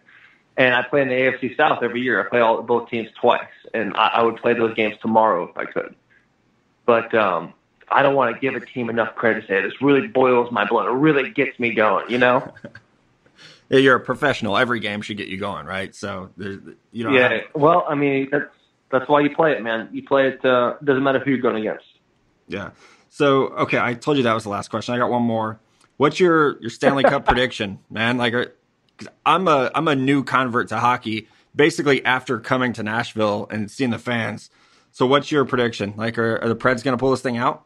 And 0.57 0.73
I 0.73 0.83
play 0.83 1.03
in 1.03 1.09
the 1.09 1.15
AFC 1.15 1.57
South 1.57 1.83
every 1.83 2.01
year. 2.01 2.25
I 2.25 2.29
play 2.29 2.41
all 2.41 2.63
both 2.63 2.89
teams 2.89 3.09
twice, 3.21 3.43
and 3.73 3.97
I, 3.97 4.07
I 4.07 4.23
would 4.23 4.37
play 4.37 4.55
those 4.55 4.75
games 4.75 4.97
tomorrow 5.03 5.49
if 5.49 5.59
I 5.59 5.65
could. 5.65 5.97
But 6.87 7.13
um, 7.13 7.55
I 7.89 8.03
don't 8.03 8.15
want 8.15 8.35
to 8.35 8.41
give 8.41 8.55
a 8.55 8.65
team 8.65 8.89
enough 8.89 9.15
credit 9.17 9.43
to 9.43 9.47
say 9.47 9.63
this 9.63 9.81
really 9.81 10.07
boils 10.07 10.53
my 10.53 10.65
blood. 10.65 10.87
It 10.87 10.93
really 10.93 11.31
gets 11.31 11.59
me 11.59 11.75
going, 11.75 12.09
you 12.09 12.19
know. 12.19 12.53
yeah, 13.69 13.79
you're 13.79 13.97
a 13.97 14.01
professional. 14.01 14.57
Every 14.57 14.79
game 14.79 15.03
should 15.03 15.17
get 15.17 15.27
you 15.27 15.39
going, 15.39 15.67
right? 15.67 15.95
So 15.95 16.31
there's, 16.37 16.61
you 16.93 17.05
know. 17.05 17.11
Yeah. 17.11 17.29
Have... 17.31 17.41
Well, 17.55 17.85
I 17.89 17.97
mean, 17.97 18.29
that's 18.31 18.51
that's 18.91 19.09
why 19.09 19.21
you 19.21 19.35
play 19.35 19.53
it, 19.53 19.63
man. 19.63 19.89
You 19.93 20.05
play 20.05 20.29
it. 20.29 20.45
Uh, 20.45 20.75
doesn't 20.85 21.03
matter 21.03 21.19
who 21.19 21.31
you're 21.31 21.41
going 21.41 21.57
against. 21.57 21.85
Yeah. 22.47 22.71
So 23.15 23.47
okay, 23.51 23.79
I 23.79 23.95
told 23.95 24.17
you 24.17 24.25
that 24.25 24.35
was 24.35 24.43
the 24.43 24.49
last 24.49 24.71
question. 24.71 24.93
I 24.93 24.99
got 24.99 25.09
one 25.09 25.23
more. 25.23 25.61
What's 25.99 26.19
your 26.19 26.61
your 26.61 26.69
Stanley 26.69 27.05
Cup 27.05 27.25
prediction, 27.29 27.79
man? 27.89 28.17
Like, 28.17 28.35
uh, 28.35 28.47
I'm 29.25 29.47
a 29.47 29.71
I'm 29.73 29.87
a 29.87 29.95
new 29.95 30.25
convert 30.25 30.67
to 30.71 30.81
hockey. 30.81 31.29
Basically, 31.55 32.05
after 32.05 32.41
coming 32.41 32.73
to 32.73 32.83
Nashville 32.83 33.47
and 33.53 33.71
seeing 33.71 33.91
the 33.91 34.01
fans. 34.01 34.51
So, 34.91 35.07
what's 35.07 35.31
your 35.31 35.45
prediction? 35.45 35.95
Like, 35.97 36.19
are, 36.19 36.43
are 36.43 36.49
the 36.49 36.57
Preds 36.57 36.83
going 36.83 36.97
to 36.97 36.97
pull 36.97 37.13
this 37.13 37.21
thing 37.21 37.37
out? 37.37 37.65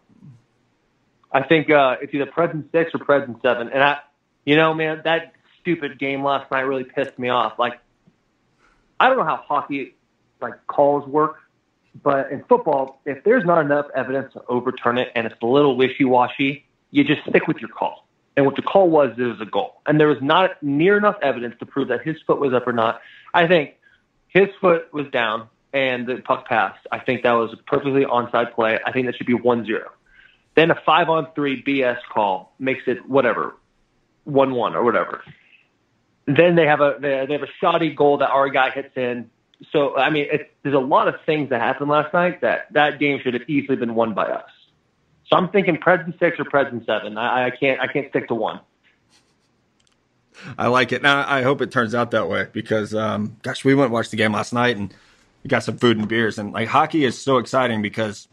I 1.32 1.42
think 1.42 1.70
uh, 1.70 1.96
it's 2.02 2.12
either 2.12 2.26
Preds 2.26 2.52
in 2.52 2.68
six 2.70 2.90
or 2.94 2.98
Preds 2.98 3.26
in 3.26 3.40
seven. 3.40 3.70
And 3.70 3.82
I, 3.82 4.00
you 4.44 4.54
know, 4.54 4.74
man, 4.74 5.00
that 5.04 5.32
stupid 5.62 5.98
game 5.98 6.22
last 6.22 6.50
night 6.50 6.60
really 6.60 6.84
pissed 6.84 7.18
me 7.18 7.30
off. 7.30 7.58
Like, 7.58 7.80
I 9.00 9.08
don't 9.08 9.16
know 9.16 9.24
how 9.24 9.36
hockey 9.36 9.94
like 10.42 10.66
calls 10.66 11.08
work. 11.08 11.36
But 12.02 12.30
in 12.30 12.44
football, 12.44 13.00
if 13.04 13.24
there's 13.24 13.44
not 13.44 13.64
enough 13.64 13.86
evidence 13.94 14.32
to 14.34 14.42
overturn 14.48 14.98
it 14.98 15.10
and 15.14 15.26
it's 15.26 15.34
a 15.42 15.46
little 15.46 15.76
wishy-washy, 15.76 16.64
you 16.90 17.04
just 17.04 17.22
stick 17.28 17.46
with 17.46 17.58
your 17.58 17.70
call. 17.70 18.06
And 18.36 18.46
what 18.46 18.56
the 18.56 18.62
call 18.62 18.88
was, 18.88 19.12
it 19.18 19.22
was 19.22 19.40
a 19.40 19.46
goal. 19.46 19.80
And 19.86 19.98
there 19.98 20.06
was 20.08 20.22
not 20.22 20.62
near 20.62 20.96
enough 20.96 21.16
evidence 21.22 21.56
to 21.58 21.66
prove 21.66 21.88
that 21.88 22.02
his 22.02 22.16
foot 22.26 22.38
was 22.38 22.54
up 22.54 22.66
or 22.68 22.72
not. 22.72 23.00
I 23.34 23.48
think 23.48 23.74
his 24.28 24.48
foot 24.60 24.92
was 24.92 25.06
down. 25.10 25.48
and 25.72 26.06
the 26.06 26.16
puck 26.16 26.48
passed. 26.48 26.86
I 26.90 26.98
think 26.98 27.22
that 27.24 27.32
was 27.32 27.52
a 27.52 27.56
perfectly 27.56 28.04
onside 28.04 28.54
play. 28.54 28.78
I 28.86 28.92
think 28.92 29.06
that 29.06 29.16
should 29.16 29.26
be 29.26 29.34
1 29.34 29.66
0. 29.66 29.90
Then 30.54 30.70
a 30.70 30.74
five 30.74 31.08
on 31.08 31.28
three 31.34 31.62
BS 31.62 31.98
call 32.12 32.52
makes 32.58 32.82
it 32.86 33.08
whatever, 33.08 33.54
1 34.24 34.52
1 34.54 34.74
or 34.74 34.82
whatever. 34.82 35.22
Then 36.26 36.56
they 36.56 36.66
have 36.66 36.80
a 36.80 36.96
they 37.00 37.32
have 37.32 37.42
a 37.42 37.52
shoddy 37.60 37.90
goal 37.90 38.18
that 38.18 38.30
our 38.30 38.48
guy 38.48 38.70
hits 38.70 38.96
in. 38.96 39.30
So 39.72 39.96
I 39.96 40.10
mean, 40.10 40.26
it, 40.30 40.52
there's 40.62 40.74
a 40.74 40.78
lot 40.78 41.08
of 41.08 41.16
things 41.26 41.50
that 41.50 41.60
happened 41.60 41.90
last 41.90 42.12
night 42.14 42.40
that 42.42 42.72
that 42.72 42.98
game 42.98 43.20
should 43.20 43.34
have 43.34 43.48
easily 43.48 43.76
been 43.76 43.94
won 43.94 44.14
by 44.14 44.24
us. 44.24 44.50
So 45.26 45.36
I'm 45.36 45.48
thinking 45.48 45.76
Preds 45.76 46.06
in 46.06 46.16
six 46.18 46.38
or 46.38 46.44
Preds 46.44 46.72
in 46.72 46.84
seven. 46.84 47.18
I, 47.18 47.46
I 47.46 47.50
can't 47.50 47.80
I 47.80 47.86
can't 47.86 48.08
stick 48.10 48.28
to 48.28 48.34
one. 48.34 48.60
I 50.56 50.68
like 50.68 50.92
it. 50.92 51.02
Now 51.02 51.28
I 51.28 51.42
hope 51.42 51.60
it 51.60 51.70
turns 51.70 51.94
out 51.94 52.12
that 52.12 52.28
way 52.28 52.46
because, 52.52 52.94
um, 52.94 53.36
gosh, 53.42 53.64
we 53.64 53.74
went 53.74 53.86
and 53.86 53.92
watched 53.92 54.12
the 54.12 54.16
game 54.16 54.32
last 54.32 54.52
night 54.52 54.76
and 54.76 54.94
we 55.42 55.48
got 55.48 55.64
some 55.64 55.76
food 55.76 55.98
and 55.98 56.08
beers. 56.08 56.38
And 56.38 56.52
like 56.52 56.68
hockey 56.68 57.04
is 57.04 57.20
so 57.20 57.38
exciting 57.38 57.82
because 57.82 58.28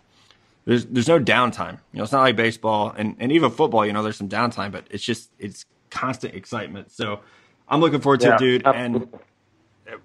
there's 0.65 0.85
there's 0.85 1.07
no 1.07 1.19
downtime. 1.19 1.79
You 1.91 1.97
know, 1.97 2.03
it's 2.03 2.11
not 2.11 2.21
like 2.21 2.35
baseball 2.35 2.93
and, 2.95 3.15
and 3.19 3.31
even 3.31 3.51
football. 3.51 3.85
You 3.85 3.93
know, 3.93 4.03
there's 4.03 4.17
some 4.17 4.29
downtime, 4.29 4.71
but 4.71 4.85
it's 4.89 5.03
just 5.03 5.31
it's 5.39 5.65
constant 5.89 6.35
excitement. 6.35 6.91
So 6.91 7.21
I'm 7.67 7.81
looking 7.81 8.01
forward 8.01 8.21
to 8.21 8.27
Yeah, 8.27 8.35
it, 8.35 8.39
dude. 8.39 8.65
absolutely. 8.65 9.09
And 9.09 9.19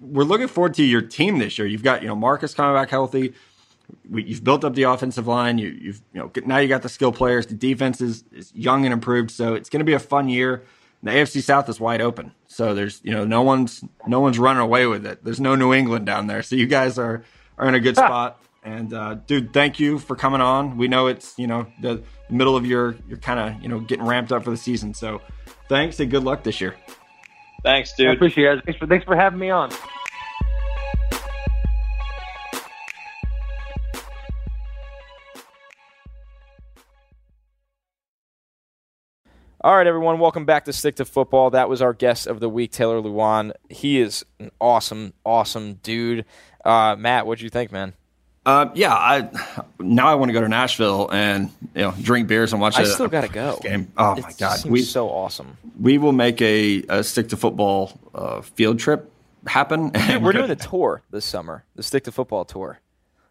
we're 0.01 0.25
looking 0.25 0.49
forward 0.49 0.75
to 0.75 0.83
your 0.83 1.03
team 1.03 1.39
this 1.39 1.59
year. 1.59 1.67
You've 1.67 1.83
got 1.83 2.03
you 2.03 2.09
know 2.09 2.15
Marcus 2.15 2.55
coming 2.55 2.75
back 2.75 2.91
healthy. 2.91 3.35
We, 4.09 4.23
you've 4.23 4.45
built 4.45 4.65
up 4.65 4.75
the 4.75 4.85
offensive 4.85 5.27
line. 5.27 5.59
You, 5.59 5.69
you've 5.69 6.03
you 6.13 6.21
know 6.21 6.31
now 6.45 6.59
you 6.59 6.69
got 6.69 6.83
the 6.83 6.89
skill 6.89 7.13
players. 7.13 7.47
The 7.47 7.55
defense 7.55 8.01
is, 8.01 8.25
is 8.33 8.53
young 8.55 8.85
and 8.85 8.93
improved, 8.93 9.31
so 9.31 9.55
it's 9.55 9.69
going 9.69 9.81
to 9.81 9.85
be 9.85 9.95
a 9.95 9.99
fun 9.99 10.29
year. 10.29 10.65
The 11.03 11.11
AFC 11.11 11.43
South 11.43 11.69
is 11.69 11.81
wide 11.81 12.03
open, 12.03 12.33
so 12.47 12.75
there's 12.75 13.01
you 13.03 13.13
know 13.13 13.25
no 13.25 13.43
one's 13.43 13.83
no 14.07 14.21
one's 14.21 14.39
running 14.39 14.63
away 14.63 14.87
with 14.87 15.07
it. 15.07 15.25
There's 15.25 15.41
no 15.41 15.55
New 15.55 15.73
England 15.73 16.07
down 16.07 16.27
there, 16.27 16.43
so 16.43 16.57
you 16.57 16.67
guys 16.67 16.99
are 16.99 17.25
are 17.59 17.69
in 17.69 17.75
a 17.75 17.81
good 17.81 17.97
spot. 17.97 18.41
And 18.63 18.93
uh, 18.93 19.15
dude, 19.15 19.55
thank 19.55 19.81
you 19.81 19.99
for 19.99 20.15
coming 20.15 20.43
on. 20.43 20.77
We 20.77 20.89
know 20.89 21.07
it's 21.07 21.39
you 21.39 21.47
know 21.47 21.67
the 21.81 22.03
middle 22.29 22.57
of 22.57 22.67
your 22.67 22.97
you're 23.09 23.19
kind 23.19 23.41
of 23.41 23.63
you 23.63 23.69
know 23.69 23.81
getting 23.81 24.05
ramped 24.05 24.31
up 24.31 24.45
for 24.45 24.51
the 24.51 24.59
season, 24.59 24.93
so 24.93 25.23
thanks 25.69 25.99
and 26.01 26.11
good 26.11 26.25
luck 26.25 26.43
this 26.43 26.61
year. 26.61 26.77
Thanks, 27.63 27.93
dude. 27.95 28.07
I 28.07 28.11
dude. 28.11 28.19
appreciate 28.19 28.45
it. 28.47 28.55
guys. 28.57 28.65
Thanks 28.65 28.79
for 28.79 28.87
thanks 28.87 29.05
for 29.05 29.17
having 29.17 29.39
me 29.39 29.51
on. 29.51 29.71
All 39.63 39.77
right, 39.77 39.87
everyone, 39.87 40.19
welcome 40.19 40.47
back 40.47 40.65
to 40.65 40.73
Stick 40.73 40.97
to 40.97 41.05
Football. 41.05 41.51
That 41.51 41.69
was 41.69 41.83
our 41.83 41.93
guest 41.93 42.27
of 42.27 42.41
the 42.41 42.49
week, 42.49 42.73
Taylor 42.73 42.99
Lewan. 43.03 43.53
He 43.69 44.01
is 44.01 44.25
an 44.39 44.51
awesome, 44.59 45.13
awesome 45.23 45.75
dude. 45.83 46.25
Uh, 46.65 46.97
Matt, 46.99 47.27
what'd 47.27 47.43
you 47.43 47.51
think, 47.51 47.71
man? 47.71 47.93
Uh, 48.47 48.71
yeah, 48.75 48.95
I 48.95 49.29
now 49.79 50.09
I 50.09 50.15
want 50.15 50.31
to 50.31 50.33
go 50.33 50.41
to 50.41 50.49
Nashville 50.49 51.11
and 51.13 51.51
you 51.75 51.83
know 51.83 51.95
drink 52.01 52.27
beers 52.27 52.53
and 52.53 52.61
watch. 52.61 52.79
I 52.79 52.83
a- 52.83 52.87
still 52.87 53.09
got 53.09 53.21
to 53.23 53.29
go. 53.29 53.59
Game. 53.63 53.93
Oh 53.97 54.17
my 54.21 54.33
god, 54.39 54.65
we 54.65 54.83
so 54.83 55.09
awesome. 55.09 55.59
we 55.79 55.99
will 55.99 56.13
make 56.13 56.41
a, 56.41 56.83
a 56.89 57.05
stick 57.05 57.29
to 57.31 57.37
football 57.37 57.93
uh, 58.15 58.41
field 58.41 58.79
trip 58.79 59.13
happen. 59.47 59.91
and 59.95 60.25
We're 60.25 60.33
doing 60.33 60.49
the 60.49 60.57
tour 60.57 61.03
this 61.11 61.25
summer, 61.25 61.65
the 61.77 61.83
Stick 61.83 62.05
to 62.05 62.13
Football 62.13 62.45
tour. 62.45 62.81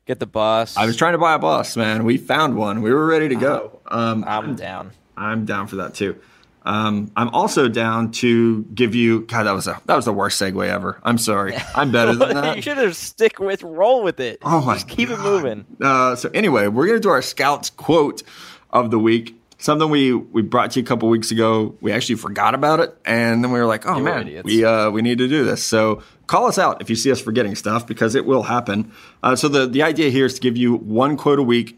Get 0.06 0.20
the 0.20 0.26
bus. 0.26 0.76
I 0.78 0.86
was 0.86 0.96
trying 0.98 1.14
to 1.14 1.20
buy 1.20 1.36
a 1.36 1.40
bus, 1.40 1.76
man. 1.78 2.04
We 2.04 2.18
found 2.18 2.56
one. 2.56 2.82
We 2.82 2.92
were 2.92 3.06
ready 3.06 3.30
to 3.30 3.36
go. 3.36 3.80
Um, 3.88 4.24
I'm 4.28 4.56
down. 4.56 4.92
I'm 5.16 5.46
down 5.46 5.68
for 5.68 5.78
that 5.78 5.94
too. 5.94 6.20
Um, 6.64 7.12
I'm 7.16 7.30
also 7.30 7.68
down 7.68 8.12
to 8.14 8.64
give 8.74 8.94
you. 8.96 9.22
God, 9.22 9.44
that 9.44 9.54
was 9.54 9.68
a 9.68 9.80
that 9.86 9.96
was 9.96 10.06
the 10.06 10.14
worst 10.14 10.42
segue 10.42 10.68
ever. 10.68 11.00
I'm 11.04 11.18
sorry. 11.18 11.56
I'm 11.76 11.92
better 11.92 12.14
than 12.16 12.36
that. 12.36 12.56
you 12.58 12.62
should 12.62 12.78
have 12.78 12.96
stick 12.96 13.40
with, 13.40 13.64
roll 13.64 14.04
with 14.04 14.20
it. 14.20 14.40
Oh 14.44 14.62
my 14.62 14.74
Just 14.76 14.88
keep 14.88 15.10
it 15.10 15.20
moving. 15.20 15.66
Uh, 15.82 16.16
so 16.16 16.30
anyway, 16.34 16.68
we're 16.68 16.88
gonna 16.88 17.00
do 17.00 17.10
our 17.10 17.22
scouts 17.22 17.70
quote 17.70 18.24
of 18.72 18.92
the 18.92 19.00
week. 19.00 19.36
Something 19.58 19.90
we 19.90 20.14
we 20.14 20.42
brought 20.42 20.72
to 20.72 20.80
you 20.80 20.84
a 20.84 20.88
couple 20.88 21.10
weeks 21.10 21.32
ago. 21.32 21.76
We 21.82 21.92
actually 21.92 22.16
forgot 22.16 22.54
about 22.56 22.80
it, 22.80 22.96
and 23.06 23.44
then 23.44 23.52
we 23.52 23.60
were 23.60 23.66
like, 23.66 23.86
"Oh 23.86 23.98
You 23.98 24.04
man, 24.04 24.42
we 24.44 24.64
uh, 24.64 24.90
we 24.90 25.02
need 25.02 25.18
to 25.18 25.28
do 25.28 25.44
this." 25.44 25.64
So 25.64 26.02
call 26.28 26.46
us 26.46 26.58
out 26.58 26.82
if 26.82 26.90
you 26.90 26.96
see 26.96 27.12
us 27.12 27.20
forgetting 27.20 27.56
stuff 27.56 27.86
because 27.88 28.16
it 28.16 28.26
will 28.26 28.44
happen. 28.44 28.92
Uh, 29.24 29.36
so 29.36 29.50
the 29.50 29.68
the 29.68 29.84
idea 29.84 30.10
here 30.12 30.26
is 30.26 30.36
to 30.36 30.42
give 30.42 30.56
you 30.56 30.76
one 30.76 31.18
quote 31.18 31.40
a 31.40 31.44
week 31.44 31.78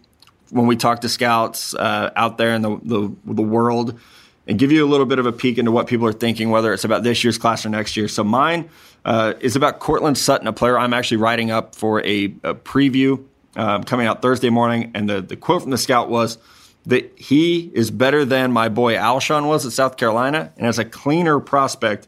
when 0.52 0.67
we 0.67 0.76
talk 0.76 1.02
to 1.02 1.10
scouts 1.10 1.74
uh, 1.74 2.12
out 2.15 2.38
there 2.38 2.54
in 2.54 2.62
the, 2.62 2.80
the 2.84 3.15
the 3.26 3.41
world 3.41 4.00
and 4.47 4.58
give 4.58 4.71
you 4.71 4.86
a 4.86 4.89
little 4.89 5.06
bit 5.06 5.19
of 5.19 5.25
a 5.25 5.32
peek 5.32 5.58
into 5.58 5.71
what 5.71 5.88
people 5.88 6.08
are 6.08 6.13
thinking, 6.13 6.49
whether 6.49 6.73
it's 6.73 6.84
about 6.84 7.04
this 7.04 7.23
year's 7.23 7.38
class 7.38 7.65
or 7.65 7.69
next 7.69 7.95
year. 7.95 8.08
So 8.08 8.23
mine 8.23 8.69
uh, 9.06 9.34
is 9.39 9.56
about 9.56 9.80
Courtland 9.80 10.17
Sutton, 10.17 10.47
a 10.47 10.54
player 10.54 10.77
I'm 10.77 10.93
actually 10.93 11.17
writing 11.17 11.51
up 11.51 11.75
for 11.75 12.04
a, 12.06 12.25
a 12.43 12.56
preview 12.56 13.23
um, 13.56 13.84
coming 13.84 14.08
out 14.08 14.21
Thursday 14.21 14.49
morning. 14.49 14.91
And 14.95 15.10
the, 15.10 15.21
the 15.21 15.36
quote 15.36 15.62
from 15.62 15.71
the 15.71 15.77
scout 15.77 16.10
was 16.10 16.38
that 16.86 17.12
he 17.17 17.71
is 17.73 17.91
better 17.91 18.25
than 18.25 18.51
my 18.51 18.69
boy 18.69 18.95
Alshon 18.95 19.47
was 19.47 19.65
at 19.65 19.71
South 19.71 19.97
Carolina 19.97 20.51
and 20.58 20.65
has 20.65 20.80
a 20.80 20.86
cleaner 20.86 21.39
prospect 21.39 22.08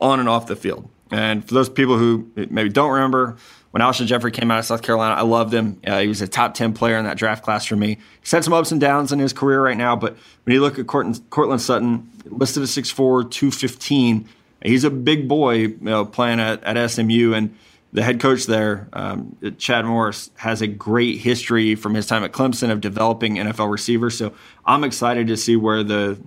on 0.00 0.20
and 0.20 0.28
off 0.28 0.46
the 0.46 0.56
field. 0.56 0.88
And 1.10 1.46
for 1.46 1.54
those 1.54 1.68
people 1.68 1.98
who 1.98 2.30
maybe 2.34 2.68
don't 2.68 2.90
remember, 2.90 3.36
when 3.72 3.80
Alshon 3.80 4.06
Jeffery 4.06 4.30
came 4.30 4.50
out 4.50 4.58
of 4.58 4.64
South 4.66 4.82
Carolina, 4.82 5.14
I 5.14 5.22
loved 5.22 5.52
him. 5.52 5.80
Uh, 5.86 6.00
he 6.00 6.08
was 6.08 6.20
a 6.20 6.28
top 6.28 6.54
10 6.54 6.74
player 6.74 6.98
in 6.98 7.06
that 7.06 7.16
draft 7.16 7.42
class 7.42 7.64
for 7.64 7.74
me. 7.74 7.98
He's 8.20 8.30
had 8.30 8.44
some 8.44 8.52
ups 8.52 8.70
and 8.70 8.80
downs 8.80 9.12
in 9.12 9.18
his 9.18 9.32
career 9.32 9.62
right 9.62 9.76
now, 9.76 9.96
but 9.96 10.16
when 10.44 10.54
you 10.54 10.60
look 10.60 10.78
at 10.78 10.86
Courtland, 10.86 11.20
Courtland 11.30 11.60
Sutton, 11.60 12.10
listed 12.26 12.62
at 12.62 12.68
6'4, 12.68 13.30
215, 13.30 14.28
he's 14.62 14.84
a 14.84 14.90
big 14.90 15.26
boy 15.26 15.54
you 15.54 15.78
know, 15.80 16.04
playing 16.04 16.38
at, 16.38 16.62
at 16.64 16.90
SMU. 16.90 17.32
And 17.32 17.56
the 17.92 18.02
head 18.02 18.20
coach 18.20 18.46
there, 18.46 18.88
um, 18.94 19.36
Chad 19.58 19.84
Morris, 19.84 20.30
has 20.36 20.62
a 20.62 20.66
great 20.66 21.18
history 21.18 21.74
from 21.74 21.94
his 21.94 22.06
time 22.06 22.24
at 22.24 22.32
Clemson 22.32 22.70
of 22.70 22.80
developing 22.80 23.36
NFL 23.36 23.70
receivers. 23.70 24.16
So 24.16 24.32
I'm 24.64 24.82
excited 24.82 25.26
to 25.26 25.36
see 25.36 25.56
where 25.56 25.82
the 25.82 26.18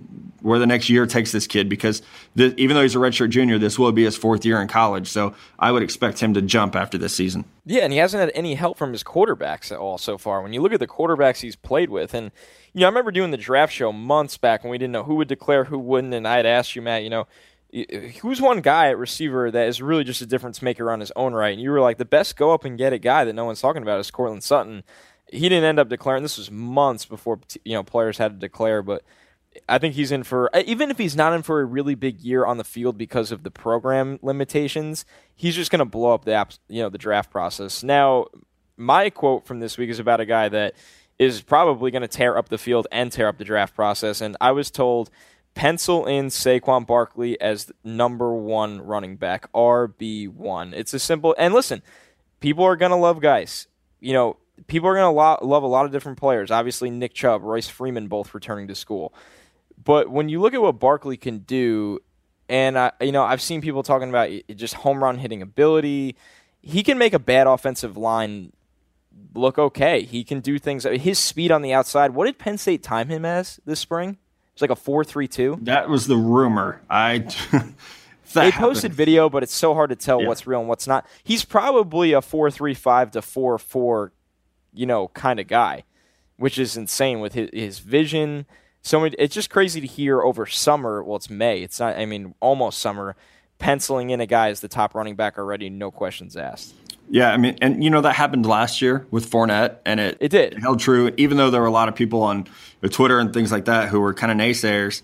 where 0.42 0.60
the 0.60 0.66
next 0.66 0.88
year 0.88 1.06
takes 1.06 1.32
this 1.32 1.48
kid 1.48 1.68
because 1.68 2.02
the, 2.36 2.54
even 2.56 2.76
though 2.76 2.82
he's 2.82 2.94
a 2.94 2.98
redshirt 2.98 3.30
junior, 3.30 3.58
this 3.58 3.80
will 3.80 3.90
be 3.90 4.04
his 4.04 4.16
fourth 4.16 4.44
year 4.44 4.62
in 4.62 4.68
college. 4.68 5.08
So 5.08 5.34
I 5.58 5.72
would 5.72 5.82
expect 5.82 6.20
him 6.20 6.34
to 6.34 6.42
jump 6.42 6.76
after 6.76 6.96
this 6.96 7.14
season. 7.14 7.46
Yeah, 7.64 7.82
and 7.82 7.92
he 7.92 7.98
hasn't 7.98 8.20
had 8.20 8.30
any 8.32 8.54
help 8.54 8.78
from 8.78 8.92
his 8.92 9.02
quarterbacks 9.02 9.72
at 9.72 9.78
all 9.78 9.98
so 9.98 10.16
far. 10.16 10.42
When 10.42 10.52
you 10.52 10.62
look 10.62 10.72
at 10.72 10.78
the 10.78 10.86
quarterbacks 10.86 11.40
he's 11.40 11.56
played 11.56 11.90
with, 11.90 12.14
and 12.14 12.30
you 12.74 12.82
know, 12.82 12.86
I 12.86 12.90
remember 12.90 13.10
doing 13.10 13.32
the 13.32 13.36
draft 13.36 13.72
show 13.72 13.90
months 13.90 14.38
back 14.38 14.62
when 14.62 14.70
we 14.70 14.78
didn't 14.78 14.92
know 14.92 15.02
who 15.02 15.16
would 15.16 15.26
declare, 15.26 15.64
who 15.64 15.80
wouldn't, 15.80 16.14
and 16.14 16.28
I 16.28 16.36
had 16.36 16.46
asked 16.46 16.76
you, 16.76 16.82
Matt, 16.82 17.02
you 17.02 17.10
know, 17.10 17.26
who's 18.20 18.40
one 18.40 18.60
guy 18.60 18.88
at 18.88 18.98
receiver 18.98 19.50
that 19.50 19.68
is 19.68 19.82
really 19.82 20.04
just 20.04 20.22
a 20.22 20.26
difference 20.26 20.62
maker 20.62 20.90
on 20.90 21.00
his 21.00 21.12
own 21.16 21.34
right? 21.34 21.52
And 21.52 21.60
you 21.60 21.70
were 21.70 21.80
like, 21.80 21.98
the 21.98 22.04
best 22.04 22.36
go 22.36 22.52
up 22.52 22.64
and 22.64 22.78
get 22.78 22.92
it 22.92 23.00
guy 23.00 23.24
that 23.24 23.34
no 23.34 23.44
one's 23.44 23.60
talking 23.60 23.82
about 23.82 24.00
is 24.00 24.10
Courtland 24.10 24.42
Sutton. 24.42 24.82
He 25.30 25.48
didn't 25.48 25.64
end 25.64 25.78
up 25.78 25.88
declaring. 25.88 26.22
This 26.22 26.38
was 26.38 26.50
months 26.50 27.04
before 27.04 27.40
you 27.64 27.74
know 27.74 27.82
players 27.82 28.18
had 28.18 28.32
to 28.32 28.38
declare, 28.38 28.82
but 28.82 29.02
I 29.68 29.78
think 29.78 29.94
he's 29.94 30.12
in 30.12 30.22
for 30.22 30.54
uh, 30.54 30.62
even 30.66 30.90
if 30.90 30.98
he's 30.98 31.16
not 31.16 31.32
in 31.32 31.42
for 31.42 31.60
a 31.60 31.64
really 31.64 31.94
big 31.94 32.20
year 32.20 32.44
on 32.44 32.58
the 32.58 32.64
field 32.64 32.96
because 32.96 33.32
of 33.32 33.42
the 33.42 33.50
program 33.50 34.18
limitations, 34.22 35.04
he's 35.34 35.54
just 35.56 35.70
going 35.70 35.80
to 35.80 35.84
blow 35.84 36.14
up 36.14 36.24
the 36.24 36.32
app, 36.32 36.52
you 36.68 36.82
know, 36.82 36.88
the 36.88 36.98
draft 36.98 37.30
process. 37.30 37.82
Now, 37.82 38.26
my 38.76 39.10
quote 39.10 39.46
from 39.46 39.60
this 39.60 39.76
week 39.76 39.90
is 39.90 39.98
about 39.98 40.20
a 40.20 40.26
guy 40.26 40.48
that 40.48 40.74
is 41.18 41.40
probably 41.40 41.90
going 41.90 42.02
to 42.02 42.08
tear 42.08 42.36
up 42.36 42.48
the 42.48 42.58
field 42.58 42.86
and 42.92 43.10
tear 43.10 43.28
up 43.28 43.38
the 43.38 43.44
draft 43.44 43.74
process. 43.74 44.20
And 44.20 44.36
I 44.40 44.52
was 44.52 44.70
told 44.70 45.10
pencil 45.56 46.06
in 46.06 46.26
Saquon 46.26 46.86
Barkley 46.86 47.40
as 47.40 47.72
number 47.82 48.32
one 48.32 48.80
running 48.82 49.16
back, 49.16 49.50
RB 49.52 50.28
one. 50.28 50.72
It's 50.72 50.94
a 50.94 51.00
simple 51.00 51.34
and 51.36 51.52
listen, 51.52 51.82
people 52.38 52.62
are 52.62 52.76
going 52.76 52.92
to 52.92 52.96
love 52.96 53.20
guys. 53.20 53.66
You 53.98 54.12
know, 54.12 54.36
people 54.68 54.88
are 54.88 54.94
going 54.94 55.12
to 55.12 55.18
lo- 55.18 55.38
love 55.42 55.64
a 55.64 55.66
lot 55.66 55.86
of 55.86 55.90
different 55.90 56.18
players. 56.18 56.52
Obviously, 56.52 56.90
Nick 56.90 57.14
Chubb, 57.14 57.42
Royce 57.42 57.68
Freeman, 57.68 58.06
both 58.06 58.34
returning 58.34 58.68
to 58.68 58.74
school. 58.76 59.12
But 59.82 60.10
when 60.10 60.28
you 60.28 60.40
look 60.40 60.54
at 60.54 60.60
what 60.60 60.78
Barkley 60.78 61.16
can 61.16 61.38
do, 61.38 62.00
and 62.48 62.78
I, 62.78 62.92
you 63.00 63.12
know, 63.12 63.24
I've 63.24 63.42
seen 63.42 63.60
people 63.60 63.82
talking 63.82 64.10
about 64.10 64.30
just 64.54 64.74
home 64.74 65.02
run 65.02 65.18
hitting 65.18 65.42
ability. 65.42 66.16
He 66.60 66.82
can 66.82 66.98
make 66.98 67.14
a 67.14 67.18
bad 67.18 67.46
offensive 67.46 67.96
line 67.96 68.52
look 69.34 69.58
okay. 69.58 70.02
He 70.02 70.22
can 70.22 70.40
do 70.40 70.58
things. 70.58 70.84
His 70.84 71.18
speed 71.18 71.50
on 71.50 71.62
the 71.62 71.72
outside. 71.72 72.12
What 72.12 72.26
did 72.26 72.38
Penn 72.38 72.58
State 72.58 72.82
time 72.82 73.08
him 73.08 73.24
as 73.24 73.58
this 73.64 73.80
spring? 73.80 74.18
It's 74.56 74.62
like 74.62 74.70
a 74.70 74.76
four 74.76 75.04
three 75.04 75.28
two. 75.28 75.58
That 75.60 75.90
was 75.90 76.06
the 76.06 76.16
rumor. 76.16 76.80
I 76.88 77.26
They 78.32 78.50
posted 78.50 78.94
video, 78.94 79.28
but 79.28 79.42
it's 79.42 79.54
so 79.54 79.74
hard 79.74 79.90
to 79.90 79.96
tell 79.96 80.22
Yeah. 80.22 80.28
what's 80.28 80.46
real 80.46 80.60
and 80.60 80.68
what's 80.68 80.86
not. 80.86 81.06
He's 81.22 81.44
probably 81.44 82.12
a 82.14 82.22
four 82.22 82.50
three 82.50 82.72
five 82.72 83.10
to 83.10 83.20
four 83.20 83.58
four, 83.58 84.12
you 84.72 84.86
know, 84.86 85.08
kind 85.08 85.38
of 85.38 85.46
guy, 85.46 85.84
which 86.38 86.58
is 86.58 86.74
insane 86.74 87.20
with 87.20 87.34
his, 87.34 87.50
his 87.52 87.78
vision. 87.80 88.46
So 88.80 89.00
many, 89.00 89.14
it's 89.18 89.34
just 89.34 89.50
crazy 89.50 89.82
to 89.82 89.86
hear 89.86 90.22
over 90.22 90.46
summer. 90.46 91.04
Well, 91.04 91.16
it's 91.16 91.28
May. 91.28 91.60
It's 91.62 91.78
not. 91.78 91.96
I 91.98 92.06
mean, 92.06 92.34
almost 92.40 92.78
summer. 92.78 93.14
Penciling 93.58 94.08
in 94.08 94.20
a 94.22 94.26
guy 94.26 94.48
as 94.48 94.60
the 94.60 94.68
top 94.68 94.94
running 94.94 95.16
back 95.16 95.36
already, 95.38 95.68
no 95.68 95.90
questions 95.90 96.34
asked. 96.34 96.72
Yeah, 97.08 97.30
I 97.32 97.36
mean, 97.36 97.56
and 97.60 97.82
you 97.84 97.90
know 97.90 98.00
that 98.00 98.14
happened 98.14 98.46
last 98.46 98.82
year 98.82 99.06
with 99.10 99.30
Fournette, 99.30 99.76
and 99.86 100.00
it 100.00 100.18
It 100.20 100.28
did. 100.28 100.58
held 100.58 100.80
true. 100.80 101.12
Even 101.16 101.36
though 101.36 101.50
there 101.50 101.60
were 101.60 101.66
a 101.66 101.72
lot 101.72 101.88
of 101.88 101.94
people 101.94 102.22
on 102.22 102.46
uh, 102.82 102.88
Twitter 102.88 103.18
and 103.20 103.32
things 103.32 103.52
like 103.52 103.66
that 103.66 103.88
who 103.88 104.00
were 104.00 104.12
kind 104.12 104.32
of 104.32 104.38
naysayers, 104.38 105.02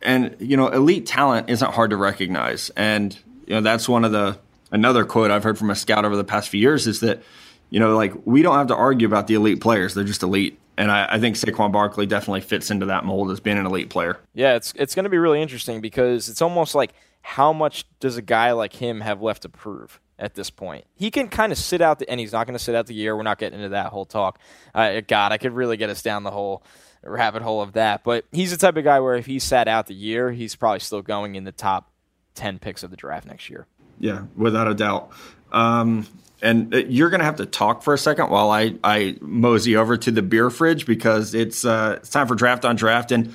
and 0.00 0.34
you 0.38 0.56
know, 0.56 0.68
elite 0.68 1.06
talent 1.06 1.50
isn't 1.50 1.72
hard 1.72 1.90
to 1.90 1.96
recognize, 1.96 2.70
and 2.76 3.16
you 3.46 3.54
know 3.54 3.60
that's 3.60 3.88
one 3.88 4.04
of 4.04 4.12
the 4.12 4.38
another 4.70 5.04
quote 5.04 5.30
I've 5.30 5.44
heard 5.44 5.58
from 5.58 5.70
a 5.70 5.74
scout 5.76 6.04
over 6.04 6.16
the 6.16 6.24
past 6.24 6.48
few 6.48 6.60
years 6.60 6.86
is 6.86 7.00
that, 7.00 7.22
you 7.68 7.78
know, 7.78 7.94
like 7.94 8.14
we 8.24 8.40
don't 8.42 8.56
have 8.56 8.68
to 8.68 8.74
argue 8.76 9.06
about 9.06 9.26
the 9.26 9.34
elite 9.34 9.60
players; 9.60 9.94
they're 9.94 10.04
just 10.04 10.22
elite. 10.22 10.58
And 10.78 10.90
I, 10.90 11.06
I 11.10 11.20
think 11.20 11.36
Saquon 11.36 11.70
Barkley 11.70 12.06
definitely 12.06 12.40
fits 12.40 12.70
into 12.70 12.86
that 12.86 13.04
mold 13.04 13.30
as 13.30 13.40
being 13.40 13.58
an 13.58 13.66
elite 13.66 13.90
player. 13.90 14.18
Yeah, 14.34 14.54
it's 14.56 14.72
it's 14.76 14.94
going 14.94 15.04
to 15.04 15.10
be 15.10 15.18
really 15.18 15.42
interesting 15.42 15.82
because 15.82 16.30
it's 16.30 16.40
almost 16.40 16.74
like 16.74 16.94
how 17.20 17.52
much 17.52 17.84
does 18.00 18.16
a 18.16 18.22
guy 18.22 18.52
like 18.52 18.72
him 18.72 19.02
have 19.02 19.20
left 19.22 19.42
to 19.42 19.48
prove 19.50 20.00
at 20.18 20.34
this 20.34 20.50
point? 20.50 20.84
He 20.94 21.10
can 21.10 21.28
kind 21.28 21.52
of 21.52 21.58
sit 21.58 21.80
out, 21.80 21.98
the, 21.98 22.08
and 22.08 22.20
he's 22.20 22.32
not 22.32 22.46
going 22.46 22.56
to 22.56 22.62
sit 22.62 22.74
out 22.74 22.86
the 22.86 22.94
year. 22.94 23.16
We're 23.16 23.22
not 23.22 23.38
getting 23.38 23.58
into 23.58 23.70
that 23.70 23.86
whole 23.86 24.04
talk. 24.04 24.38
Uh, 24.74 25.00
God, 25.06 25.32
I 25.32 25.38
could 25.38 25.52
really 25.52 25.76
get 25.76 25.90
us 25.90 26.02
down 26.02 26.22
the 26.22 26.30
whole 26.30 26.62
rabbit 27.02 27.42
hole 27.42 27.60
of 27.60 27.72
that. 27.72 28.04
But 28.04 28.24
he's 28.32 28.50
the 28.50 28.56
type 28.56 28.76
of 28.76 28.84
guy 28.84 29.00
where 29.00 29.16
if 29.16 29.26
he 29.26 29.38
sat 29.38 29.68
out 29.68 29.86
the 29.86 29.94
year, 29.94 30.30
he's 30.30 30.54
probably 30.54 30.80
still 30.80 31.02
going 31.02 31.34
in 31.34 31.44
the 31.44 31.52
top 31.52 31.90
ten 32.34 32.58
picks 32.58 32.82
of 32.82 32.90
the 32.90 32.96
draft 32.96 33.26
next 33.26 33.50
year. 33.50 33.66
Yeah, 33.98 34.24
without 34.36 34.68
a 34.68 34.74
doubt. 34.74 35.10
Um, 35.52 36.06
and 36.40 36.74
uh, 36.74 36.78
you're 36.78 37.10
going 37.10 37.20
to 37.20 37.24
have 37.24 37.36
to 37.36 37.46
talk 37.46 37.82
for 37.82 37.94
a 37.94 37.98
second 37.98 38.30
while 38.30 38.50
I, 38.50 38.74
I 38.82 39.16
mosey 39.20 39.76
over 39.76 39.96
to 39.96 40.10
the 40.10 40.22
beer 40.22 40.50
fridge 40.50 40.86
because 40.86 41.34
it's 41.34 41.64
uh, 41.64 41.98
it's 41.98 42.10
time 42.10 42.26
for 42.26 42.34
draft 42.34 42.64
on 42.64 42.76
draft. 42.76 43.12
And 43.12 43.34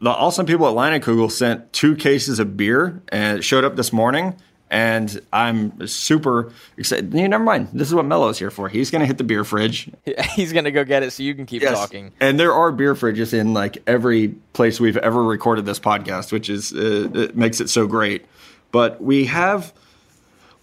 the 0.00 0.10
awesome 0.10 0.46
people 0.46 0.66
at 0.66 0.74
Leinenkugel 0.74 1.30
sent 1.30 1.72
two 1.72 1.96
cases 1.96 2.38
of 2.38 2.56
beer 2.56 3.02
and 3.08 3.38
it 3.38 3.42
showed 3.42 3.64
up 3.64 3.76
this 3.76 3.92
morning. 3.92 4.36
And 4.70 5.20
I'm 5.32 5.86
super 5.86 6.52
excited. 6.76 7.14
Never 7.14 7.44
mind. 7.44 7.68
This 7.72 7.86
is 7.88 7.94
what 7.94 8.04
Mello's 8.04 8.38
here 8.38 8.50
for. 8.50 8.68
He's 8.68 8.90
going 8.90 9.00
to 9.00 9.06
hit 9.06 9.16
the 9.16 9.24
beer 9.24 9.44
fridge. 9.44 9.90
He's 10.34 10.52
going 10.52 10.64
to 10.64 10.72
go 10.72 10.84
get 10.84 11.02
it 11.02 11.12
so 11.12 11.22
you 11.22 11.34
can 11.34 11.46
keep 11.46 11.62
yes. 11.62 11.78
talking. 11.78 12.12
And 12.18 12.38
there 12.38 12.52
are 12.52 12.72
beer 12.72 12.94
fridges 12.94 13.32
in 13.32 13.54
like 13.54 13.78
every 13.86 14.28
place 14.54 14.80
we've 14.80 14.96
ever 14.96 15.22
recorded 15.22 15.66
this 15.66 15.78
podcast, 15.78 16.32
which 16.32 16.50
is 16.50 16.72
uh, 16.72 17.10
it 17.14 17.36
makes 17.36 17.60
it 17.60 17.70
so 17.70 17.86
great. 17.86 18.26
But 18.72 19.00
we 19.00 19.26
have 19.26 19.72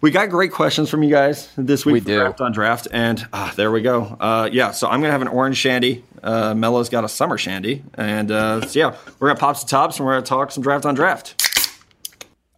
we 0.04 0.12
got 0.12 0.30
great 0.30 0.52
questions 0.52 0.90
from 0.90 1.02
you 1.02 1.10
guys 1.10 1.50
this 1.58 1.86
week. 1.86 1.94
We 1.94 2.00
do. 2.02 2.20
Draft 2.20 2.42
on 2.42 2.52
draft, 2.52 2.88
and 2.92 3.26
uh, 3.32 3.54
there 3.54 3.72
we 3.72 3.82
go. 3.82 4.04
Uh, 4.20 4.50
yeah, 4.52 4.72
so 4.72 4.90
I'm 4.90 5.00
gonna 5.00 5.14
have 5.14 5.22
an 5.22 5.30
orange 5.30 5.56
shandy. 5.56 6.04
Uh, 6.22 6.54
Mello's 6.54 6.90
got 6.90 7.06
a 7.06 7.10
summer 7.10 7.38
shandy, 7.38 7.86
and 7.94 8.30
uh, 8.30 8.68
so 8.68 8.78
yeah, 8.78 8.98
we're 9.18 9.30
gonna 9.30 9.40
pop 9.40 9.56
some 9.56 9.70
tops 9.70 9.98
and 9.98 10.06
we're 10.06 10.16
gonna 10.16 10.26
talk 10.26 10.52
some 10.52 10.62
draft 10.62 10.86
on 10.86 10.94
draft. 10.94 11.53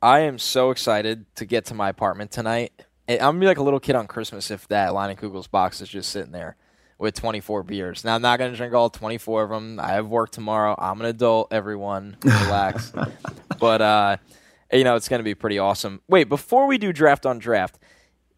I 0.06 0.20
am 0.20 0.38
so 0.38 0.70
excited 0.70 1.26
to 1.38 1.48
get 1.48 1.66
to 1.66 1.74
my 1.74 1.90
apartment 1.90 2.30
tonight. 2.30 2.72
I'm 3.10 3.18
gonna 3.18 3.40
be 3.40 3.48
like 3.48 3.58
a 3.58 3.64
little 3.64 3.80
kid 3.80 3.96
on 3.96 4.06
Christmas 4.06 4.52
if 4.52 4.68
that 4.68 4.92
Leinenkugel's 4.92 5.48
box 5.48 5.82
is 5.82 5.90
just 5.90 6.12
sitting 6.12 6.32
there 6.32 6.58
with 7.00 7.16
24 7.16 7.64
beers. 7.64 8.06
Now 8.06 8.14
I'm 8.14 8.22
not 8.22 8.38
gonna 8.38 8.56
drink 8.56 8.76
all 8.76 8.92
24 8.92 9.46
of 9.46 9.50
them. 9.50 9.80
I 9.80 9.94
have 9.94 10.06
work 10.06 10.30
tomorrow. 10.30 10.76
I'm 10.78 11.02
an 11.02 11.08
adult. 11.08 11.52
Everyone, 11.52 12.18
relax. 12.24 12.94
but 13.60 13.82
uh, 13.82 14.18
you 14.72 14.84
know, 14.84 14.96
it's 14.96 15.10
going 15.10 15.22
to 15.22 15.24
be 15.24 15.34
pretty 15.34 15.58
awesome. 15.58 16.02
Wait, 16.08 16.26
before 16.26 16.68
we 16.68 16.78
do 16.78 16.94
draft 16.94 17.26
on 17.26 17.40
draft, 17.40 17.80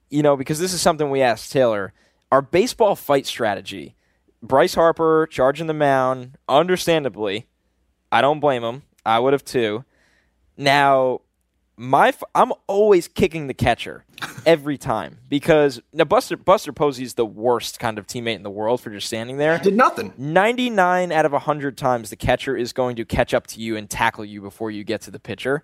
you 0.09 0.23
know, 0.23 0.37
because 0.37 0.59
this 0.59 0.71
is 0.71 0.81
something 0.81 1.09
we 1.09 1.21
asked 1.21 1.51
Taylor, 1.51 1.91
our 2.31 2.41
baseball 2.41 2.95
fight 2.95 3.25
strategy. 3.25 3.93
Bryce 4.41 4.75
Harper 4.75 5.27
charging 5.29 5.67
the 5.67 5.73
mound, 5.73 6.37
understandably. 6.47 7.47
I 8.09 8.21
don't 8.21 8.39
blame 8.39 8.63
him. 8.63 8.83
I 9.05 9.19
would 9.19 9.33
have 9.33 9.43
too. 9.43 9.83
Now, 10.55 11.21
my 11.77 12.11
I'm 12.33 12.51
always 12.65 13.07
kicking 13.07 13.47
the 13.47 13.53
catcher 13.53 14.03
every 14.45 14.77
time 14.77 15.19
because 15.29 15.79
now 15.93 16.05
Buster 16.05 16.35
Buster 16.35 16.73
Posey's 16.73 17.13
the 17.13 17.25
worst 17.25 17.79
kind 17.79 17.99
of 17.99 18.07
teammate 18.07 18.35
in 18.35 18.43
the 18.43 18.49
world 18.49 18.81
for 18.81 18.89
just 18.89 19.07
standing 19.07 19.37
there. 19.37 19.59
Did 19.59 19.75
nothing. 19.75 20.13
99 20.17 21.11
out 21.11 21.25
of 21.25 21.31
100 21.31 21.77
times 21.77 22.09
the 22.09 22.15
catcher 22.15 22.57
is 22.57 22.73
going 22.73 22.95
to 22.95 23.05
catch 23.05 23.33
up 23.33 23.45
to 23.47 23.61
you 23.61 23.77
and 23.77 23.89
tackle 23.89 24.25
you 24.25 24.41
before 24.41 24.71
you 24.71 24.83
get 24.83 25.01
to 25.01 25.11
the 25.11 25.19
pitcher. 25.19 25.63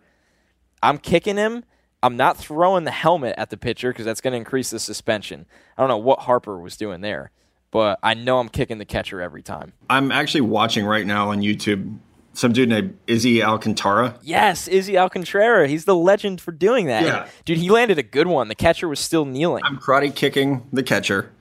I'm 0.84 0.99
kicking 0.99 1.38
him. 1.38 1.66
I'm 2.03 2.16
not 2.16 2.38
throwing 2.38 2.84
the 2.84 2.91
helmet 2.91 3.36
at 3.38 3.49
the 3.49 3.57
pitcher 3.57 3.91
because 3.91 4.05
that's 4.05 4.22
going 4.22 4.34
to 4.34 4.38
increase 4.38 4.70
the 4.70 4.80
suspension. 4.80 5.45
I 5.78 5.82
don't 5.82 5.89
know 5.89 5.97
what 5.97 6.20
Harper 6.20 6.59
was 6.59 6.78
doing 6.78 7.01
there, 7.01 7.32
but 7.72 7.97
I 8.03 8.14
know 8.14 8.39
I'm 8.39 8.49
kicking 8.49 8.78
the 8.78 8.86
catcher 8.86 9.22
every 9.22 9.41
time. 9.41 9.74
I'm 9.89 10.11
actually 10.11 10.41
watching 10.41 10.86
right 10.86 11.07
now 11.07 11.30
on 11.30 11.39
YouTube 11.39 11.97
some 12.34 12.52
dude 12.52 12.70
named 12.70 12.98
Izzy 13.08 13.44
Alcantara. 13.44 14.16
Yes, 14.22 14.68
Izzy 14.68 14.98
Alcantara. 14.98 15.68
He's 15.68 15.86
the 15.86 15.96
legend 15.96 16.42
for 16.42 16.52
doing 16.52 16.88
that. 16.88 17.04
Yeah. 17.04 17.28
Dude, 17.46 17.60
he 17.60 17.70
landed 17.70 18.00
a 18.00 18.04
good 18.04 18.28
one. 18.28 18.48
The 18.48 18.56
catcher 18.56 18.88
was 18.88 19.00
still 19.00 19.26
kneeling. 19.26 19.64
I'm 19.64 19.78
karate 19.78 20.14
kicking 20.14 20.68
the 20.74 20.84
catcher. 20.84 21.32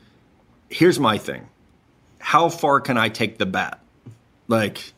Here's 0.69 1.01
my 1.01 1.19
thing. 1.19 1.49
How 2.19 2.49
far 2.49 2.81
can 2.81 2.97
I 2.97 3.09
take 3.09 3.39
the 3.39 3.47
bat? 3.47 3.81
Like, 4.49 4.93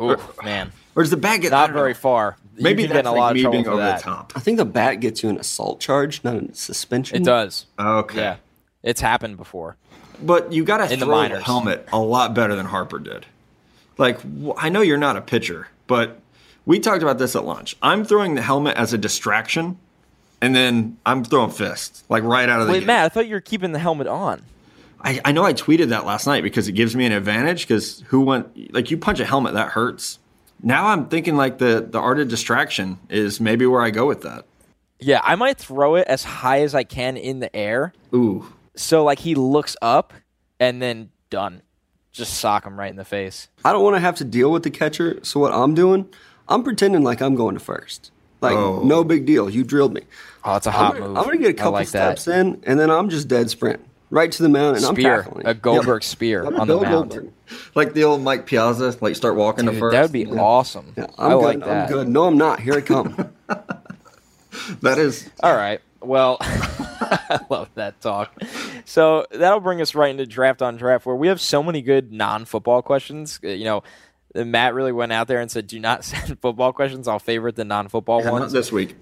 Ooh, 0.00 0.18
man. 0.42 0.72
Or 0.94 1.02
does 1.02 1.10
the 1.10 1.16
bat 1.16 1.40
get 1.40 1.50
not 1.52 1.70
very 1.72 1.92
know. 1.92 1.98
far? 1.98 2.36
Maybe 2.58 2.86
that's 2.86 3.06
a 3.06 3.10
like 3.10 3.18
lot 3.18 3.34
me 3.34 3.44
of 3.44 3.52
being 3.52 3.66
over 3.66 3.78
that. 3.78 3.98
the 3.98 4.02
top. 4.02 4.32
I 4.36 4.40
think 4.40 4.58
the 4.58 4.64
bat 4.64 5.00
gets 5.00 5.22
you 5.22 5.30
an 5.30 5.38
assault 5.38 5.80
charge, 5.80 6.22
not 6.22 6.36
a 6.36 6.54
suspension. 6.54 7.16
It 7.16 7.24
does. 7.24 7.66
Okay. 7.78 8.18
Yeah, 8.18 8.36
it's 8.82 9.00
happened 9.00 9.36
before. 9.38 9.76
But 10.22 10.52
you 10.52 10.64
got 10.64 10.78
to 10.78 10.88
throw 10.88 10.96
the, 10.96 11.06
minors. 11.06 11.38
the 11.38 11.44
helmet 11.44 11.88
a 11.92 11.98
lot 11.98 12.34
better 12.34 12.54
than 12.54 12.66
Harper 12.66 12.98
did. 12.98 13.26
Like 13.98 14.20
I 14.56 14.68
know 14.68 14.80
you're 14.80 14.98
not 14.98 15.16
a 15.16 15.20
pitcher, 15.20 15.68
but 15.86 16.20
we 16.66 16.80
talked 16.80 17.02
about 17.02 17.18
this 17.18 17.36
at 17.36 17.44
lunch. 17.44 17.76
I'm 17.82 18.04
throwing 18.04 18.34
the 18.34 18.42
helmet 18.42 18.76
as 18.76 18.92
a 18.92 18.98
distraction, 18.98 19.78
and 20.40 20.54
then 20.54 20.96
I'm 21.04 21.24
throwing 21.24 21.50
fists 21.50 22.04
like 22.08 22.22
right 22.22 22.48
out 22.48 22.60
of 22.60 22.66
the. 22.66 22.72
Wait, 22.72 22.80
game. 22.80 22.86
Matt, 22.86 23.04
I 23.04 23.08
thought 23.08 23.26
you 23.26 23.34
were 23.34 23.40
keeping 23.40 23.72
the 23.72 23.78
helmet 23.78 24.06
on. 24.06 24.42
I, 25.04 25.20
I 25.24 25.32
know 25.32 25.44
I 25.44 25.52
tweeted 25.52 25.88
that 25.88 26.06
last 26.06 26.26
night 26.26 26.44
because 26.44 26.68
it 26.68 26.72
gives 26.72 26.94
me 26.94 27.04
an 27.06 27.12
advantage. 27.12 27.66
Because 27.66 28.04
who 28.06 28.20
went 28.20 28.72
like 28.72 28.90
you 28.90 28.96
punch 28.96 29.20
a 29.20 29.24
helmet 29.24 29.54
that 29.54 29.70
hurts 29.70 30.18
now 30.62 30.88
I'm 30.88 31.08
thinking 31.08 31.36
like 31.36 31.58
the 31.58 31.86
the 31.88 31.98
art 31.98 32.20
of 32.20 32.28
distraction 32.28 32.98
is 33.08 33.40
maybe 33.40 33.66
where 33.66 33.82
I 33.82 33.90
go 33.90 34.06
with 34.06 34.22
that. 34.22 34.44
Yeah, 35.00 35.20
I 35.24 35.34
might 35.34 35.58
throw 35.58 35.96
it 35.96 36.06
as 36.06 36.22
high 36.22 36.60
as 36.60 36.74
I 36.74 36.84
can 36.84 37.16
in 37.16 37.40
the 37.40 37.54
air. 37.54 37.92
Ooh. 38.14 38.52
So 38.76 39.02
like 39.02 39.18
he 39.18 39.34
looks 39.34 39.76
up 39.82 40.12
and 40.60 40.80
then 40.80 41.10
done. 41.28 41.62
Just 42.12 42.34
sock 42.34 42.64
him 42.66 42.78
right 42.78 42.90
in 42.90 42.96
the 42.96 43.04
face. 43.04 43.48
I 43.64 43.72
don't 43.72 43.82
want 43.82 43.96
to 43.96 44.00
have 44.00 44.16
to 44.16 44.24
deal 44.24 44.52
with 44.52 44.62
the 44.62 44.70
catcher, 44.70 45.18
so 45.22 45.40
what 45.40 45.52
I'm 45.52 45.74
doing, 45.74 46.08
I'm 46.48 46.62
pretending 46.62 47.02
like 47.02 47.22
I'm 47.22 47.34
going 47.34 47.54
to 47.54 47.60
first. 47.60 48.10
Like 48.40 48.56
oh. 48.56 48.82
no 48.82 49.02
big 49.04 49.24
deal. 49.24 49.48
You 49.48 49.64
drilled 49.64 49.94
me. 49.94 50.02
Oh, 50.44 50.56
it's 50.56 50.66
a 50.66 50.72
hot 50.72 50.94
I'm 50.94 51.00
gonna, 51.00 51.08
move. 51.08 51.18
I'm 51.18 51.24
gonna 51.24 51.38
get 51.38 51.50
a 51.50 51.54
couple 51.54 51.72
like 51.72 51.88
steps 51.88 52.24
that. 52.24 52.38
in, 52.40 52.62
and 52.66 52.78
then 52.78 52.90
I'm 52.90 53.08
just 53.08 53.28
dead 53.28 53.48
sprint 53.50 53.80
right 54.12 54.30
to 54.30 54.42
the 54.42 54.48
mound, 54.48 54.76
and 54.76 54.84
spear, 54.84 55.16
I'm 55.16 55.24
tackling. 55.24 55.46
a 55.46 55.54
Goldberg 55.54 56.04
spear 56.04 56.44
on 56.44 56.68
the 56.68 56.76
mound. 56.80 57.10
Goldberg. 57.10 57.32
Like 57.74 57.94
the 57.94 58.04
old 58.04 58.22
Mike 58.22 58.46
Piazza, 58.46 58.96
like 59.00 59.16
start 59.16 59.34
walking 59.34 59.64
Dude, 59.64 59.74
to 59.74 59.80
first. 59.80 59.92
That 59.94 60.02
would 60.02 60.12
be 60.12 60.20
Yeah. 60.20 60.40
awesome. 60.40 60.92
Yeah, 60.96 61.06
I 61.18 61.26
I'm 61.26 61.38
good. 61.38 61.44
like 61.44 61.60
that. 61.60 61.68
I'm 61.68 61.92
good. 61.92 62.08
No, 62.08 62.24
I'm 62.24 62.38
not. 62.38 62.60
Here 62.60 62.74
I 62.74 62.80
come. 62.82 63.32
that 64.82 64.98
is 64.98 65.28
All 65.42 65.56
right. 65.56 65.80
Well, 66.00 66.38
I 67.12 67.40
love 67.50 67.68
that 67.74 68.00
talk. 68.00 68.32
So 68.84 69.26
that'll 69.30 69.60
bring 69.60 69.80
us 69.80 69.94
right 69.94 70.10
into 70.10 70.26
draft 70.26 70.62
on 70.62 70.76
draft, 70.76 71.06
where 71.06 71.16
we 71.16 71.28
have 71.28 71.40
so 71.40 71.62
many 71.62 71.82
good 71.82 72.12
non-football 72.12 72.82
questions. 72.82 73.38
Uh, 73.44 73.48
You 73.48 73.64
know, 73.64 73.82
Matt 74.34 74.74
really 74.74 74.92
went 74.92 75.12
out 75.12 75.28
there 75.28 75.40
and 75.40 75.50
said, 75.50 75.66
"Do 75.66 75.78
not 75.78 76.04
send 76.04 76.38
football 76.40 76.72
questions. 76.72 77.06
I'll 77.08 77.18
favorite 77.18 77.56
the 77.56 77.64
non-football 77.64 78.22
yeah, 78.22 78.30
ones." 78.30 78.52
this 78.52 78.72
week. 78.72 78.96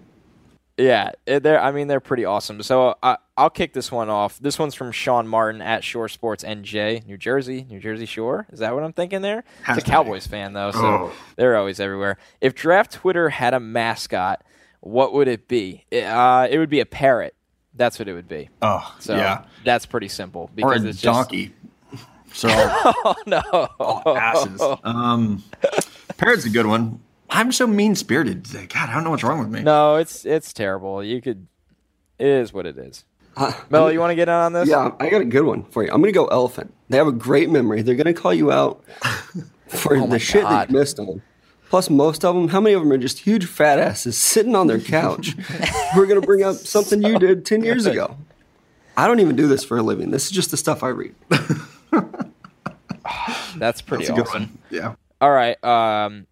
Yeah, 0.76 1.10
they're. 1.26 1.60
I 1.60 1.72
mean, 1.72 1.88
they're 1.88 2.00
pretty 2.00 2.24
awesome. 2.24 2.62
So 2.62 2.94
I, 3.02 3.18
I'll 3.36 3.50
kick 3.50 3.74
this 3.74 3.92
one 3.92 4.08
off. 4.08 4.38
This 4.38 4.58
one's 4.58 4.74
from 4.74 4.92
Sean 4.92 5.28
Martin 5.28 5.60
at 5.60 5.84
Shore 5.84 6.08
Sports 6.08 6.42
NJ, 6.42 7.06
New 7.06 7.18
Jersey, 7.18 7.66
New 7.68 7.80
Jersey 7.80 8.06
Shore. 8.06 8.46
Is 8.50 8.60
that 8.60 8.74
what 8.74 8.82
I'm 8.82 8.94
thinking 8.94 9.20
there? 9.20 9.44
Has 9.64 9.76
It's 9.76 9.84
a 9.84 9.86
to 9.86 9.90
be. 9.90 9.94
Cowboys 9.94 10.26
fan 10.26 10.54
though, 10.54 10.70
so 10.70 10.78
Oh. 10.80 11.12
they're 11.36 11.56
always 11.56 11.80
everywhere. 11.80 12.16
If 12.40 12.54
Draft 12.54 12.92
Twitter 12.92 13.28
had 13.28 13.52
a 13.52 13.60
mascot, 13.60 14.42
what 14.80 15.12
would 15.12 15.28
it 15.28 15.48
be? 15.48 15.84
It, 15.90 16.04
uh, 16.04 16.48
it 16.50 16.56
would 16.58 16.70
be 16.70 16.80
a 16.80 16.86
parrot. 16.86 17.34
That's 17.80 17.98
what 17.98 18.08
it 18.08 18.12
would 18.12 18.28
be. 18.28 18.50
Oh, 18.60 18.94
So 18.98 19.16
yeah. 19.16 19.44
that's 19.64 19.86
pretty 19.86 20.08
simple 20.08 20.42
Or 20.42 20.54
because 20.54 20.84
a 20.84 20.88
it's 20.88 21.00
donkey. 21.00 21.54
So 22.34 22.48
oh 22.52 23.14
no 23.26 23.40
all 23.80 24.02
passes. 24.14 24.60
Um, 24.84 25.42
parrot's 26.18 26.44
a 26.44 26.50
good 26.50 26.66
one. 26.66 27.00
I'm 27.30 27.52
so 27.52 27.66
mean 27.66 27.94
spirited 27.94 28.44
today. 28.44 28.66
God, 28.66 28.90
I 28.90 28.94
don't 28.94 29.02
know 29.04 29.10
what's 29.10 29.22
wrong 29.24 29.38
with 29.38 29.48
me. 29.48 29.62
no 29.62 29.96
it's 29.96 30.26
it's 30.26 30.52
terrible. 30.52 31.02
You 31.02 31.22
could 31.22 31.46
it 32.18 32.26
is 32.26 32.52
what 32.52 32.66
it 32.66 32.76
is. 32.76 33.06
Uh, 33.34 33.52
Melo, 33.70 33.88
you 33.88 33.98
want 33.98 34.10
to 34.10 34.14
get 34.14 34.28
in 34.28 34.34
on 34.34 34.52
this? 34.52 34.68
yeah, 34.68 34.90
I 35.00 35.08
got 35.08 35.22
a 35.22 35.24
good 35.24 35.44
one 35.44 35.62
for 35.64 35.82
you. 35.82 35.90
I'm 35.90 36.02
gonna 36.02 36.12
go 36.12 36.26
elephant. 36.26 36.74
They 36.90 36.98
have 36.98 37.06
a 37.06 37.12
great 37.12 37.48
memory. 37.48 37.80
They're 37.80 37.94
gonna 37.94 38.12
call 38.12 38.34
you 38.34 38.52
out 38.52 38.84
for 39.68 39.96
Oh 39.96 40.00
my 40.06 40.06
the 40.06 40.18
shit 40.18 40.42
that 40.42 40.68
you 40.70 40.76
missed 40.78 40.98
on. 40.98 41.22
Plus, 41.70 41.88
most 41.88 42.24
of 42.24 42.34
them, 42.34 42.48
how 42.48 42.60
many 42.60 42.74
of 42.74 42.82
them 42.82 42.90
are 42.92 42.98
just 42.98 43.20
huge 43.20 43.46
fat 43.46 43.78
asses 43.78 44.18
sitting 44.18 44.56
on 44.56 44.66
their 44.66 44.80
couch? 44.80 45.36
We're 45.96 46.06
gonna 46.06 46.20
bring 46.20 46.42
up 46.42 46.56
something 46.56 47.00
you 47.02 47.18
did 47.18 47.46
ten 47.46 47.62
years 47.64 47.86
ago. 47.86 48.16
I 48.96 49.06
don't 49.06 49.20
even 49.20 49.36
do 49.36 49.46
this 49.46 49.64
for 49.64 49.78
a 49.78 49.82
living. 49.82 50.10
This 50.10 50.26
is 50.26 50.32
just 50.32 50.50
the 50.50 50.56
stuff 50.56 50.82
I 50.82 50.88
read. 50.88 51.14
That's 53.56 53.80
pretty 53.82 54.04
That's 54.06 54.10
a 54.10 54.12
good 54.14 54.26
awesome. 54.28 54.42
one. 54.42 54.58
Yeah. 54.70 54.94
All 55.20 55.30
right. 55.30 55.62
Um, 55.64 56.26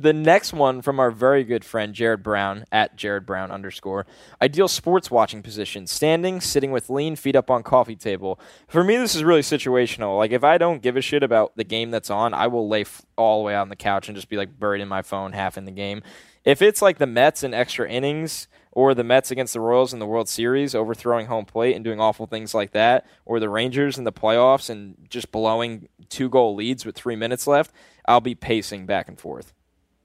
the 0.00 0.12
next 0.12 0.52
one 0.52 0.82
from 0.82 1.00
our 1.00 1.10
very 1.10 1.44
good 1.44 1.64
friend 1.64 1.94
Jared 1.94 2.22
Brown 2.22 2.64
at 2.70 2.96
Jared 2.96 3.26
Brown 3.26 3.50
underscore. 3.50 4.06
Ideal 4.40 4.68
sports 4.68 5.10
watching 5.10 5.42
position: 5.42 5.86
standing, 5.86 6.40
sitting 6.40 6.72
with 6.72 6.90
lean 6.90 7.16
feet 7.16 7.36
up 7.36 7.50
on 7.50 7.62
coffee 7.62 7.96
table. 7.96 8.38
For 8.68 8.84
me, 8.84 8.96
this 8.96 9.14
is 9.14 9.24
really 9.24 9.42
situational. 9.42 10.16
Like 10.16 10.30
if 10.30 10.44
I 10.44 10.58
don't 10.58 10.82
give 10.82 10.96
a 10.96 11.00
shit 11.00 11.22
about 11.22 11.56
the 11.56 11.64
game 11.64 11.90
that's 11.90 12.10
on, 12.10 12.34
I 12.34 12.46
will 12.46 12.68
lay 12.68 12.82
f- 12.82 13.04
all 13.16 13.40
the 13.40 13.46
way 13.46 13.54
out 13.54 13.62
on 13.62 13.68
the 13.68 13.76
couch 13.76 14.08
and 14.08 14.16
just 14.16 14.28
be 14.28 14.36
like 14.36 14.58
buried 14.58 14.80
in 14.80 14.88
my 14.88 15.02
phone, 15.02 15.32
half 15.32 15.58
in 15.58 15.64
the 15.64 15.70
game. 15.72 16.02
If 16.44 16.62
it's 16.62 16.80
like 16.80 16.98
the 16.98 17.06
Mets 17.06 17.42
in 17.42 17.52
extra 17.52 17.88
innings, 17.90 18.48
or 18.78 18.94
the 18.94 19.02
Mets 19.04 19.30
against 19.30 19.54
the 19.54 19.60
Royals 19.60 19.92
in 19.92 19.98
the 19.98 20.06
World 20.06 20.28
Series, 20.28 20.72
overthrowing 20.72 21.26
home 21.26 21.44
plate 21.44 21.74
and 21.74 21.84
doing 21.84 22.00
awful 22.00 22.26
things 22.26 22.54
like 22.54 22.70
that, 22.72 23.06
or 23.24 23.40
the 23.40 23.48
Rangers 23.48 23.98
in 23.98 24.04
the 24.04 24.12
playoffs 24.12 24.70
and 24.70 24.96
just 25.08 25.32
blowing 25.32 25.88
two 26.08 26.28
goal 26.28 26.54
leads 26.54 26.86
with 26.86 26.94
three 26.94 27.16
minutes 27.16 27.48
left, 27.48 27.72
I'll 28.06 28.20
be 28.20 28.36
pacing 28.36 28.86
back 28.86 29.08
and 29.08 29.18
forth, 29.18 29.52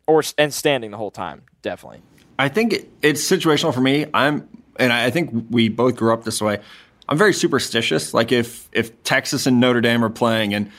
or 0.07 0.23
and 0.37 0.53
standing 0.53 0.91
the 0.91 0.97
whole 0.97 1.11
time. 1.11 1.43
Definitely. 1.61 2.01
I 2.37 2.49
think 2.49 2.73
it, 2.73 2.91
it's 3.01 3.21
situational 3.21 3.73
for 3.73 3.81
me. 3.81 4.05
I'm, 4.13 4.47
and 4.77 4.91
I 4.91 5.09
think 5.11 5.47
we 5.49 5.69
both 5.69 5.95
grew 5.95 6.13
up 6.13 6.23
this 6.23 6.41
way. 6.41 6.59
I'm 7.07 7.17
very 7.17 7.33
superstitious. 7.33 8.13
Like 8.13 8.31
if 8.31 8.69
if 8.71 9.03
Texas 9.03 9.45
and 9.45 9.59
Notre 9.59 9.81
Dame 9.81 10.03
are 10.03 10.09
playing 10.09 10.53
and 10.53 10.71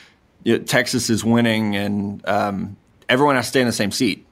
you 0.43 0.57
know, 0.57 0.63
Texas 0.63 1.09
is 1.09 1.23
winning 1.23 1.75
and 1.75 2.27
um, 2.27 2.77
everyone 3.07 3.35
has 3.35 3.45
to 3.45 3.49
stay 3.49 3.61
in 3.61 3.67
the 3.67 3.73
same 3.73 3.91
seat, 3.91 4.25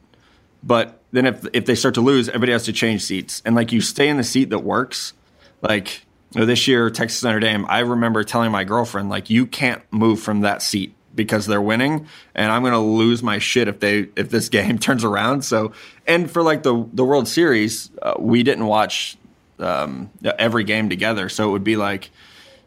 but 0.64 1.00
then 1.12 1.28
if 1.28 1.46
if 1.54 1.66
they 1.66 1.76
start 1.76 1.96
to 1.96 2.02
lose, 2.02 2.28
everybody 2.28 2.52
has 2.52 2.66
to 2.66 2.74
change 2.74 3.04
seats, 3.04 3.42
and 3.46 3.56
like 3.56 3.72
you 3.72 3.82
stay 3.82 4.10
in 4.10 4.18
the 4.18 4.24
seat 4.24 4.50
that 4.50 4.60
works. 4.60 5.14
Like 5.62 6.06
you 6.34 6.42
know, 6.42 6.46
this 6.46 6.68
year, 6.68 6.90
Texas 6.90 7.24
Notre 7.24 7.40
Dame, 7.40 7.66
I 7.70 7.80
remember 7.80 8.24
telling 8.24 8.52
my 8.52 8.64
girlfriend 8.64 9.10
like 9.10 9.30
you 9.30 9.46
can't 9.46 9.82
move 9.92 10.20
from 10.20 10.42
that 10.42 10.62
seat 10.62 10.96
because 11.16 11.46
they're 11.46 11.62
winning, 11.62 12.08
and 12.36 12.52
I'm 12.52 12.62
going 12.62 12.74
to 12.74 12.80
lose 12.80 13.22
my 13.22 13.40
shit 13.40 13.68
if 13.68 13.80
they 13.80 14.08
if 14.16 14.30
this 14.30 14.50
game 14.58 14.80
turns 14.80 15.04
around. 15.04 15.44
So, 15.44 15.74
and 16.08 16.30
for 16.30 16.42
like 16.42 16.64
the 16.64 16.88
the 16.94 17.04
World 17.04 17.28
Series, 17.28 17.92
uh, 18.02 18.16
we 18.20 18.44
didn't 18.44 18.66
watch 18.66 19.18
um, 19.60 20.12
every 20.40 20.64
game 20.64 20.90
together, 20.90 21.30
so 21.30 21.50
it 21.50 21.52
would 21.52 21.64
be 21.64 21.76
like, 21.76 22.10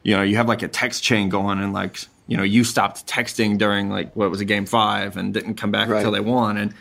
you 0.03 0.17
know, 0.17 0.23
you 0.23 0.37
have 0.37 0.49
like 0.49 0.63
a 0.63 0.69
text 0.69 1.03
chain 1.03 1.29
going, 1.29 1.59
and 1.59 1.73
like 1.73 2.01
you 2.27 2.37
know, 2.37 2.43
you 2.43 2.65
stopped 2.65 3.07
texting 3.07 3.59
during 3.59 3.91
like 3.91 4.15
what 4.17 4.31
was 4.31 4.41
a 4.41 4.45
game 4.45 4.67
five 4.67 5.17
and 5.17 5.33
didn't 5.33 5.55
come 5.55 5.71
back 5.71 5.89
right. 5.89 5.99
until 5.99 6.13
they 6.13 6.21
won, 6.21 6.57
and 6.57 6.75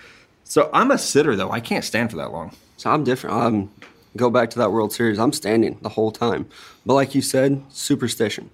so 0.43 0.70
I'm 0.74 0.91
a 0.91 0.97
sitter 0.97 1.36
though. 1.36 1.51
I 1.51 1.59
can't 1.59 1.84
stand 1.84 2.11
for 2.11 2.18
that 2.18 2.32
long. 2.32 2.55
So 2.78 2.89
I'm 2.89 3.03
different. 3.03 3.36
I'm 3.36 3.72
go 4.16 4.30
back 4.30 4.49
to 4.51 4.59
that 4.59 4.72
World 4.72 4.93
Series. 4.93 5.20
I'm 5.20 5.34
standing 5.34 5.78
the 5.82 5.89
whole 5.89 6.11
time. 6.11 6.47
But 6.86 6.93
like 6.93 7.16
you 7.16 7.22
said, 7.22 7.63
superstition. 7.70 8.49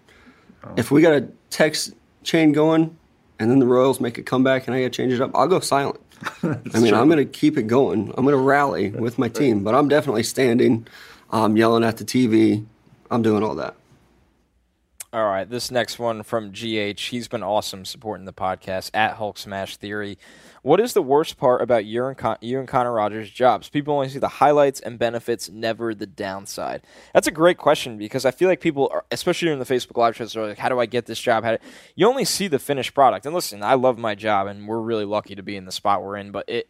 Oh. 0.64 0.74
If 0.78 0.91
we 0.91 1.01
got 1.01 1.14
a 1.14 1.28
text 1.49 1.93
chain 2.24 2.51
going 2.51 2.97
and 3.42 3.50
then 3.50 3.58
the 3.58 3.66
Royals 3.66 4.00
make 4.00 4.20
a 4.20 4.22
comeback 4.22 4.68
and 4.68 4.76
I 4.76 4.82
got 4.82 4.86
to 4.86 4.89
change 4.92 5.14
it 5.14 5.20
up, 5.20 5.32
I'll 5.34 5.48
go 5.48 5.60
silent. 5.60 6.00
I 6.44 6.48
mean, 6.48 6.89
true. 6.89 6.94
I'm 6.94 7.10
going 7.10 7.18
to 7.18 7.26
keep 7.26 7.58
it 7.58 7.64
going. 7.64 8.14
I'm 8.16 8.24
going 8.24 8.38
to 8.38 8.42
rally 8.42 8.92
with 8.92 9.18
my 9.18 9.30
team, 9.30 9.64
but 9.64 9.74
I'm 9.74 9.88
definitely 9.88 10.22
standing. 10.22 10.88
I'm 11.32 11.58
yelling 11.58 11.84
at 11.84 11.98
the 11.98 12.06
TV. 12.06 12.64
I'm 13.10 13.24
doing 13.24 13.42
all 13.42 13.56
that. 13.56 13.74
All 15.12 15.26
right, 15.26 15.50
this 15.50 15.72
next 15.72 15.98
one 15.98 16.22
from 16.22 16.52
GH. 16.52 17.02
He's 17.02 17.28
been 17.28 17.42
awesome 17.42 17.84
supporting 17.84 18.26
the 18.26 18.32
podcast 18.32 18.92
at 18.94 19.16
Hulk 19.16 19.39
Smash 19.39 19.78
Theory. 19.78 20.20
What 20.64 20.80
is 20.80 20.93
the 20.93 21.01
worst 21.01 21.38
part 21.38 21.64
about 21.64 21.86
you 21.86 22.05
and, 22.05 22.16
Con- 22.16 22.38
you 22.39 22.59
and 22.59 22.68
Connor 22.68 22.93
Rogers' 22.93 23.32
jobs? 23.32 23.68
People 23.68 23.95
only 23.95 24.09
see 24.09 24.20
the 24.20 24.28
highlights 24.28 24.80
and 24.80 24.99
benefits, 24.99 25.49
never 25.49 25.95
the 25.95 26.05
downside. 26.05 26.84
That's 27.16 27.26
a 27.26 27.32
great 27.32 27.57
question 27.57 27.97
because 27.97 28.26
I 28.26 28.32
feel 28.32 28.47
like 28.47 28.62
people, 28.62 28.88
are, 28.91 29.03
especially 29.09 29.49
in 29.49 29.57
the 29.57 29.66
Facebook 29.66 29.97
live 29.97 30.16
shows, 30.16 30.36
are 30.36 30.49
like, 30.49 30.59
"How 30.59 30.70
do 30.70 30.80
I 30.80 30.86
get 30.86 31.07
this 31.07 31.20
job?" 31.20 31.43
How 31.43 31.53
do... 31.53 31.64
You 31.95 32.07
only 32.07 32.26
see 32.26 32.47
the 32.47 32.59
finished 32.59 32.93
product. 32.93 33.26
And 33.26 33.34
listen, 33.34 33.64
I 33.64 33.74
love 33.74 33.97
my 33.97 34.14
job, 34.14 34.45
and 34.45 34.68
we're 34.68 34.80
really 34.80 35.05
lucky 35.05 35.34
to 35.34 35.41
be 35.41 35.55
in 35.55 35.66
the 35.66 35.72
spot 35.72 36.03
we're 36.03 36.18
in. 36.18 36.32
But 36.32 36.47
it 36.47 36.70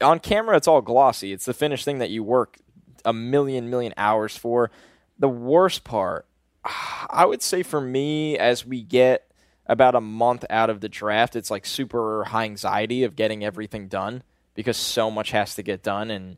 on 0.00 0.20
camera, 0.20 0.56
it's 0.56 0.68
all 0.68 0.80
glossy. 0.80 1.32
It's 1.32 1.44
the 1.44 1.54
finished 1.54 1.84
thing 1.84 1.98
that 1.98 2.10
you 2.10 2.22
work 2.22 2.58
a 3.04 3.12
million 3.12 3.68
million 3.68 3.94
hours 3.96 4.36
for. 4.36 4.70
The 5.18 5.28
worst 5.28 5.82
part, 5.82 6.26
I 7.10 7.24
would 7.24 7.42
say, 7.42 7.64
for 7.64 7.80
me, 7.80 8.38
as 8.38 8.64
we 8.64 8.80
get 8.80 9.28
about 9.66 9.94
a 9.94 10.00
month 10.00 10.44
out 10.50 10.70
of 10.70 10.80
the 10.80 10.88
draft, 10.88 11.36
it's 11.36 11.50
like 11.50 11.66
super 11.66 12.24
high 12.24 12.44
anxiety 12.44 13.04
of 13.04 13.16
getting 13.16 13.44
everything 13.44 13.88
done 13.88 14.22
because 14.54 14.76
so 14.76 15.10
much 15.10 15.30
has 15.30 15.54
to 15.54 15.62
get 15.62 15.82
done 15.82 16.10
and 16.10 16.36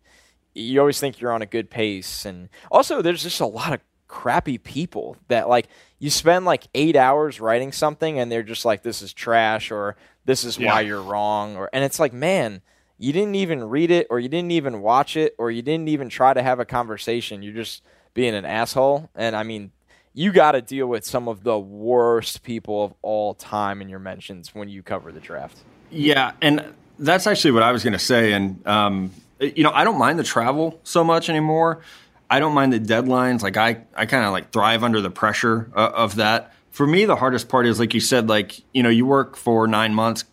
you 0.55 0.81
always 0.81 0.99
think 0.99 1.21
you're 1.21 1.33
on 1.33 1.43
a 1.43 1.47
good 1.47 1.69
pace. 1.69 2.25
And 2.25 2.49
also 2.71 3.03
there's 3.03 3.23
just 3.23 3.41
a 3.41 3.47
lot 3.47 3.73
of 3.73 3.81
crappy 4.09 4.57
people 4.57 5.17
that 5.29 5.49
like 5.49 5.67
you 5.99 6.09
spend 6.11 6.45
like 6.45 6.69
8 6.75 6.95
hours 6.95 7.41
writing 7.41 7.73
something 7.73 8.19
and 8.19 8.31
they're 8.31 8.45
just 8.45 8.65
like 8.65 8.83
this 8.83 9.03
is 9.03 9.13
trash 9.13 9.71
or 9.71 9.97
this 10.25 10.45
is 10.45 10.59
yeah. 10.59 10.73
why 10.73 10.81
you're 10.83 11.03
wrong 11.03 11.57
or 11.57 11.69
and 11.73 11.85
it's 11.85 11.99
like 11.99 12.13
man 12.13 12.63
you 12.99 13.13
didn't 13.13 13.35
even 13.35 13.65
read 13.65 13.91
it 13.91 14.07
or 14.11 14.19
you 14.19 14.29
didn't 14.29 14.53
even 14.53 14.81
watch 14.81 15.17
it 15.17 15.35
or 15.39 15.51
you 15.51 15.63
didn't 15.63 15.89
even 15.89 16.09
try 16.09 16.33
to 16.33 16.43
have 16.43 16.61
a 16.61 16.65
conversation. 16.65 17.43
You're 17.43 17.55
just 17.55 17.83
being 18.15 18.35
an 18.35 18.45
asshole. 18.45 19.11
And 19.15 19.37
I 19.37 19.43
mean 19.43 19.73
you 20.17 20.33
got 20.33 20.53
to 20.53 20.63
deal 20.63 20.87
with 20.87 21.05
some 21.05 21.29
of 21.29 21.45
the 21.45 21.59
worst 21.59 22.43
people 22.43 22.83
of 22.83 22.95
all 23.03 23.35
time 23.35 23.83
in 23.83 23.89
your 23.91 23.99
mentions 23.99 24.55
when 24.55 24.67
you 24.67 24.83
cover 24.83 25.13
the 25.13 25.21
draft. 25.21 25.59
Yeah, 25.91 26.33
and 26.41 26.65
that's 26.99 27.27
actually 27.27 27.51
what 27.51 27.63
I 27.63 27.71
was 27.71 27.85
going 27.85 27.93
to 27.93 27.99
say. 27.99 28.33
And 28.33 28.67
um, 28.67 29.13
you 29.39 29.63
know, 29.63 29.71
I 29.73 29.85
don't 29.85 29.99
mind 29.99 30.19
the 30.19 30.25
travel 30.25 30.81
so 30.85 31.05
much 31.05 31.29
anymore. 31.29 31.83
I 32.31 32.41
don't 32.41 32.55
mind 32.55 32.73
the 32.73 32.81
deadlines. 32.81 33.43
Like 33.43 33.59
I, 33.59 33.83
I 33.95 34.07
kind 34.07 34.25
of 34.25 34.33
like 34.33 34.53
thrive 34.53 34.83
under 34.83 35.03
the 35.03 35.11
pressure 35.11 35.71
uh, 35.77 35.91
of 35.95 36.17
that. 36.17 36.55
For 36.71 36.87
me, 36.87 37.05
the 37.05 37.17
hardest 37.17 37.51
part 37.51 37.67
is 37.67 37.79
like 37.79 37.93
you 37.93 38.01
said, 38.01 38.27
like 38.27 38.63
you 38.73 38.83
know, 38.83 38.89
you 38.89 39.05
work 39.05 39.37
for 39.37 39.69
nine 39.69 39.93
months 39.93 40.25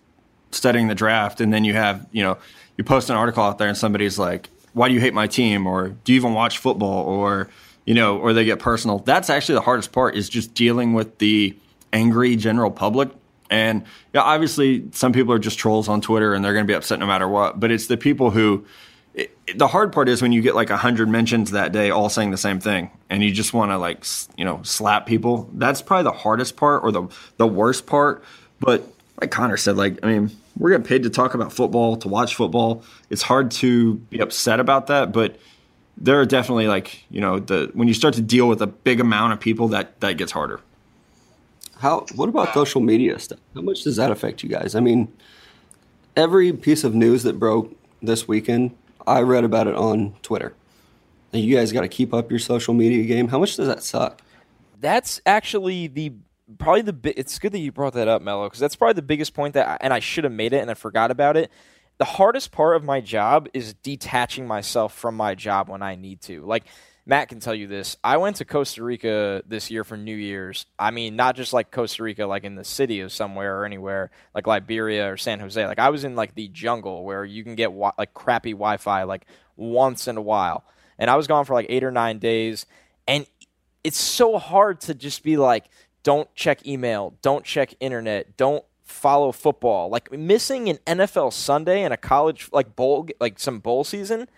studying 0.51 0.87
the 0.87 0.95
draft, 0.95 1.41
and 1.41 1.53
then 1.53 1.65
you 1.65 1.73
have 1.73 2.07
you 2.13 2.23
know, 2.23 2.37
you 2.77 2.85
post 2.85 3.09
an 3.09 3.17
article 3.17 3.43
out 3.43 3.57
there, 3.57 3.67
and 3.67 3.77
somebody's 3.77 4.17
like, 4.17 4.49
"Why 4.71 4.87
do 4.87 4.93
you 4.93 5.01
hate 5.01 5.13
my 5.13 5.27
team?" 5.27 5.67
or 5.67 5.89
"Do 5.89 6.13
you 6.13 6.15
even 6.15 6.33
watch 6.33 6.57
football?" 6.57 7.05
or 7.05 7.49
you 7.85 7.93
know, 7.93 8.17
or 8.17 8.33
they 8.33 8.45
get 8.45 8.59
personal. 8.59 8.99
That's 8.99 9.29
actually 9.29 9.55
the 9.55 9.61
hardest 9.61 9.91
part 9.91 10.15
is 10.15 10.29
just 10.29 10.53
dealing 10.53 10.93
with 10.93 11.17
the 11.17 11.57
angry 11.91 12.35
general 12.35 12.71
public. 12.71 13.09
And 13.49 13.83
yeah, 14.13 14.21
obviously, 14.21 14.85
some 14.93 15.13
people 15.13 15.33
are 15.33 15.39
just 15.39 15.59
trolls 15.59 15.87
on 15.87 16.01
Twitter 16.01 16.33
and 16.33 16.43
they're 16.43 16.53
going 16.53 16.65
to 16.65 16.71
be 16.71 16.75
upset 16.75 16.99
no 16.99 17.05
matter 17.05 17.27
what. 17.27 17.59
But 17.59 17.71
it's 17.71 17.87
the 17.87 17.97
people 17.97 18.31
who, 18.31 18.65
it, 19.13 19.35
the 19.55 19.67
hard 19.67 19.93
part 19.93 20.09
is 20.09 20.21
when 20.21 20.31
you 20.31 20.41
get 20.41 20.55
like 20.55 20.69
a 20.69 20.77
hundred 20.77 21.07
mentions 21.09 21.51
that 21.51 21.71
day, 21.71 21.91
all 21.91 22.09
saying 22.09 22.31
the 22.31 22.37
same 22.37 22.59
thing, 22.59 22.89
and 23.09 23.21
you 23.21 23.31
just 23.31 23.53
want 23.53 23.71
to 23.71 23.77
like 23.77 24.05
you 24.37 24.45
know 24.45 24.61
slap 24.63 25.05
people. 25.05 25.49
That's 25.53 25.81
probably 25.81 26.05
the 26.05 26.17
hardest 26.17 26.55
part 26.55 26.83
or 26.83 26.91
the 26.91 27.07
the 27.37 27.47
worst 27.47 27.85
part. 27.85 28.23
But 28.59 28.87
like 29.21 29.29
Connor 29.29 29.57
said, 29.57 29.77
like 29.77 29.99
I 30.03 30.07
mean, 30.07 30.31
we're 30.57 30.71
getting 30.71 30.85
paid 30.85 31.03
to 31.03 31.11
talk 31.11 31.35
about 31.35 31.53
football, 31.53 31.95
to 31.97 32.07
watch 32.07 32.35
football. 32.35 32.83
It's 33.11 33.21
hard 33.21 33.51
to 33.51 33.95
be 33.95 34.19
upset 34.19 34.59
about 34.59 34.87
that, 34.87 35.11
but 35.11 35.37
there 35.97 36.19
are 36.19 36.25
definitely 36.25 36.67
like 36.67 37.03
you 37.09 37.21
know 37.21 37.39
the 37.39 37.71
when 37.73 37.87
you 37.87 37.93
start 37.93 38.13
to 38.15 38.21
deal 38.21 38.47
with 38.47 38.61
a 38.61 38.67
big 38.67 38.99
amount 38.99 39.33
of 39.33 39.39
people 39.39 39.67
that 39.69 39.99
that 40.01 40.17
gets 40.17 40.31
harder. 40.31 40.59
How 41.77 42.05
what 42.15 42.29
about 42.29 42.53
social 42.53 42.81
media 42.81 43.19
stuff? 43.19 43.39
How 43.53 43.61
much 43.61 43.83
does 43.83 43.95
that 43.97 44.11
affect 44.11 44.43
you 44.43 44.49
guys? 44.49 44.75
I 44.75 44.79
mean 44.79 45.11
every 46.15 46.53
piece 46.53 46.83
of 46.83 46.93
news 46.93 47.23
that 47.23 47.39
broke 47.39 47.75
this 48.01 48.27
weekend 48.27 48.75
i 49.07 49.19
read 49.19 49.43
about 49.43 49.67
it 49.67 49.75
on 49.75 50.13
twitter. 50.21 50.53
And 51.31 51.43
you 51.43 51.55
guys 51.55 51.71
got 51.71 51.81
to 51.81 51.87
keep 51.87 52.13
up 52.13 52.29
your 52.29 52.37
social 52.37 52.75
media 52.75 53.03
game. 53.05 53.29
How 53.29 53.39
much 53.39 53.55
does 53.55 53.65
that 53.65 53.81
suck? 53.81 54.21
That's 54.79 55.19
actually 55.25 55.87
the 55.87 56.13
probably 56.59 56.81
the 56.81 57.19
it's 57.19 57.39
good 57.39 57.51
that 57.53 57.59
you 57.59 57.71
brought 57.71 57.93
that 57.93 58.07
up 58.07 58.21
mello 58.21 58.45
because 58.45 58.59
that's 58.59 58.75
probably 58.75 58.93
the 58.93 59.01
biggest 59.01 59.33
point 59.33 59.53
that 59.53 59.67
I, 59.67 59.77
and 59.79 59.93
i 59.93 59.99
should 59.99 60.25
have 60.25 60.33
made 60.33 60.53
it 60.53 60.59
and 60.59 60.69
i 60.69 60.73
forgot 60.73 61.09
about 61.09 61.37
it 61.37 61.49
the 62.03 62.09
hardest 62.09 62.51
part 62.51 62.75
of 62.75 62.83
my 62.83 62.99
job 62.99 63.47
is 63.53 63.75
detaching 63.75 64.45
myself 64.45 64.93
from 64.93 65.15
my 65.15 65.35
job 65.35 65.69
when 65.69 65.81
I 65.81 65.95
need 65.95 66.19
to. 66.23 66.41
Like 66.41 66.65
Matt 67.05 67.29
can 67.29 67.39
tell 67.39 67.55
you 67.55 67.65
this. 67.65 67.95
I 68.03 68.17
went 68.17 68.35
to 68.37 68.45
Costa 68.45 68.83
Rica 68.83 69.41
this 69.47 69.71
year 69.71 69.85
for 69.85 69.95
New 69.95 70.17
Year's. 70.17 70.65
I 70.77 70.91
mean, 70.91 71.15
not 71.15 71.37
just 71.37 71.53
like 71.53 71.71
Costa 71.71 72.03
Rica, 72.03 72.25
like 72.25 72.43
in 72.43 72.55
the 72.55 72.65
city 72.65 72.99
of 72.99 73.13
somewhere 73.13 73.57
or 73.57 73.63
anywhere, 73.63 74.11
like 74.35 74.47
Liberia 74.47 75.13
or 75.13 75.15
San 75.15 75.39
Jose. 75.39 75.65
Like 75.65 75.79
I 75.79 75.91
was 75.91 76.03
in 76.03 76.17
like 76.17 76.35
the 76.35 76.49
jungle 76.49 77.05
where 77.05 77.23
you 77.23 77.41
can 77.41 77.55
get 77.55 77.67
wi- 77.67 77.93
like 77.97 78.13
crappy 78.13 78.51
Wi-Fi 78.51 79.03
like 79.03 79.25
once 79.55 80.09
in 80.09 80.17
a 80.17 80.21
while, 80.21 80.65
and 80.99 81.09
I 81.09 81.15
was 81.15 81.27
gone 81.27 81.45
for 81.45 81.53
like 81.53 81.67
eight 81.69 81.85
or 81.85 81.91
nine 81.91 82.19
days, 82.19 82.65
and 83.07 83.25
it's 83.85 83.97
so 83.97 84.37
hard 84.37 84.81
to 84.81 84.93
just 84.93 85.23
be 85.23 85.37
like, 85.37 85.69
don't 86.03 86.27
check 86.35 86.67
email, 86.67 87.13
don't 87.21 87.45
check 87.45 87.73
internet, 87.79 88.35
don't 88.35 88.65
follow 88.93 89.31
football. 89.31 89.89
Like 89.89 90.11
missing 90.11 90.69
an 90.69 90.77
NFL 90.85 91.33
Sunday 91.33 91.83
and 91.83 91.93
a 91.93 91.97
college 91.97 92.49
like 92.51 92.75
bowl 92.75 93.07
like 93.19 93.39
some 93.39 93.59
bowl 93.59 93.83
season, 93.83 94.29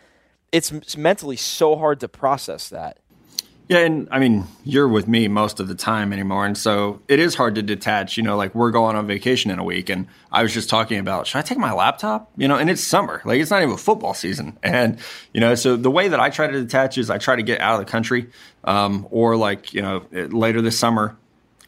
it's 0.52 0.98
mentally 0.98 1.36
so 1.36 1.76
hard 1.76 2.00
to 2.00 2.08
process 2.08 2.70
that. 2.70 3.00
Yeah, 3.68 3.80
and 3.80 4.08
I 4.12 4.20
mean, 4.20 4.46
you're 4.64 4.88
with 4.88 5.08
me 5.08 5.28
most 5.28 5.60
of 5.60 5.68
the 5.68 5.74
time 5.74 6.14
anymore, 6.14 6.46
and 6.46 6.56
so 6.56 7.02
it 7.08 7.18
is 7.18 7.34
hard 7.34 7.56
to 7.56 7.64
detach. 7.64 8.16
You 8.16 8.22
know, 8.22 8.38
like 8.38 8.54
we're 8.54 8.70
going 8.70 8.96
on 8.96 9.08
vacation 9.08 9.50
in 9.50 9.58
a 9.58 9.64
week, 9.64 9.90
and 9.90 10.08
I 10.32 10.44
was 10.44 10.54
just 10.54 10.70
talking 10.70 11.00
about 11.00 11.26
should 11.26 11.40
I 11.40 11.42
take 11.42 11.58
my 11.58 11.74
laptop? 11.74 12.32
You 12.38 12.48
know, 12.48 12.58
and 12.58 12.70
it's 12.70 12.84
summer, 12.84 13.24
like 13.26 13.42
it's 13.42 13.50
not 13.50 13.64
even 13.64 13.76
football 13.78 14.14
season, 14.14 14.60
and 14.64 15.00
you 15.34 15.42
know, 15.42 15.56
so 15.56 15.78
the 15.78 15.90
way 15.90 16.10
that 16.10 16.20
I 16.20 16.30
try 16.30 16.46
to 16.46 16.62
detach 16.62 17.00
is 17.00 17.10
I 17.10 17.18
try 17.18 17.36
to 17.36 17.44
get 17.44 17.60
out 17.60 17.80
of 17.80 17.86
the 17.86 17.92
country, 17.92 18.28
um, 18.66 19.08
or 19.10 19.36
like 19.36 19.74
you 19.74 19.82
know, 19.82 20.06
later 20.12 20.62
this 20.62 20.78
summer, 20.78 21.18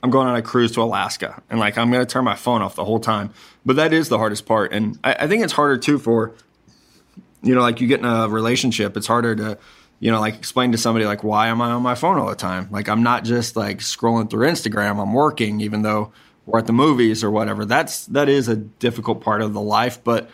I'm 0.04 0.10
going 0.10 0.28
on 0.28 0.36
a 0.36 0.41
cruise 0.41 0.72
to 0.74 0.82
Alaska 0.82 1.41
and 1.50 1.60
like 1.60 1.78
I'm 1.78 1.91
going 1.91 2.06
to 2.06 2.12
turn 2.12 2.24
my 2.24 2.36
phone 2.36 2.62
off 2.62 2.76
the 2.76 2.86
whole 2.86 3.00
time. 3.00 3.32
But 3.66 3.78
that 3.78 3.93
is 3.93 4.10
the 4.10 4.18
hardest 4.18 4.45
part. 4.45 4.72
And 4.72 4.98
I, 5.04 5.14
I, 5.22 5.28
think 5.28 5.43
it's 5.43 5.54
harder 5.54 5.78
too 5.78 5.98
for, 5.98 6.34
you 7.41 7.56
know, 7.56 7.62
like 7.62 7.82
you 7.82 7.88
get 7.88 8.00
in 8.00 8.06
a 8.06 8.30
relationship, 8.30 8.95
it's 8.95 9.08
harder 9.08 9.36
to, 9.36 9.58
you 10.00 10.12
know, 10.12 10.20
like 10.20 10.36
explain 10.36 10.72
to 10.74 10.78
somebody 10.78 11.06
like, 11.06 11.24
why 11.24 11.48
am 11.48 11.62
I 11.62 11.72
on 11.72 11.82
my 11.82 11.95
phone 11.95 12.18
all 12.18 12.30
the 12.30 12.36
time? 12.36 12.68
Like 12.72 12.88
I'm 12.89 13.04
not 13.04 13.24
just 13.24 13.56
like 13.56 13.80
scrolling 13.80 14.30
through 14.30 14.48
Instagram, 14.48 15.02
I'm 15.02 15.14
working, 15.14 15.62
even 15.62 15.82
though 15.82 16.12
we're 16.45 16.60
at 16.60 16.68
the 16.68 16.74
movies 16.74 17.24
or 17.24 17.32
whatever. 17.32 17.66
That's, 17.66 18.06
that 18.08 18.30
is 18.30 18.48
a 18.48 18.56
difficult 18.56 19.22
part 19.22 19.41
of 19.41 19.54
the 19.54 19.62
life. 19.62 20.04
But 20.04 20.30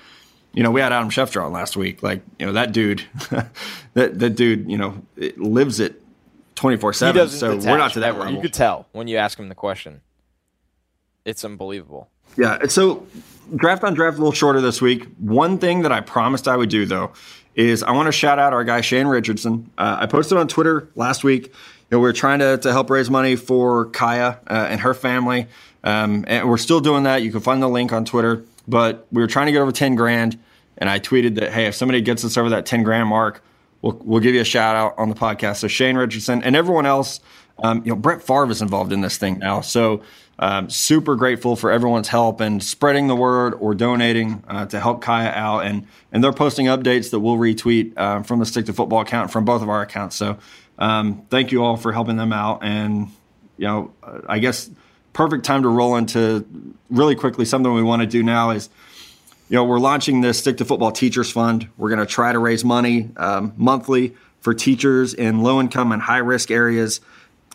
you 0.53 0.61
know, 0.61 0.69
we 0.69 0.81
had 0.81 0.93
Adam 0.93 1.09
Schefter 1.09 1.43
on 1.43 1.51
last 1.51 1.75
week. 1.75 2.03
Like, 2.03 2.21
you 2.37 2.45
know, 2.45 2.53
that 2.53 2.73
dude, 2.73 3.03
that 3.93 4.19
that 4.19 4.35
dude, 4.35 4.69
you 4.69 4.77
know, 4.77 5.01
lives 5.35 5.79
it 5.79 6.02
twenty 6.55 6.77
four 6.77 6.93
seven. 6.93 7.29
So 7.29 7.57
we're 7.57 7.77
not 7.77 7.93
to 7.93 8.01
that 8.01 8.17
level. 8.17 8.33
You 8.33 8.41
could 8.41 8.53
tell 8.53 8.87
when 8.91 9.07
you 9.07 9.17
ask 9.17 9.37
him 9.37 9.49
the 9.49 9.55
question. 9.55 10.01
It's 11.25 11.45
unbelievable. 11.45 12.09
Yeah. 12.37 12.67
So 12.67 13.05
draft 13.55 13.83
on 13.83 13.93
draft 13.93 14.17
a 14.17 14.19
little 14.19 14.33
shorter 14.33 14.61
this 14.61 14.81
week. 14.81 15.05
One 15.17 15.57
thing 15.57 15.83
that 15.83 15.91
I 15.91 16.01
promised 16.01 16.47
I 16.47 16.57
would 16.57 16.69
do 16.69 16.85
though 16.85 17.13
is 17.55 17.83
I 17.83 17.91
want 17.91 18.07
to 18.07 18.11
shout 18.11 18.39
out 18.39 18.53
our 18.53 18.63
guy 18.63 18.81
Shane 18.81 19.07
Richardson. 19.07 19.69
Uh, 19.77 19.97
I 20.01 20.05
posted 20.07 20.37
on 20.37 20.47
Twitter 20.47 20.89
last 20.95 21.23
week. 21.23 21.47
You 21.47 21.97
know, 21.97 21.99
we 21.99 22.09
are 22.09 22.13
trying 22.13 22.39
to, 22.39 22.57
to 22.57 22.71
help 22.71 22.89
raise 22.89 23.09
money 23.09 23.35
for 23.35 23.85
Kaya 23.85 24.39
uh, 24.47 24.67
and 24.69 24.81
her 24.81 24.95
family, 24.95 25.45
um, 25.83 26.25
and 26.27 26.49
we're 26.49 26.57
still 26.57 26.79
doing 26.79 27.03
that. 27.03 27.21
You 27.21 27.31
can 27.31 27.41
find 27.41 27.61
the 27.61 27.69
link 27.69 27.93
on 27.93 28.05
Twitter. 28.05 28.43
But 28.67 29.05
we 29.11 29.21
were 29.21 29.27
trying 29.27 29.45
to 29.45 29.51
get 29.51 29.61
over 29.61 29.71
ten 29.71 29.93
grand, 29.95 30.39
and 30.77 30.89
I 30.89 30.99
tweeted 30.99 31.35
that 31.35 31.51
hey, 31.51 31.67
if 31.67 31.75
somebody 31.75 32.01
gets 32.01 32.25
us 32.25 32.37
over 32.37 32.49
that 32.49 32.65
ten 32.65 32.81
grand 32.81 33.09
mark, 33.09 33.43
we'll 33.83 34.01
we'll 34.03 34.19
give 34.19 34.33
you 34.33 34.41
a 34.41 34.45
shout 34.45 34.75
out 34.75 34.95
on 34.97 35.09
the 35.09 35.15
podcast. 35.15 35.57
So 35.57 35.67
Shane 35.67 35.95
Richardson 35.95 36.41
and 36.41 36.55
everyone 36.55 36.87
else. 36.87 37.19
Um, 37.59 37.83
you 37.85 37.91
know, 37.91 37.95
Brett 37.95 38.23
Favre 38.23 38.49
is 38.49 38.63
involved 38.63 38.91
in 38.91 39.01
this 39.01 39.17
thing 39.17 39.37
now, 39.37 39.61
so 39.61 40.01
um, 40.39 40.71
super 40.71 41.15
grateful 41.15 41.55
for 41.55 41.71
everyone's 41.71 42.07
help 42.07 42.41
and 42.41 42.63
spreading 42.63 43.05
the 43.05 43.15
word 43.15 43.53
or 43.53 43.75
donating 43.75 44.43
uh, 44.47 44.65
to 44.65 44.79
help 44.79 45.01
Kaya 45.01 45.29
out. 45.29 45.59
And 45.59 45.85
and 46.11 46.23
they're 46.23 46.33
posting 46.33 46.65
updates 46.65 47.11
that 47.11 47.19
we'll 47.19 47.37
retweet 47.37 47.93
uh, 47.95 48.23
from 48.23 48.39
the 48.39 48.47
Stick 48.47 48.65
to 48.65 48.73
Football 48.73 49.01
account 49.01 49.31
from 49.31 49.45
both 49.45 49.61
of 49.61 49.69
our 49.69 49.83
accounts. 49.83 50.15
So 50.15 50.39
um, 50.79 51.27
thank 51.29 51.51
you 51.51 51.63
all 51.63 51.77
for 51.77 51.91
helping 51.91 52.17
them 52.17 52.33
out. 52.33 52.63
And 52.63 53.09
you 53.57 53.67
know, 53.67 53.93
I 54.27 54.39
guess 54.39 54.67
perfect 55.13 55.45
time 55.45 55.61
to 55.61 55.69
roll 55.69 55.95
into 55.95 56.43
really 56.89 57.15
quickly 57.15 57.45
something 57.45 57.71
we 57.71 57.83
want 57.83 58.01
to 58.01 58.07
do 58.07 58.23
now 58.23 58.49
is. 58.49 58.69
You 59.49 59.57
know, 59.57 59.65
we're 59.65 59.79
launching 59.79 60.21
this 60.21 60.39
Stick 60.39 60.57
to 60.57 60.65
Football 60.65 60.91
Teachers 60.91 61.29
Fund. 61.29 61.69
We're 61.77 61.89
going 61.89 61.99
to 61.99 62.05
try 62.05 62.31
to 62.31 62.39
raise 62.39 62.63
money 62.63 63.09
um, 63.17 63.53
monthly 63.57 64.15
for 64.39 64.53
teachers 64.53 65.13
in 65.13 65.43
low 65.43 65.59
income 65.59 65.91
and 65.91 66.01
high 66.01 66.17
risk 66.17 66.49
areas 66.49 67.01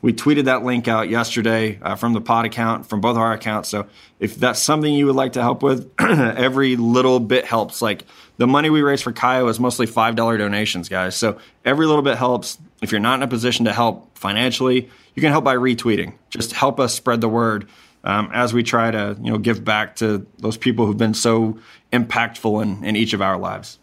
we 0.01 0.12
tweeted 0.12 0.45
that 0.45 0.64
link 0.64 0.86
out 0.86 1.09
yesterday 1.09 1.78
uh, 1.82 1.97
from 1.97 2.12
the 2.12 2.20
pod 2.20 2.45
account, 2.45 2.86
from 2.86 3.01
both 3.01 3.16
our 3.16 3.32
accounts. 3.32 3.68
So 3.68 3.86
if 4.20 4.36
that's 4.36 4.61
something 4.61 4.93
you 4.93 5.07
would 5.07 5.16
like 5.16 5.32
to 5.32 5.43
help 5.43 5.62
with, 5.62 5.91
every 5.99 6.76
little 6.76 7.18
bit 7.18 7.45
helps. 7.45 7.82
Like 7.82 8.05
the 8.36 8.47
money 8.47 8.70
we 8.70 8.82
raised 8.82 9.03
for 9.03 9.12
Kaya 9.12 9.45
was 9.45 9.59
mostly 9.59 9.86
$5 9.86 10.16
donations, 10.16 10.89
guys. 10.89 11.16
So 11.16 11.39
every 11.64 11.86
little 11.86 12.03
bit 12.03 12.16
helps. 12.16 12.59
If 12.80 12.93
you're 12.93 13.01
not 13.01 13.16
in 13.16 13.22
a 13.22 13.28
position 13.28 13.64
to 13.64 13.72
help 13.72 14.16
financially, 14.16 14.89
you 15.14 15.20
can 15.20 15.32
help 15.32 15.45
by 15.45 15.57
retweeting. 15.57 16.14
Just 16.30 16.53
help 16.53 16.78
us 16.78 16.95
spread 16.95 17.20
the 17.20 17.28
word 17.28 17.68
um, 18.09 18.31
as 18.33 18.55
we 18.55 18.63
try 18.63 18.91
to, 18.91 19.17
you 19.23 19.31
know, 19.31 19.39
give 19.39 19.65
back 19.65 19.95
to 19.97 20.27
those 20.39 20.57
people 20.57 20.87
who've 20.87 20.97
been 20.97 21.15
so 21.15 21.59
impactful 21.93 22.63
in, 22.63 22.83
in 22.83 22.97
each 22.97 23.13
of 23.13 23.21
our 23.21 23.39
lives. 23.39 23.79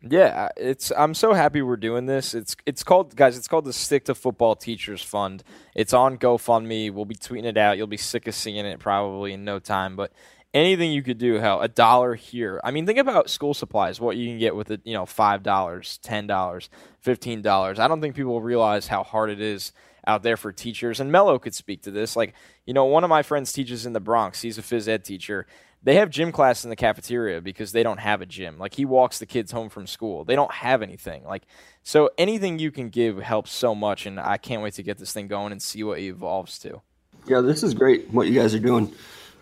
Yeah, 0.00 0.48
it's 0.56 0.92
I'm 0.96 1.12
so 1.12 1.34
happy 1.34 1.60
we're 1.60 1.76
doing 1.76 2.06
this. 2.06 2.32
It's 2.32 2.54
it's 2.64 2.84
called 2.84 3.16
guys, 3.16 3.36
it's 3.36 3.48
called 3.48 3.64
the 3.64 3.72
Stick 3.72 4.04
to 4.04 4.14
Football 4.14 4.54
Teachers 4.54 5.02
Fund. 5.02 5.42
It's 5.74 5.92
on 5.92 6.18
GoFundMe. 6.18 6.92
We'll 6.92 7.04
be 7.04 7.16
tweeting 7.16 7.46
it 7.46 7.56
out. 7.56 7.76
You'll 7.76 7.88
be 7.88 7.96
sick 7.96 8.28
of 8.28 8.36
seeing 8.36 8.64
it 8.64 8.78
probably 8.78 9.32
in 9.32 9.44
no 9.44 9.58
time, 9.58 9.96
but 9.96 10.12
anything 10.54 10.92
you 10.92 11.02
could 11.02 11.18
do, 11.18 11.34
hell, 11.34 11.60
a 11.60 11.66
dollar 11.66 12.14
here. 12.14 12.60
I 12.62 12.70
mean, 12.70 12.86
think 12.86 13.00
about 13.00 13.28
school 13.28 13.54
supplies, 13.54 14.00
what 14.00 14.16
you 14.16 14.28
can 14.28 14.38
get 14.38 14.54
with 14.54 14.70
it, 14.70 14.80
you 14.84 14.94
know, 14.94 15.04
$5, 15.04 15.42
$10, 15.42 16.68
$15. 17.04 17.78
I 17.78 17.88
don't 17.88 18.00
think 18.00 18.14
people 18.14 18.40
realize 18.40 18.86
how 18.86 19.02
hard 19.02 19.30
it 19.30 19.40
is 19.40 19.72
out 20.06 20.22
there 20.22 20.36
for 20.36 20.52
teachers. 20.52 21.00
And 21.00 21.12
Mello 21.12 21.38
could 21.38 21.54
speak 21.54 21.82
to 21.82 21.90
this. 21.90 22.16
Like, 22.16 22.34
you 22.66 22.74
know, 22.74 22.84
one 22.84 23.04
of 23.04 23.10
my 23.10 23.22
friends 23.22 23.52
teaches 23.52 23.86
in 23.86 23.92
the 23.92 24.00
Bronx. 24.00 24.42
He's 24.42 24.58
a 24.58 24.62
phys 24.62 24.88
ed 24.88 25.04
teacher 25.04 25.46
they 25.82 25.94
have 25.94 26.10
gym 26.10 26.32
class 26.32 26.64
in 26.64 26.70
the 26.70 26.76
cafeteria 26.76 27.40
because 27.40 27.72
they 27.72 27.82
don't 27.82 27.98
have 27.98 28.20
a 28.20 28.26
gym. 28.26 28.58
Like 28.58 28.74
he 28.74 28.84
walks 28.84 29.18
the 29.18 29.26
kids 29.26 29.52
home 29.52 29.68
from 29.68 29.86
school. 29.86 30.24
They 30.24 30.34
don't 30.34 30.52
have 30.52 30.82
anything. 30.82 31.24
Like 31.24 31.44
so 31.82 32.10
anything 32.18 32.58
you 32.58 32.70
can 32.70 32.88
give 32.88 33.18
helps 33.18 33.52
so 33.52 33.74
much 33.74 34.06
and 34.06 34.18
I 34.18 34.36
can't 34.38 34.62
wait 34.62 34.74
to 34.74 34.82
get 34.82 34.98
this 34.98 35.12
thing 35.12 35.28
going 35.28 35.52
and 35.52 35.62
see 35.62 35.82
what 35.82 35.98
it 35.98 36.04
evolves 36.04 36.58
to. 36.60 36.82
Yeah, 37.26 37.40
this 37.40 37.62
is 37.62 37.74
great 37.74 38.10
what 38.10 38.26
you 38.26 38.40
guys 38.40 38.54
are 38.54 38.60
doing. 38.60 38.92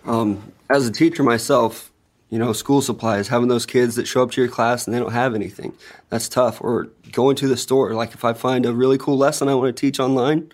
Um, 0.05 0.53
as 0.69 0.87
a 0.87 0.93
teacher 0.93 1.23
myself, 1.23 1.91
you 2.31 2.39
know, 2.39 2.53
school 2.53 2.83
supplies, 2.83 3.29
having 3.29 3.49
those 3.49 3.67
kids 3.67 3.95
that 3.95 4.07
show 4.07 4.23
up 4.23 4.33
to 4.33 4.41
your 4.41 4.51
class 4.51 4.87
and 4.87 4.95
they 4.95 4.99
don't 4.99 5.13
have 5.13 5.35
anything. 5.35 5.73
That's 6.09 6.29
tough. 6.29 6.61
Or 6.61 6.89
going 7.13 7.37
to 7.37 7.49
the 7.49 7.57
store. 7.57 7.95
Like 7.95 8.15
if 8.15 8.25
I 8.25 8.33
find 8.33 8.67
a 8.67 8.75
really 8.75 8.99
cool 8.99 9.17
lesson 9.17 9.49
I 9.49 9.55
want 9.55 9.75
to 9.75 9.81
teach 9.81 10.01
online, 10.01 10.53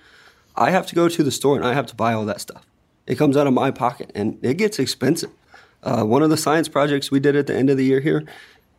I 0.54 0.70
have 0.70 0.86
to 0.88 0.94
go 0.94 1.08
to 1.08 1.22
the 1.22 1.30
store 1.30 1.56
and 1.56 1.66
I 1.66 1.72
have 1.72 1.86
to 1.86 1.94
buy 1.94 2.12
all 2.12 2.26
that 2.26 2.40
stuff. 2.40 2.66
It 3.06 3.16
comes 3.16 3.36
out 3.36 3.46
of 3.46 3.54
my 3.54 3.70
pocket 3.70 4.10
and 4.14 4.38
it 4.42 4.58
gets 4.58 4.78
expensive. 4.78 5.30
Uh, 5.82 6.04
one 6.04 6.22
of 6.22 6.30
the 6.30 6.36
science 6.36 6.68
projects 6.68 7.10
we 7.10 7.20
did 7.20 7.34
at 7.36 7.46
the 7.46 7.56
end 7.56 7.70
of 7.70 7.76
the 7.76 7.84
year 7.84 8.00
here, 8.00 8.24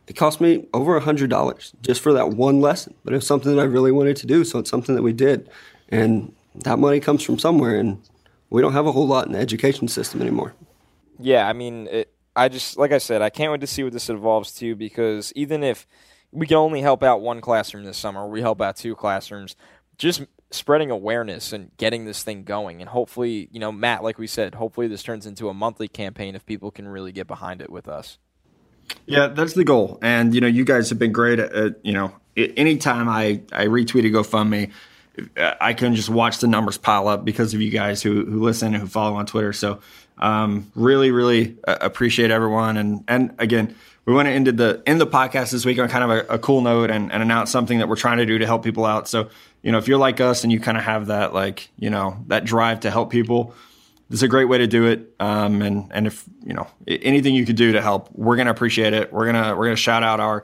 it 0.06 0.14
cost 0.14 0.40
me 0.40 0.66
over 0.72 0.96
a 0.96 1.00
hundred 1.00 1.30
dollars 1.30 1.72
just 1.82 2.00
for 2.00 2.12
that 2.12 2.30
one 2.30 2.60
lesson. 2.60 2.94
But 3.04 3.12
it 3.12 3.16
was 3.16 3.26
something 3.26 3.54
that 3.54 3.60
I 3.60 3.64
really 3.64 3.92
wanted 3.92 4.16
to 4.18 4.26
do, 4.26 4.44
so 4.44 4.58
it's 4.58 4.70
something 4.70 4.94
that 4.94 5.02
we 5.02 5.12
did, 5.12 5.48
and 5.88 6.34
that 6.54 6.78
money 6.78 7.00
comes 7.00 7.22
from 7.22 7.38
somewhere, 7.38 7.78
and 7.78 8.00
we 8.50 8.62
don't 8.62 8.72
have 8.72 8.86
a 8.86 8.92
whole 8.92 9.06
lot 9.06 9.26
in 9.26 9.32
the 9.32 9.38
education 9.38 9.88
system 9.88 10.20
anymore. 10.20 10.54
Yeah, 11.18 11.48
I 11.48 11.52
mean, 11.52 11.88
it, 11.90 12.13
I 12.36 12.48
just 12.48 12.76
like 12.76 12.92
I 12.92 12.98
said, 12.98 13.22
I 13.22 13.30
can't 13.30 13.52
wait 13.52 13.60
to 13.60 13.66
see 13.66 13.84
what 13.84 13.92
this 13.92 14.08
evolves 14.10 14.52
to 14.56 14.74
because 14.74 15.32
even 15.36 15.62
if 15.62 15.86
we 16.32 16.46
can 16.46 16.56
only 16.56 16.80
help 16.80 17.02
out 17.02 17.20
one 17.20 17.40
classroom 17.40 17.84
this 17.84 17.96
summer, 17.96 18.26
we 18.26 18.40
help 18.40 18.60
out 18.60 18.76
two 18.76 18.96
classrooms. 18.96 19.56
Just 19.96 20.24
spreading 20.50 20.90
awareness 20.90 21.52
and 21.52 21.70
getting 21.76 22.04
this 22.04 22.22
thing 22.22 22.44
going. 22.44 22.80
And 22.80 22.88
hopefully, 22.88 23.48
you 23.52 23.60
know, 23.60 23.72
Matt, 23.72 24.02
like 24.02 24.18
we 24.18 24.26
said, 24.26 24.54
hopefully 24.54 24.88
this 24.88 25.02
turns 25.02 25.26
into 25.26 25.48
a 25.48 25.54
monthly 25.54 25.88
campaign 25.88 26.34
if 26.34 26.44
people 26.46 26.70
can 26.70 26.88
really 26.88 27.12
get 27.12 27.26
behind 27.26 27.60
it 27.60 27.70
with 27.70 27.88
us. 27.88 28.18
Yeah, 29.06 29.28
that's 29.28 29.54
the 29.54 29.64
goal. 29.64 29.98
And, 30.02 30.34
you 30.34 30.40
know, 30.40 30.46
you 30.46 30.64
guys 30.64 30.88
have 30.90 30.98
been 30.98 31.12
great 31.12 31.38
at, 31.38 31.52
at 31.52 31.84
you 31.84 31.92
know, 31.92 32.14
anytime 32.36 33.08
I, 33.08 33.42
I 33.52 33.66
retweet 33.66 34.06
a 34.06 34.10
GoFundMe, 34.10 34.70
uh, 35.36 35.54
I 35.60 35.74
can 35.74 35.94
just 35.94 36.08
watch 36.08 36.38
the 36.38 36.48
numbers 36.48 36.76
pile 36.76 37.08
up 37.08 37.24
because 37.24 37.54
of 37.54 37.60
you 37.60 37.70
guys 37.70 38.02
who, 38.02 38.24
who 38.24 38.42
listen 38.42 38.74
and 38.74 38.82
who 38.82 38.88
follow 38.88 39.16
on 39.16 39.26
Twitter. 39.26 39.52
So, 39.52 39.80
um, 40.18 40.70
really, 40.74 41.10
really 41.10 41.56
uh, 41.66 41.78
appreciate 41.80 42.30
everyone. 42.30 42.76
And, 42.76 43.04
and 43.08 43.34
again, 43.38 43.74
we 44.04 44.12
want 44.12 44.26
to 44.26 44.32
end 44.32 44.46
the 44.46 44.82
end 44.86 45.00
the 45.00 45.06
podcast 45.06 45.50
this 45.50 45.64
week 45.64 45.78
on 45.78 45.88
kind 45.88 46.04
of 46.04 46.10
a, 46.10 46.34
a 46.34 46.38
cool 46.38 46.60
note 46.60 46.90
and, 46.90 47.10
and, 47.10 47.22
announce 47.22 47.50
something 47.50 47.78
that 47.78 47.88
we're 47.88 47.96
trying 47.96 48.18
to 48.18 48.26
do 48.26 48.38
to 48.38 48.46
help 48.46 48.62
people 48.62 48.84
out. 48.84 49.08
So, 49.08 49.30
you 49.62 49.72
know, 49.72 49.78
if 49.78 49.88
you're 49.88 49.98
like 49.98 50.20
us 50.20 50.44
and 50.44 50.52
you 50.52 50.60
kind 50.60 50.76
of 50.76 50.84
have 50.84 51.06
that 51.06 51.32
like, 51.32 51.70
you 51.78 51.88
know, 51.88 52.22
that 52.26 52.44
drive 52.44 52.80
to 52.80 52.90
help 52.90 53.10
people, 53.10 53.54
this 54.10 54.18
is 54.18 54.22
a 54.22 54.28
great 54.28 54.44
way 54.44 54.58
to 54.58 54.66
do 54.66 54.86
it. 54.86 55.14
Um, 55.18 55.62
and 55.62 55.90
and 55.90 56.06
if 56.06 56.24
you 56.44 56.52
know 56.52 56.66
anything 56.86 57.34
you 57.34 57.46
could 57.46 57.56
do 57.56 57.72
to 57.72 57.80
help, 57.80 58.10
we're 58.12 58.36
gonna 58.36 58.50
appreciate 58.50 58.92
it. 58.92 59.12
We're 59.12 59.26
gonna 59.26 59.56
we're 59.56 59.64
gonna 59.64 59.76
shout 59.76 60.02
out 60.02 60.20
our 60.20 60.42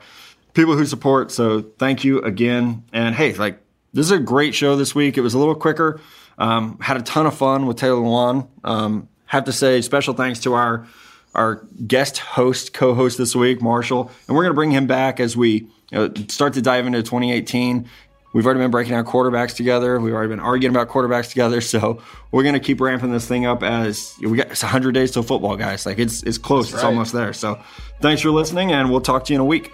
people 0.53 0.75
who 0.75 0.85
support. 0.85 1.31
So 1.31 1.61
thank 1.61 2.03
you 2.03 2.19
again. 2.21 2.83
And 2.91 3.13
hey, 3.13 3.33
like 3.33 3.59
this 3.93 4.05
is 4.05 4.11
a 4.11 4.19
great 4.19 4.55
show 4.55 4.75
this 4.75 4.95
week. 4.95 5.17
It 5.17 5.21
was 5.21 5.33
a 5.33 5.39
little 5.39 5.55
quicker. 5.55 6.01
Um, 6.37 6.79
had 6.79 6.97
a 6.97 7.01
ton 7.01 7.27
of 7.27 7.35
fun 7.37 7.67
with 7.67 7.77
Taylor 7.77 8.01
Lewan. 8.01 8.47
Um, 8.63 9.07
have 9.31 9.45
to 9.45 9.53
say 9.53 9.79
special 9.79 10.13
thanks 10.13 10.39
to 10.41 10.53
our 10.53 10.85
our 11.33 11.65
guest 11.87 12.17
host, 12.17 12.73
co-host 12.73 13.17
this 13.17 13.33
week, 13.33 13.61
Marshall, 13.61 14.11
and 14.27 14.35
we're 14.35 14.43
going 14.43 14.51
to 14.51 14.55
bring 14.55 14.71
him 14.71 14.87
back 14.87 15.21
as 15.21 15.37
we 15.37 15.53
you 15.53 15.69
know, 15.93 16.13
start 16.27 16.51
to 16.55 16.61
dive 16.61 16.85
into 16.85 17.01
2018. 17.01 17.87
We've 18.33 18.45
already 18.45 18.59
been 18.59 18.71
breaking 18.71 18.91
down 18.91 19.05
quarterbacks 19.05 19.55
together. 19.55 20.01
We've 20.01 20.13
already 20.13 20.27
been 20.27 20.41
arguing 20.41 20.75
about 20.75 20.89
quarterbacks 20.89 21.29
together. 21.29 21.61
So 21.71 22.01
we're 22.31 22.43
going 22.43 22.55
to 22.55 22.59
keep 22.59 22.81
ramping 22.81 23.13
this 23.13 23.25
thing 23.25 23.45
up 23.45 23.63
as 23.63 24.13
we 24.21 24.35
got 24.35 24.47
it's 24.47 24.63
100 24.63 24.91
days 24.91 25.11
till 25.11 25.23
football, 25.23 25.55
guys. 25.55 25.85
Like 25.85 25.97
it's 25.99 26.23
it's 26.23 26.37
close. 26.37 26.73
It's 26.73 26.83
almost 26.83 27.13
there. 27.13 27.31
So 27.31 27.57
thanks 28.01 28.21
for 28.21 28.31
listening, 28.31 28.73
and 28.73 28.91
we'll 28.91 28.99
talk 28.99 29.23
to 29.25 29.33
you 29.33 29.37
in 29.37 29.41
a 29.41 29.45
week. 29.45 29.71